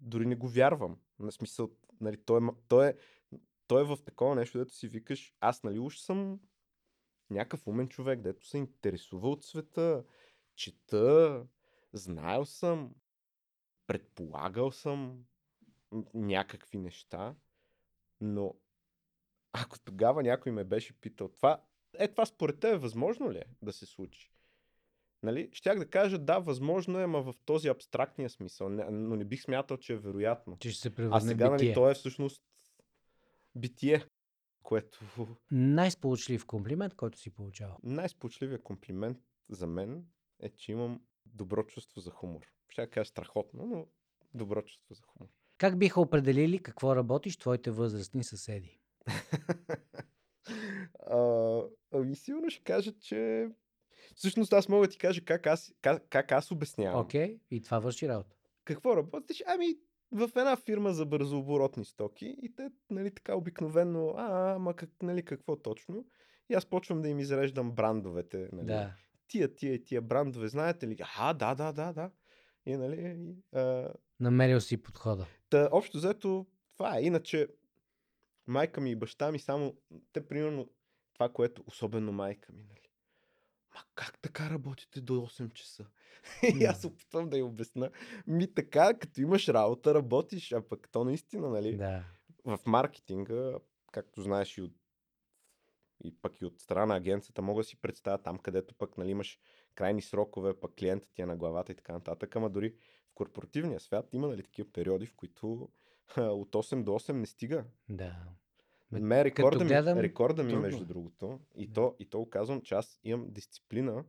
дори 0.00 0.26
не 0.26 0.34
го 0.34 0.48
вярвам. 0.48 1.00
На 1.18 1.32
смисъл, 1.32 1.70
нали, 2.00 2.16
той, 2.16 2.44
е, 2.44 2.48
той, 2.68 2.88
е, 2.88 2.94
той 3.70 3.80
е 3.80 3.84
в 3.84 3.98
такова 4.04 4.34
нещо, 4.34 4.58
дето 4.58 4.74
си 4.74 4.88
викаш, 4.88 5.34
аз 5.40 5.62
нали 5.62 5.78
уж 5.78 5.98
съм 5.98 6.40
някакъв 7.30 7.66
умен 7.66 7.88
човек, 7.88 8.20
дето 8.20 8.46
се 8.46 8.58
интересува 8.58 9.28
от 9.28 9.44
света, 9.44 10.04
чета, 10.54 11.46
знаел 11.92 12.44
съм, 12.44 12.94
предполагал 13.86 14.72
съм 14.72 15.24
някакви 16.14 16.78
неща, 16.78 17.34
но 18.20 18.54
ако 19.52 19.78
тогава 19.78 20.22
някой 20.22 20.52
ме 20.52 20.64
беше 20.64 21.00
питал, 21.00 21.28
това, 21.28 21.62
е 21.94 22.08
това 22.08 22.26
според 22.26 22.60
теб 22.60 22.82
възможно 22.82 23.32
ли 23.32 23.38
е 23.38 23.46
да 23.62 23.72
се 23.72 23.86
случи? 23.86 24.32
Нали? 25.22 25.50
Щях 25.52 25.78
да 25.78 25.90
кажа, 25.90 26.18
да, 26.18 26.38
възможно 26.38 26.98
е, 26.98 27.04
ама 27.04 27.22
в 27.22 27.34
този 27.44 27.68
абстрактния 27.68 28.30
смисъл, 28.30 28.68
но 28.68 29.16
не 29.16 29.24
бих 29.24 29.42
смятал, 29.42 29.76
че 29.76 29.92
е 29.92 29.96
вероятно. 29.96 30.56
Че 30.58 30.70
ще 30.70 30.80
се 30.80 30.88
А 30.88 30.94
превърне 30.94 31.20
сега, 31.20 31.48
в 31.48 31.52
битие. 31.52 31.66
нали, 31.66 31.74
то 31.74 31.90
е 31.90 31.94
всъщност 31.94 32.42
битие, 33.56 34.06
което 34.62 35.00
Най-сполучлив 35.50 36.46
комплимент, 36.46 36.94
който 36.94 37.18
си 37.18 37.30
получавал. 37.30 37.78
най-сполучливия 37.82 38.62
комплимент 38.62 39.18
за 39.48 39.66
мен 39.66 40.04
е, 40.40 40.48
че 40.48 40.72
имам 40.72 41.00
добро 41.26 41.62
чувство 41.62 42.00
за 42.00 42.10
хумор. 42.10 42.46
Ще 42.68 42.90
кажа 42.90 43.08
страхотно, 43.08 43.66
но 43.66 43.86
добро 44.34 44.62
чувство 44.62 44.94
за 44.94 45.02
хумор. 45.02 45.28
Как 45.58 45.78
биха 45.78 46.00
определили 46.00 46.58
какво 46.58 46.96
работиш 46.96 47.36
твоите 47.36 47.70
възрастни 47.70 48.24
съседи? 48.24 48.80
а, 51.06 51.62
ами 51.92 52.16
сигурно 52.16 52.50
ще 52.50 52.62
кажа, 52.62 52.92
че... 52.98 53.48
Всъщност 54.14 54.52
аз 54.52 54.68
мога 54.68 54.86
да 54.86 54.90
ти 54.90 54.98
кажа 54.98 55.24
как 55.24 55.46
аз, 55.46 55.74
как, 55.82 56.08
как 56.08 56.32
аз 56.32 56.50
обяснявам. 56.50 57.00
Окей, 57.00 57.40
и 57.50 57.62
това 57.62 57.78
върши 57.78 58.08
работа. 58.08 58.36
Какво 58.64 58.96
работиш? 58.96 59.42
Ами 59.46 59.78
в 60.12 60.30
една 60.36 60.56
фирма 60.56 60.92
за 60.92 61.06
бързооборотни 61.06 61.84
стоки 61.84 62.36
и 62.42 62.54
те, 62.54 62.70
нали, 62.90 63.14
така 63.14 63.34
обикновено, 63.34 64.14
а, 64.16 64.54
ама 64.54 64.74
как, 64.74 64.90
нали, 65.02 65.24
какво 65.24 65.56
точно? 65.56 66.06
И 66.50 66.54
аз 66.54 66.66
почвам 66.66 67.02
да 67.02 67.08
им 67.08 67.18
изреждам 67.18 67.72
брандовете. 67.72 68.48
Нали. 68.52 68.66
Да. 68.66 68.94
Тия, 69.28 69.54
тия, 69.54 69.84
тия 69.84 70.02
брандове, 70.02 70.48
знаете 70.48 70.88
ли? 70.88 70.96
А, 71.18 71.34
да, 71.34 71.54
да, 71.54 71.72
да, 71.72 71.92
да. 71.92 72.10
И, 72.66 72.76
нали, 72.76 72.96
и, 72.96 73.58
а, 73.58 73.92
Намерил 74.20 74.60
си 74.60 74.82
подхода. 74.82 75.26
Та, 75.50 75.68
общо 75.72 75.96
взето, 75.96 76.46
това 76.76 76.98
е. 76.98 77.02
Иначе, 77.02 77.48
майка 78.46 78.80
ми 78.80 78.90
и 78.90 78.96
баща 78.96 79.32
ми 79.32 79.38
само, 79.38 79.74
те 80.12 80.28
примерно, 80.28 80.70
това, 81.14 81.28
което, 81.28 81.64
особено 81.66 82.12
майка 82.12 82.52
ми, 82.52 82.62
нали? 82.62 82.89
Ма 83.74 83.80
как 83.94 84.18
така 84.18 84.50
работите 84.50 85.00
до 85.00 85.12
8 85.12 85.52
часа? 85.52 85.86
и 86.60 86.64
аз 86.64 86.84
опитвам 86.84 87.30
да 87.30 87.38
й 87.38 87.42
обясна. 87.42 87.90
Ми 88.26 88.54
така, 88.54 88.94
като 88.94 89.20
имаш 89.20 89.48
работа, 89.48 89.94
работиш, 89.94 90.52
а 90.52 90.68
пък 90.68 90.88
то 90.92 91.04
наистина, 91.04 91.48
нали? 91.48 91.76
Да. 91.76 92.04
В 92.44 92.58
маркетинга, 92.66 93.54
както 93.92 94.22
знаеш 94.22 94.58
и 94.58 94.62
от 94.62 94.72
и 96.04 96.16
пък 96.22 96.40
и 96.40 96.44
от 96.44 96.60
страна 96.60 96.86
на 96.86 96.96
агенцията 96.96 97.42
мога 97.42 97.60
да 97.60 97.64
си 97.64 97.76
представя 97.76 98.18
там, 98.18 98.38
където 98.38 98.74
пък 98.74 98.98
нали, 98.98 99.10
имаш 99.10 99.38
крайни 99.74 100.02
срокове, 100.02 100.60
пък 100.60 100.74
клиентът 100.78 101.10
ти 101.14 101.22
е 101.22 101.26
на 101.26 101.36
главата 101.36 101.72
и 101.72 101.74
така 101.74 101.92
нататък. 101.92 102.36
Ама 102.36 102.50
дори 102.50 102.74
в 103.10 103.14
корпоративния 103.14 103.80
свят 103.80 104.08
има 104.12 104.28
нали, 104.28 104.42
такива 104.42 104.72
периоди, 104.72 105.06
в 105.06 105.14
които 105.14 105.68
от 106.16 106.52
8 106.52 106.82
до 106.82 106.90
8 106.90 107.12
не 107.12 107.26
стига. 107.26 107.64
Да. 107.88 108.16
Ме, 108.92 109.24
рекорда, 109.24 109.64
ми, 109.64 109.68
гледам, 109.68 109.98
рекорда 109.98 110.42
ми 110.42 110.50
трудно 110.50 110.62
между 110.62 110.84
другото. 110.84 111.40
И, 111.56 111.66
Да. 111.66 111.74
то, 111.74 111.96
и 111.98 112.06
то 112.06 112.26
казвам, 112.30 112.60
че 112.60 112.74
аз 112.74 113.00
имам 113.04 113.26
дисциплина. 113.30 114.04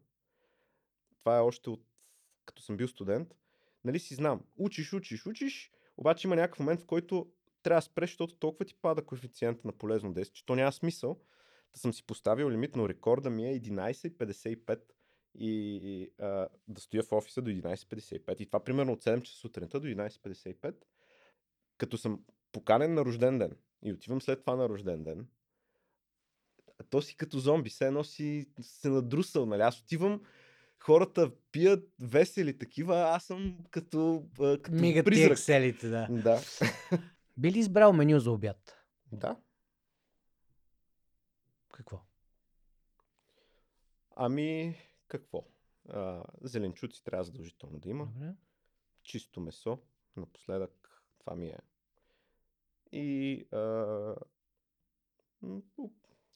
Това 1.19 1.37
е 1.37 1.41
още 1.41 1.69
от 1.69 1.83
като 2.45 2.61
съм 2.61 2.77
бил 2.77 2.87
студент. 2.87 3.35
Нали 3.83 3.99
си 3.99 4.15
знам, 4.15 4.41
учиш, 4.57 4.93
учиш, 4.93 5.25
учиш, 5.25 5.71
обаче 5.97 6.27
има 6.27 6.35
някакъв 6.35 6.59
момент, 6.59 6.81
в 6.81 6.85
който 6.85 7.31
трябва 7.63 7.77
да 7.77 7.85
спреш, 7.85 8.09
защото 8.09 8.35
толкова 8.35 8.65
ти 8.65 8.75
пада 8.81 9.05
коефициента 9.05 9.67
на 9.67 9.73
полезно 9.73 10.13
действие, 10.13 10.37
че 10.37 10.45
то 10.45 10.55
няма 10.55 10.71
смисъл. 10.71 11.19
Да 11.73 11.79
съм 11.79 11.93
си 11.93 12.03
поставил 12.03 12.49
лимит, 12.51 12.75
но 12.75 12.89
рекорда 12.89 13.29
ми 13.29 13.49
е 13.49 13.61
11.55 13.61 14.79
и, 15.35 15.79
и 15.83 16.11
а, 16.19 16.47
да 16.67 16.81
стоя 16.81 17.03
в 17.03 17.11
офиса 17.11 17.41
до 17.41 17.51
11.55. 17.51 18.41
И 18.41 18.45
това 18.45 18.63
примерно 18.63 18.93
от 18.93 19.03
7 19.03 19.21
часа 19.21 19.37
сутринта 19.37 19.79
до 19.79 19.87
11.55, 19.87 20.75
като 21.77 21.97
съм 21.97 22.25
поканен 22.51 22.93
на 22.93 23.05
рожден 23.05 23.37
ден 23.37 23.55
и 23.83 23.93
отивам 23.93 24.21
след 24.21 24.39
това 24.39 24.55
на 24.55 24.69
рожден 24.69 25.03
ден. 25.03 25.27
А 26.79 26.83
то 26.83 27.01
си 27.01 27.17
като 27.17 27.39
зомби, 27.39 27.69
все 27.69 27.87
едно 27.87 28.03
си 28.03 28.49
се 28.61 28.89
надрусал, 28.89 29.45
нали? 29.45 29.61
Аз 29.61 29.81
отивам, 29.81 30.21
хората 30.79 31.31
пият 31.51 31.89
весели 31.99 32.57
такива, 32.57 32.95
аз 32.99 33.25
съм 33.25 33.57
като, 33.71 34.25
като 34.37 34.71
Мигат 34.71 35.05
призрак. 35.05 35.31
екселите, 35.31 35.89
да. 35.89 36.07
Да. 36.11 36.41
Би 37.37 37.51
ли 37.51 37.59
избрал 37.59 37.93
меню 37.93 38.19
за 38.19 38.31
обяд? 38.31 38.77
Да. 39.11 39.39
Какво? 41.73 42.01
Ами, 44.15 44.75
какво? 45.07 45.47
А, 45.89 46.23
зеленчуци 46.41 47.03
трябва 47.03 47.23
задължително 47.23 47.79
да 47.79 47.89
има. 47.89 48.05
Добре. 48.05 48.33
Чисто 49.03 49.41
месо. 49.41 49.79
Напоследък 50.15 51.03
това 51.19 51.35
ми 51.35 51.47
е. 51.47 51.57
И 52.91 53.45
а, 53.51 54.15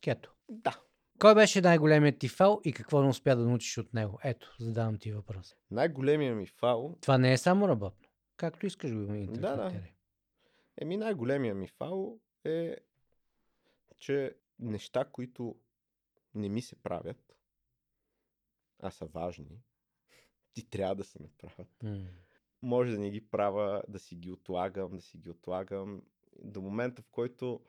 Кето. 0.00 0.34
да. 0.48 0.82
Кой 1.18 1.34
беше 1.34 1.60
най-големият 1.60 2.18
ти 2.18 2.28
фал 2.28 2.60
и 2.64 2.72
какво 2.72 3.02
не 3.02 3.08
успя 3.08 3.36
да 3.36 3.42
научиш 3.42 3.78
от 3.78 3.94
него? 3.94 4.18
Ето, 4.24 4.56
задавам 4.60 4.98
ти 4.98 5.12
въпрос. 5.12 5.56
Най-големия 5.70 6.34
ми 6.34 6.46
фал 6.46 6.96
Това 7.00 7.18
не 7.18 7.32
е 7.32 7.38
само 7.38 7.68
работно. 7.68 8.08
Както 8.36 8.66
искаш 8.66 8.92
го 8.92 9.00
да. 9.00 9.16
интерпретирай. 9.16 9.92
Еми 10.80 10.96
най-големия 10.96 11.54
ми 11.54 11.66
фал 11.66 12.18
е, 12.44 12.76
че 13.98 14.36
неща, 14.58 15.04
които 15.04 15.56
не 16.34 16.48
ми 16.48 16.62
се 16.62 16.76
правят, 16.76 17.36
а 18.80 18.90
са 18.90 19.06
важни, 19.06 19.62
ти 20.54 20.70
трябва 20.70 20.94
да 20.94 21.04
се 21.04 21.18
направят. 21.22 21.84
Може 22.62 22.92
да 22.92 22.98
не 22.98 23.10
ги 23.10 23.28
правя, 23.28 23.82
да 23.88 23.98
си 23.98 24.16
ги 24.16 24.32
отлагам, 24.32 24.96
да 24.96 25.02
си 25.02 25.18
ги 25.18 25.30
отлагам. 25.30 26.02
До 26.38 26.60
момента, 26.60 27.02
в 27.02 27.10
който 27.10 27.60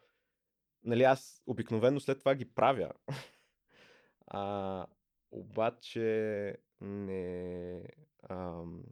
нали, 0.84 1.04
аз 1.04 1.42
обикновено 1.46 2.00
след 2.00 2.20
това 2.20 2.36
ги 2.36 2.46
правя. 2.46 2.92
а, 4.28 4.86
обаче 5.32 6.58
не... 6.82 7.84
Ам, 8.30 8.84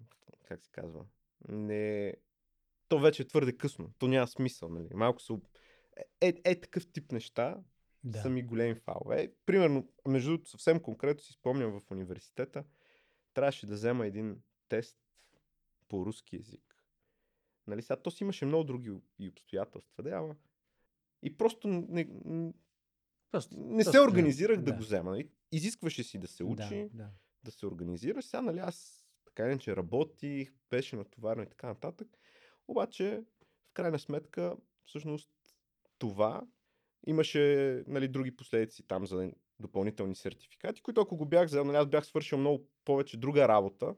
как 0.43 0.63
се 0.63 0.71
казва? 0.71 1.05
Не... 1.49 2.13
То 2.87 2.99
вече 2.99 3.23
е 3.23 3.27
твърде 3.27 3.57
късно. 3.57 3.93
То 3.97 4.07
няма 4.07 4.27
смисъл. 4.27 4.69
Нали? 4.69 4.87
Малко 4.93 5.21
се... 5.21 5.33
об- 5.33 5.47
Е, 6.21 6.27
е, 6.27 6.41
е 6.45 6.59
такъв 6.59 6.91
тип 6.91 7.11
неща 7.11 7.57
Да. 8.03 8.21
са 8.21 8.29
ми 8.29 8.43
големи 8.43 8.75
фалове. 8.75 9.23
Е, 9.23 9.31
примерно, 9.45 9.87
между 10.07 10.29
другото, 10.29 10.49
съвсем 10.49 10.79
конкретно 10.79 11.23
си 11.23 11.33
спомням 11.33 11.79
в 11.79 11.91
университета, 11.91 12.63
трябваше 13.33 13.67
да 13.67 13.73
взема 13.73 14.07
един 14.07 14.41
тест 14.69 14.97
по 15.87 16.05
руски 16.05 16.35
язик. 16.35 16.64
Нали, 17.67 17.81
сега 17.81 17.95
то 17.95 18.11
си 18.11 18.23
имаше 18.23 18.45
много 18.45 18.63
други 18.63 18.91
и 19.19 19.29
обстоятелства, 19.29 20.03
да, 20.03 20.09
ама 20.09 20.35
и 21.23 21.37
просто 21.37 21.67
не, 21.67 22.07
Просто, 23.31 23.55
не 23.57 23.83
се 23.83 23.91
просто 23.91 24.07
организирах 24.07 24.57
да, 24.57 24.63
да. 24.63 24.73
го 24.73 24.79
взема. 24.79 25.11
Нали? 25.11 25.29
Изискваше 25.51 26.03
си 26.03 26.17
да 26.17 26.27
се 26.27 26.43
учи, 26.43 26.89
Да, 26.93 27.03
да. 27.03 27.09
да 27.43 27.51
се 27.51 27.65
организира. 27.65 28.21
Сега, 28.21 28.41
нали, 28.41 28.59
аз 28.59 29.05
така 29.25 29.45
иначе 29.45 29.75
работих, 29.75 30.53
беше 30.69 30.95
натоварен 30.95 31.43
и 31.43 31.49
така 31.49 31.67
нататък. 31.67 32.07
Обаче, 32.67 33.23
в 33.69 33.73
крайна 33.73 33.99
сметка, 33.99 34.55
всъщност, 34.85 35.29
това 35.97 36.47
имаше 37.07 37.83
нали, 37.87 38.07
други 38.07 38.35
последици 38.35 38.87
там 38.87 39.07
за 39.07 39.31
допълнителни 39.59 40.15
сертификати, 40.15 40.81
които 40.81 41.01
ако 41.01 41.17
го 41.17 41.25
бях 41.25 41.45
взел, 41.47 41.65
нали, 41.65 41.77
аз 41.77 41.87
бях 41.87 42.05
свършил 42.05 42.37
много 42.37 42.67
повече 42.85 43.17
друга 43.17 43.47
работа. 43.47 43.95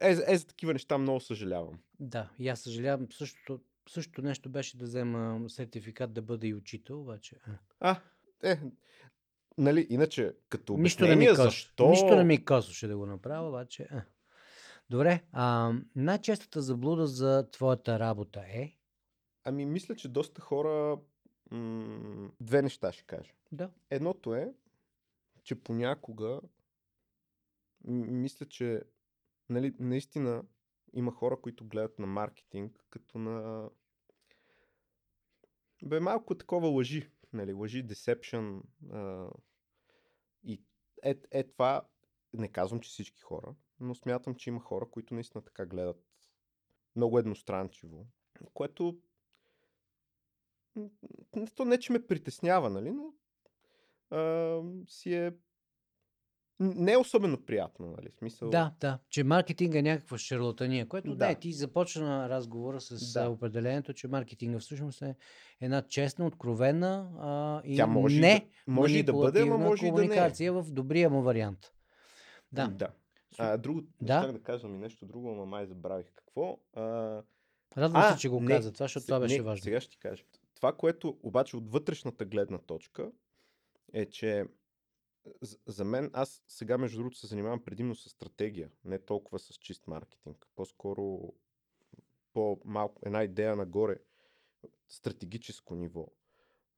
Е, 0.00 0.10
е, 0.26 0.36
за 0.38 0.46
такива 0.46 0.72
неща 0.72 0.98
много 0.98 1.20
съжалявам. 1.20 1.78
Да, 2.00 2.30
и 2.38 2.48
аз 2.48 2.60
съжалявам. 2.60 3.12
Същото, 3.12 3.60
същото 3.88 4.22
нещо 4.22 4.50
беше 4.50 4.76
да 4.78 4.84
взема 4.84 5.50
сертификат 5.50 6.12
да 6.12 6.22
бъда 6.22 6.46
и 6.46 6.54
учител, 6.54 7.00
обаче. 7.00 7.36
а. 7.80 8.00
Е, 8.42 8.58
нали, 9.58 9.86
иначе, 9.90 10.34
като 10.48 10.76
Нищо 10.76 11.06
не 11.06 11.16
ми 11.16 11.26
косва. 11.28 11.44
защо... 11.44 11.88
Нищо 11.90 12.16
не 12.16 12.24
ми 12.24 12.44
косваше 12.44 12.86
да 12.88 12.96
го 12.96 13.06
направя, 13.06 13.48
обаче. 13.48 13.88
А. 13.90 14.02
Добре, 14.90 15.22
а, 15.32 15.72
най-честата 15.96 16.62
заблуда 16.62 17.06
за 17.06 17.48
твоята 17.50 17.98
работа 17.98 18.40
е? 18.40 18.72
Ами, 19.44 19.66
мисля, 19.66 19.96
че 19.96 20.08
доста 20.08 20.40
хора... 20.40 20.98
М- 21.50 22.30
две 22.40 22.62
неща 22.62 22.92
ще 22.92 23.02
кажа. 23.02 23.30
Да. 23.52 23.70
Едното 23.90 24.34
е, 24.34 24.52
че 25.44 25.54
понякога 25.54 26.40
м- 27.84 28.06
мисля, 28.06 28.46
че 28.46 28.82
нали, 29.50 29.74
наистина 29.78 30.44
има 30.92 31.12
хора, 31.12 31.40
които 31.40 31.64
гледат 31.64 31.98
на 31.98 32.06
маркетинг 32.06 32.84
като 32.90 33.18
на 33.18 33.68
бе 35.82 36.00
малко 36.00 36.34
такова 36.34 36.68
лъжи, 36.68 37.10
нали, 37.32 37.52
лъжи, 37.52 37.82
а... 38.92 39.28
и 40.42 40.62
е, 41.02 41.16
е 41.30 41.44
това, 41.44 41.82
не 42.32 42.48
казвам, 42.48 42.80
че 42.80 42.90
всички 42.90 43.20
хора, 43.20 43.54
но 43.80 43.94
смятам, 43.94 44.34
че 44.34 44.50
има 44.50 44.60
хора, 44.60 44.86
които 44.90 45.14
наистина 45.14 45.44
така 45.44 45.66
гледат 45.66 46.04
много 46.96 47.18
едностранчиво, 47.18 48.06
което 48.54 48.98
то 51.54 51.64
не, 51.64 51.78
че 51.78 51.92
ме 51.92 52.06
притеснява, 52.06 52.70
нали, 52.70 52.90
но 52.90 53.14
а, 54.10 54.62
си 54.88 55.14
е 55.14 55.32
не 56.60 56.92
е 56.92 56.96
особено 56.96 57.38
приятно, 57.38 57.86
нали, 57.88 58.08
смисъл. 58.10 58.50
Да, 58.50 58.72
да. 58.80 58.98
Че 59.08 59.24
маркетинг 59.24 59.74
е 59.74 59.82
някаква 59.82 60.18
шарлатания, 60.18 60.88
което 60.88 61.08
да. 61.08 61.16
Да. 61.16 61.28
не, 61.28 61.34
ти 61.34 61.52
започна 61.52 62.28
разговора 62.28 62.80
с 62.80 63.12
Да. 63.12 63.28
определението, 63.28 63.92
че 63.92 64.08
маркетинга 64.08 64.58
всъщност 64.58 65.02
е 65.02 65.14
една 65.60 65.82
честна, 65.82 66.26
откровена 66.26 67.10
а, 67.18 67.62
и 67.64 67.76
Тя 67.76 67.86
може 67.86 68.20
не 68.20 68.48
да- 68.66 68.72
може 68.72 69.02
да 69.02 69.12
бъде, 69.12 69.12
манипулативна 69.38 69.58
може 69.60 69.86
и 69.86 69.90
да 69.90 69.92
не 69.92 69.98
е. 69.98 70.08
комуникация 70.08 70.52
в 70.52 70.64
добрия 70.64 71.10
му 71.10 71.22
вариант. 71.22 71.72
Да. 72.52 72.68
да. 72.68 72.88
А, 73.38 73.56
друго, 73.56 73.82
Да. 74.00 74.20
щях 74.20 74.32
да 74.32 74.42
кажам 74.42 74.74
и 74.74 74.78
нещо 74.78 75.06
друго, 75.06 75.30
ама 75.30 75.46
май 75.46 75.66
забравих 75.66 76.06
какво. 76.14 76.58
А, 76.74 76.82
Радвам 77.76 78.02
А, 78.02 78.12
се, 78.12 78.18
че 78.18 78.28
го 78.28 78.40
не, 78.40 78.46
каза 78.46 78.72
това, 78.72 78.84
защото 78.84 79.00
се- 79.00 79.06
това 79.06 79.20
беше 79.20 79.36
не, 79.36 79.42
важно. 79.42 79.62
Сега 79.62 79.80
ще 79.80 79.90
ти 79.90 79.98
кажа. 79.98 80.24
Това, 80.54 80.72
което 80.72 81.18
обаче 81.22 81.56
от 81.56 81.68
вътрешната 81.68 82.24
гледна 82.24 82.58
точка 82.58 83.10
е, 83.92 84.06
че 84.06 84.44
за, 85.66 85.84
мен, 85.84 86.10
аз 86.12 86.44
сега 86.48 86.78
между 86.78 86.98
другото 86.98 87.18
се 87.18 87.26
занимавам 87.26 87.64
предимно 87.64 87.94
с 87.94 88.10
стратегия, 88.10 88.70
не 88.84 88.98
толкова 88.98 89.38
с 89.38 89.54
чист 89.54 89.86
маркетинг. 89.86 90.46
По-скоро 90.56 91.32
по-малко, 92.32 93.02
една 93.06 93.22
идея 93.22 93.56
нагоре, 93.56 93.96
стратегическо 94.88 95.74
ниво 95.74 96.08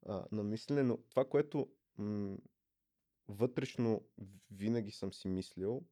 а, 0.06 0.24
на 0.32 0.42
мислене, 0.42 0.82
но 0.82 0.96
това, 0.96 1.24
което 1.24 1.68
м- 1.98 2.36
вътрешно 3.28 4.04
винаги 4.50 4.90
съм 4.90 5.12
си 5.12 5.28
мислил, 5.28 5.82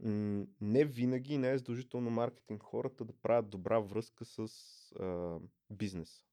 м- 0.00 0.46
не 0.60 0.84
винаги 0.84 1.38
не 1.38 1.50
е 1.50 1.58
задължително 1.58 2.10
маркетинг 2.10 2.62
хората 2.62 3.04
да 3.04 3.12
правят 3.12 3.50
добра 3.50 3.78
връзка 3.78 4.24
с 4.24 4.48
а, 5.00 5.38
бизнеса. 5.70 6.24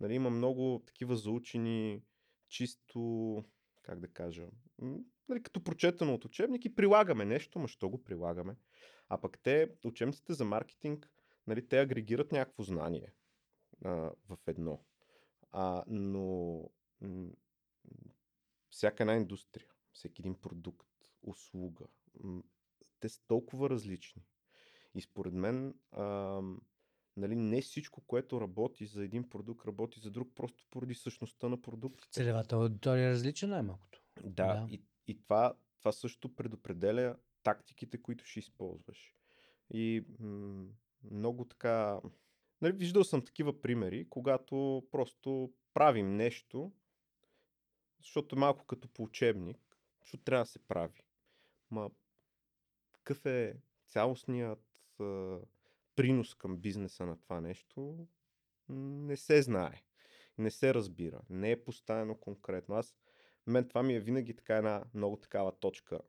Нали, 0.00 0.14
има 0.14 0.30
много 0.30 0.82
такива 0.86 1.16
заучени, 1.16 2.02
чисто, 2.48 3.44
как 3.90 4.00
да 4.00 4.08
кажа, 4.08 4.48
нали, 5.28 5.42
като 5.42 5.64
прочетено 5.64 6.14
от 6.14 6.24
учебник 6.24 6.64
и 6.64 6.74
прилагаме 6.74 7.24
нещо, 7.24 7.58
ма 7.58 7.68
що 7.68 7.88
го 7.88 8.04
прилагаме? 8.04 8.56
А 9.08 9.20
пък 9.20 9.38
те, 9.38 9.70
учебниците 9.84 10.32
за 10.32 10.44
маркетинг, 10.44 11.10
нали, 11.46 11.68
те 11.68 11.80
агрегират 11.80 12.32
някакво 12.32 12.62
знание 12.62 13.12
а, 13.84 13.90
в 14.28 14.38
едно. 14.46 14.84
А, 15.52 15.84
но 15.86 16.60
м- 17.00 17.30
всяка 18.70 19.02
една 19.02 19.14
индустрия, 19.14 19.70
всеки 19.92 20.22
един 20.22 20.40
продукт, 20.40 20.88
услуга, 21.22 21.84
м- 22.20 22.42
те 23.00 23.08
са 23.08 23.20
толкова 23.26 23.70
различни. 23.70 24.22
И 24.94 25.00
според 25.00 25.32
мен, 25.32 25.74
а, 25.92 26.42
нали, 27.16 27.36
не 27.36 27.62
всичко, 27.62 28.00
което 28.00 28.40
работи 28.40 28.86
за 28.86 29.04
един 29.04 29.28
продукт, 29.28 29.66
работи 29.66 30.00
за 30.00 30.10
друг, 30.10 30.28
просто 30.34 30.64
поради 30.70 30.94
същността 30.94 31.48
на 31.48 31.62
продуктите. 31.62 32.10
Целевата 32.12 32.56
аудитория 32.56 33.08
е 33.08 33.10
различна 33.10 33.48
най-малкото. 33.48 34.02
Да, 34.24 34.46
Да. 34.46 34.66
и, 34.70 34.82
и 35.06 35.22
това, 35.22 35.54
това 35.78 35.92
също 35.92 36.36
предопределя 36.36 37.16
тактиките, 37.42 38.02
които 38.02 38.24
ще 38.24 38.38
използваш. 38.38 39.14
И 39.70 40.04
м- 40.18 40.66
много 41.10 41.44
така. 41.44 42.00
Нали, 42.60 42.72
виждал 42.72 43.04
съм 43.04 43.24
такива 43.24 43.60
примери, 43.62 44.06
когато 44.08 44.86
просто 44.90 45.52
правим 45.74 46.16
нещо, 46.16 46.72
защото 47.98 48.36
е 48.36 48.38
малко 48.38 48.66
като 48.66 48.88
по 48.88 49.02
учебник, 49.02 49.78
защото 50.00 50.24
трябва 50.24 50.42
да 50.42 50.50
се 50.50 50.58
прави. 50.58 51.02
Ма, 51.70 51.90
какъв 52.92 53.26
е 53.26 53.56
цялостният 53.88 54.64
принос 55.96 56.34
към 56.34 56.56
бизнеса 56.56 57.06
на 57.06 57.20
това 57.20 57.40
нещо, 57.40 58.06
не 58.68 59.16
се 59.16 59.42
знае. 59.42 59.82
Не 60.38 60.50
се 60.50 60.74
разбира. 60.74 61.20
Не 61.30 61.50
е 61.50 61.64
поставено 61.64 62.14
конкретно. 62.14 62.74
Аз, 62.74 62.96
мен 63.46 63.68
това 63.68 63.82
ми 63.82 63.94
е 63.94 64.00
винаги 64.00 64.36
така 64.36 64.56
една 64.56 64.84
много 64.94 65.16
такава 65.16 65.52
точка. 65.52 66.00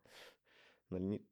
Нали, 0.92 1.24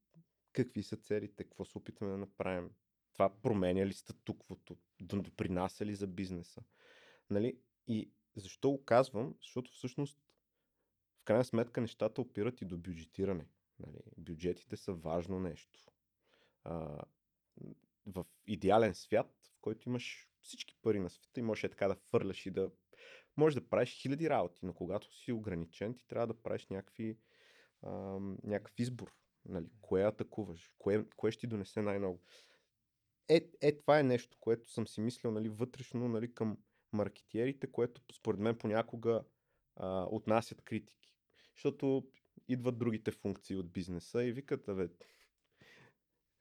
какви 0.54 0.84
са 0.84 0.98
целите, 0.98 1.44
какво 1.44 1.66
се 1.66 1.78
опитваме 1.78 2.12
да 2.12 2.18
направим. 2.18 2.72
Това 3.14 3.42
променя 3.42 3.86
ли 3.86 3.94
статуквото, 3.94 4.78
допринася 5.02 5.86
ли 5.86 5.96
за 5.96 6.08
бизнеса. 6.08 6.62
Нали? 7.30 7.60
И 7.88 8.12
защо 8.36 8.72
го 8.72 8.86
казвам? 8.86 9.36
Защото 9.42 9.72
всъщност 9.72 10.20
в 11.22 11.24
крайна 11.24 11.46
сметка 11.46 11.82
нещата 11.82 12.22
опират 12.22 12.62
и 12.62 12.66
до 12.66 12.78
бюджетиране. 12.78 13.48
Нали? 13.80 14.00
Бюджетите 14.18 14.78
са 14.78 14.94
важно 14.94 15.40
нещо. 15.40 15.80
В 18.06 18.26
идеален 18.48 18.96
свят, 18.96 19.32
в 19.56 19.62
който 19.62 19.90
имаш 19.90 20.30
всички 20.42 20.76
пари 20.82 21.00
на 21.00 21.10
света 21.10 21.40
и 21.40 21.44
можеш 21.44 21.64
е 21.64 21.70
така 21.70 21.88
да 21.88 21.96
фърляш 21.96 22.46
и 22.46 22.52
да... 22.52 22.72
Можеш 23.38 23.56
да 23.56 23.70
правиш 23.70 24.02
хиляди 24.02 24.30
работи, 24.30 24.60
но 24.64 24.74
когато 24.74 25.16
си 25.16 25.32
ограничен, 25.32 25.98
ти 25.98 26.08
трябва 26.08 26.28
да 26.28 26.42
правиш 26.42 26.68
някакви, 26.68 27.18
а, 27.82 27.92
някакъв 28.44 28.80
избор. 28.80 29.14
Нали? 29.46 29.66
Кое 29.82 30.04
атакуваш? 30.04 30.72
Кое, 30.78 31.06
кое 31.16 31.32
ще 31.32 31.40
ти 31.40 31.48
донесе 31.48 31.82
най-много? 31.82 32.22
Е, 33.30 33.50
е, 33.62 33.78
това 33.78 34.00
е 34.00 34.04
нещо, 34.04 34.38
което 34.40 34.72
съм 34.72 34.88
си 34.88 35.02
мислил 35.02 35.32
нали, 35.32 35.50
вътрешно 35.50 36.08
нали, 36.08 36.34
към 36.34 36.58
маркетиерите, 36.92 37.72
което 37.72 38.02
според 38.14 38.40
мен 38.40 38.58
понякога 38.58 39.24
а, 39.76 40.08
отнасят 40.12 40.62
критики. 40.62 41.16
Защото 41.56 42.08
идват 42.48 42.78
другите 42.78 43.12
функции 43.12 43.56
от 43.56 43.72
бизнеса 43.72 44.24
и 44.24 44.32
викат, 44.32 44.66
бе, 44.68 44.88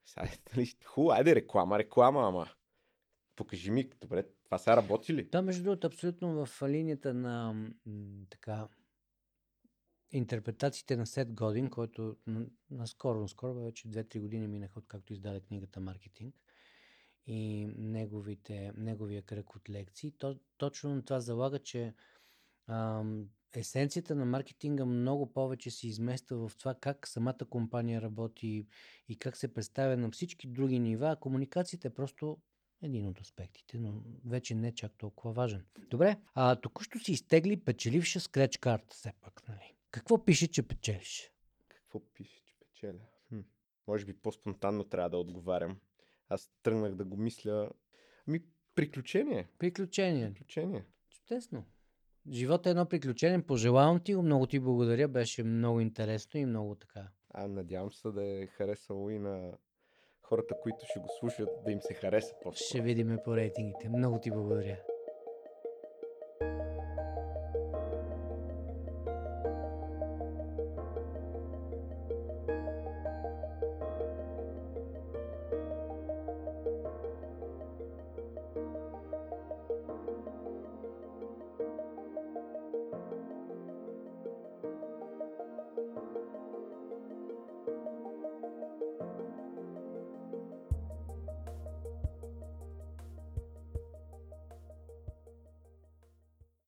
сега, 0.08 0.26
нали, 0.56 0.74
хубаво, 0.84 1.12
айде 1.12 1.34
реклама, 1.34 1.78
реклама, 1.78 2.28
ама 2.28 2.48
покажи 3.36 3.70
ми, 3.70 3.90
добре, 4.00 4.24
това 4.44 4.58
сега 4.58 4.76
работи 4.76 5.14
ли? 5.14 5.28
Да, 5.28 5.42
между 5.42 5.62
другото, 5.62 5.86
абсолютно 5.86 6.46
в 6.46 6.62
линията 6.68 7.14
на 7.14 7.52
м, 7.86 8.26
така 8.30 8.68
интерпретациите 10.12 10.96
на 10.96 11.06
Сет 11.06 11.34
Годин, 11.34 11.70
който 11.70 12.16
наскоро, 12.70 13.20
наскоро 13.20 13.54
вече 13.54 13.88
2-3 13.88 14.20
години 14.20 14.46
минаха, 14.46 14.78
откакто 14.78 15.12
издаде 15.12 15.40
книгата 15.40 15.80
Маркетинг 15.80 16.34
и 17.26 17.66
неговите, 17.76 18.72
неговия 18.76 19.22
кръг 19.22 19.56
от 19.56 19.70
лекции, 19.70 20.12
то, 20.18 20.38
точно 20.56 21.02
това 21.02 21.20
залага, 21.20 21.58
че 21.58 21.94
ам, 22.68 23.28
есенцията 23.56 24.14
на 24.14 24.24
маркетинга 24.24 24.84
много 24.84 25.32
повече 25.32 25.70
се 25.70 25.88
измества 25.88 26.48
в 26.48 26.56
това 26.56 26.74
как 26.74 27.08
самата 27.08 27.38
компания 27.50 28.02
работи 28.02 28.66
и 29.08 29.16
как 29.16 29.36
се 29.36 29.54
представя 29.54 29.96
на 29.96 30.10
всички 30.10 30.46
други 30.46 30.78
нива. 30.78 31.16
Комуникацията 31.20 31.88
е 31.88 31.94
просто 31.94 32.38
един 32.82 33.06
от 33.06 33.20
аспектите, 33.20 33.78
но 33.78 34.02
вече 34.24 34.54
не 34.54 34.74
чак 34.74 34.92
толкова 34.98 35.32
важен. 35.32 35.64
Добре, 35.90 36.16
а 36.34 36.56
току-що 36.56 36.98
си 36.98 37.12
изтегли 37.12 37.56
печеливша 37.56 38.20
скреч 38.20 38.56
карта, 38.56 38.94
все 38.94 39.12
пак, 39.20 39.48
нали? 39.48 39.74
Какво 39.90 40.24
пише, 40.24 40.48
че 40.48 40.62
печелиш? 40.62 41.32
Какво 41.68 42.00
пише, 42.14 42.42
че 42.46 42.54
печеля? 42.60 43.00
Хм. 43.28 43.40
Може 43.86 44.04
би 44.04 44.12
по-спонтанно 44.12 44.84
трябва 44.84 45.10
да 45.10 45.16
отговарям. 45.16 45.78
Аз 46.28 46.50
тръгнах 46.62 46.94
да 46.94 47.04
го 47.04 47.16
мисля. 47.16 47.70
Ами, 48.28 48.42
приключение. 48.74 49.48
Приключения. 49.58 50.32
Приключение. 50.32 50.84
Чудесно. 51.10 51.64
Живот 52.32 52.66
е 52.66 52.70
едно 52.70 52.86
приключение. 52.86 53.42
Пожелавам 53.42 54.00
ти 54.00 54.14
го. 54.14 54.22
Много 54.22 54.46
ти 54.46 54.60
благодаря. 54.60 55.08
Беше 55.08 55.42
много 55.42 55.80
интересно 55.80 56.40
и 56.40 56.46
много 56.46 56.74
така. 56.74 57.08
А 57.30 57.48
надявам 57.48 57.92
се 57.92 58.08
да 58.08 58.24
е 58.24 58.46
харесало 58.46 59.10
и 59.10 59.18
на 59.18 59.52
хората, 60.22 60.54
които 60.62 60.78
ще 60.90 61.00
го 61.00 61.08
слушат, 61.20 61.48
да 61.64 61.72
им 61.72 61.80
се 61.80 61.94
хареса 61.94 62.34
по 62.42 62.52
Ще 62.52 62.80
видим 62.80 63.18
по 63.24 63.36
рейтингите. 63.36 63.88
Много 63.88 64.20
ти 64.20 64.30
благодаря. 64.30 64.76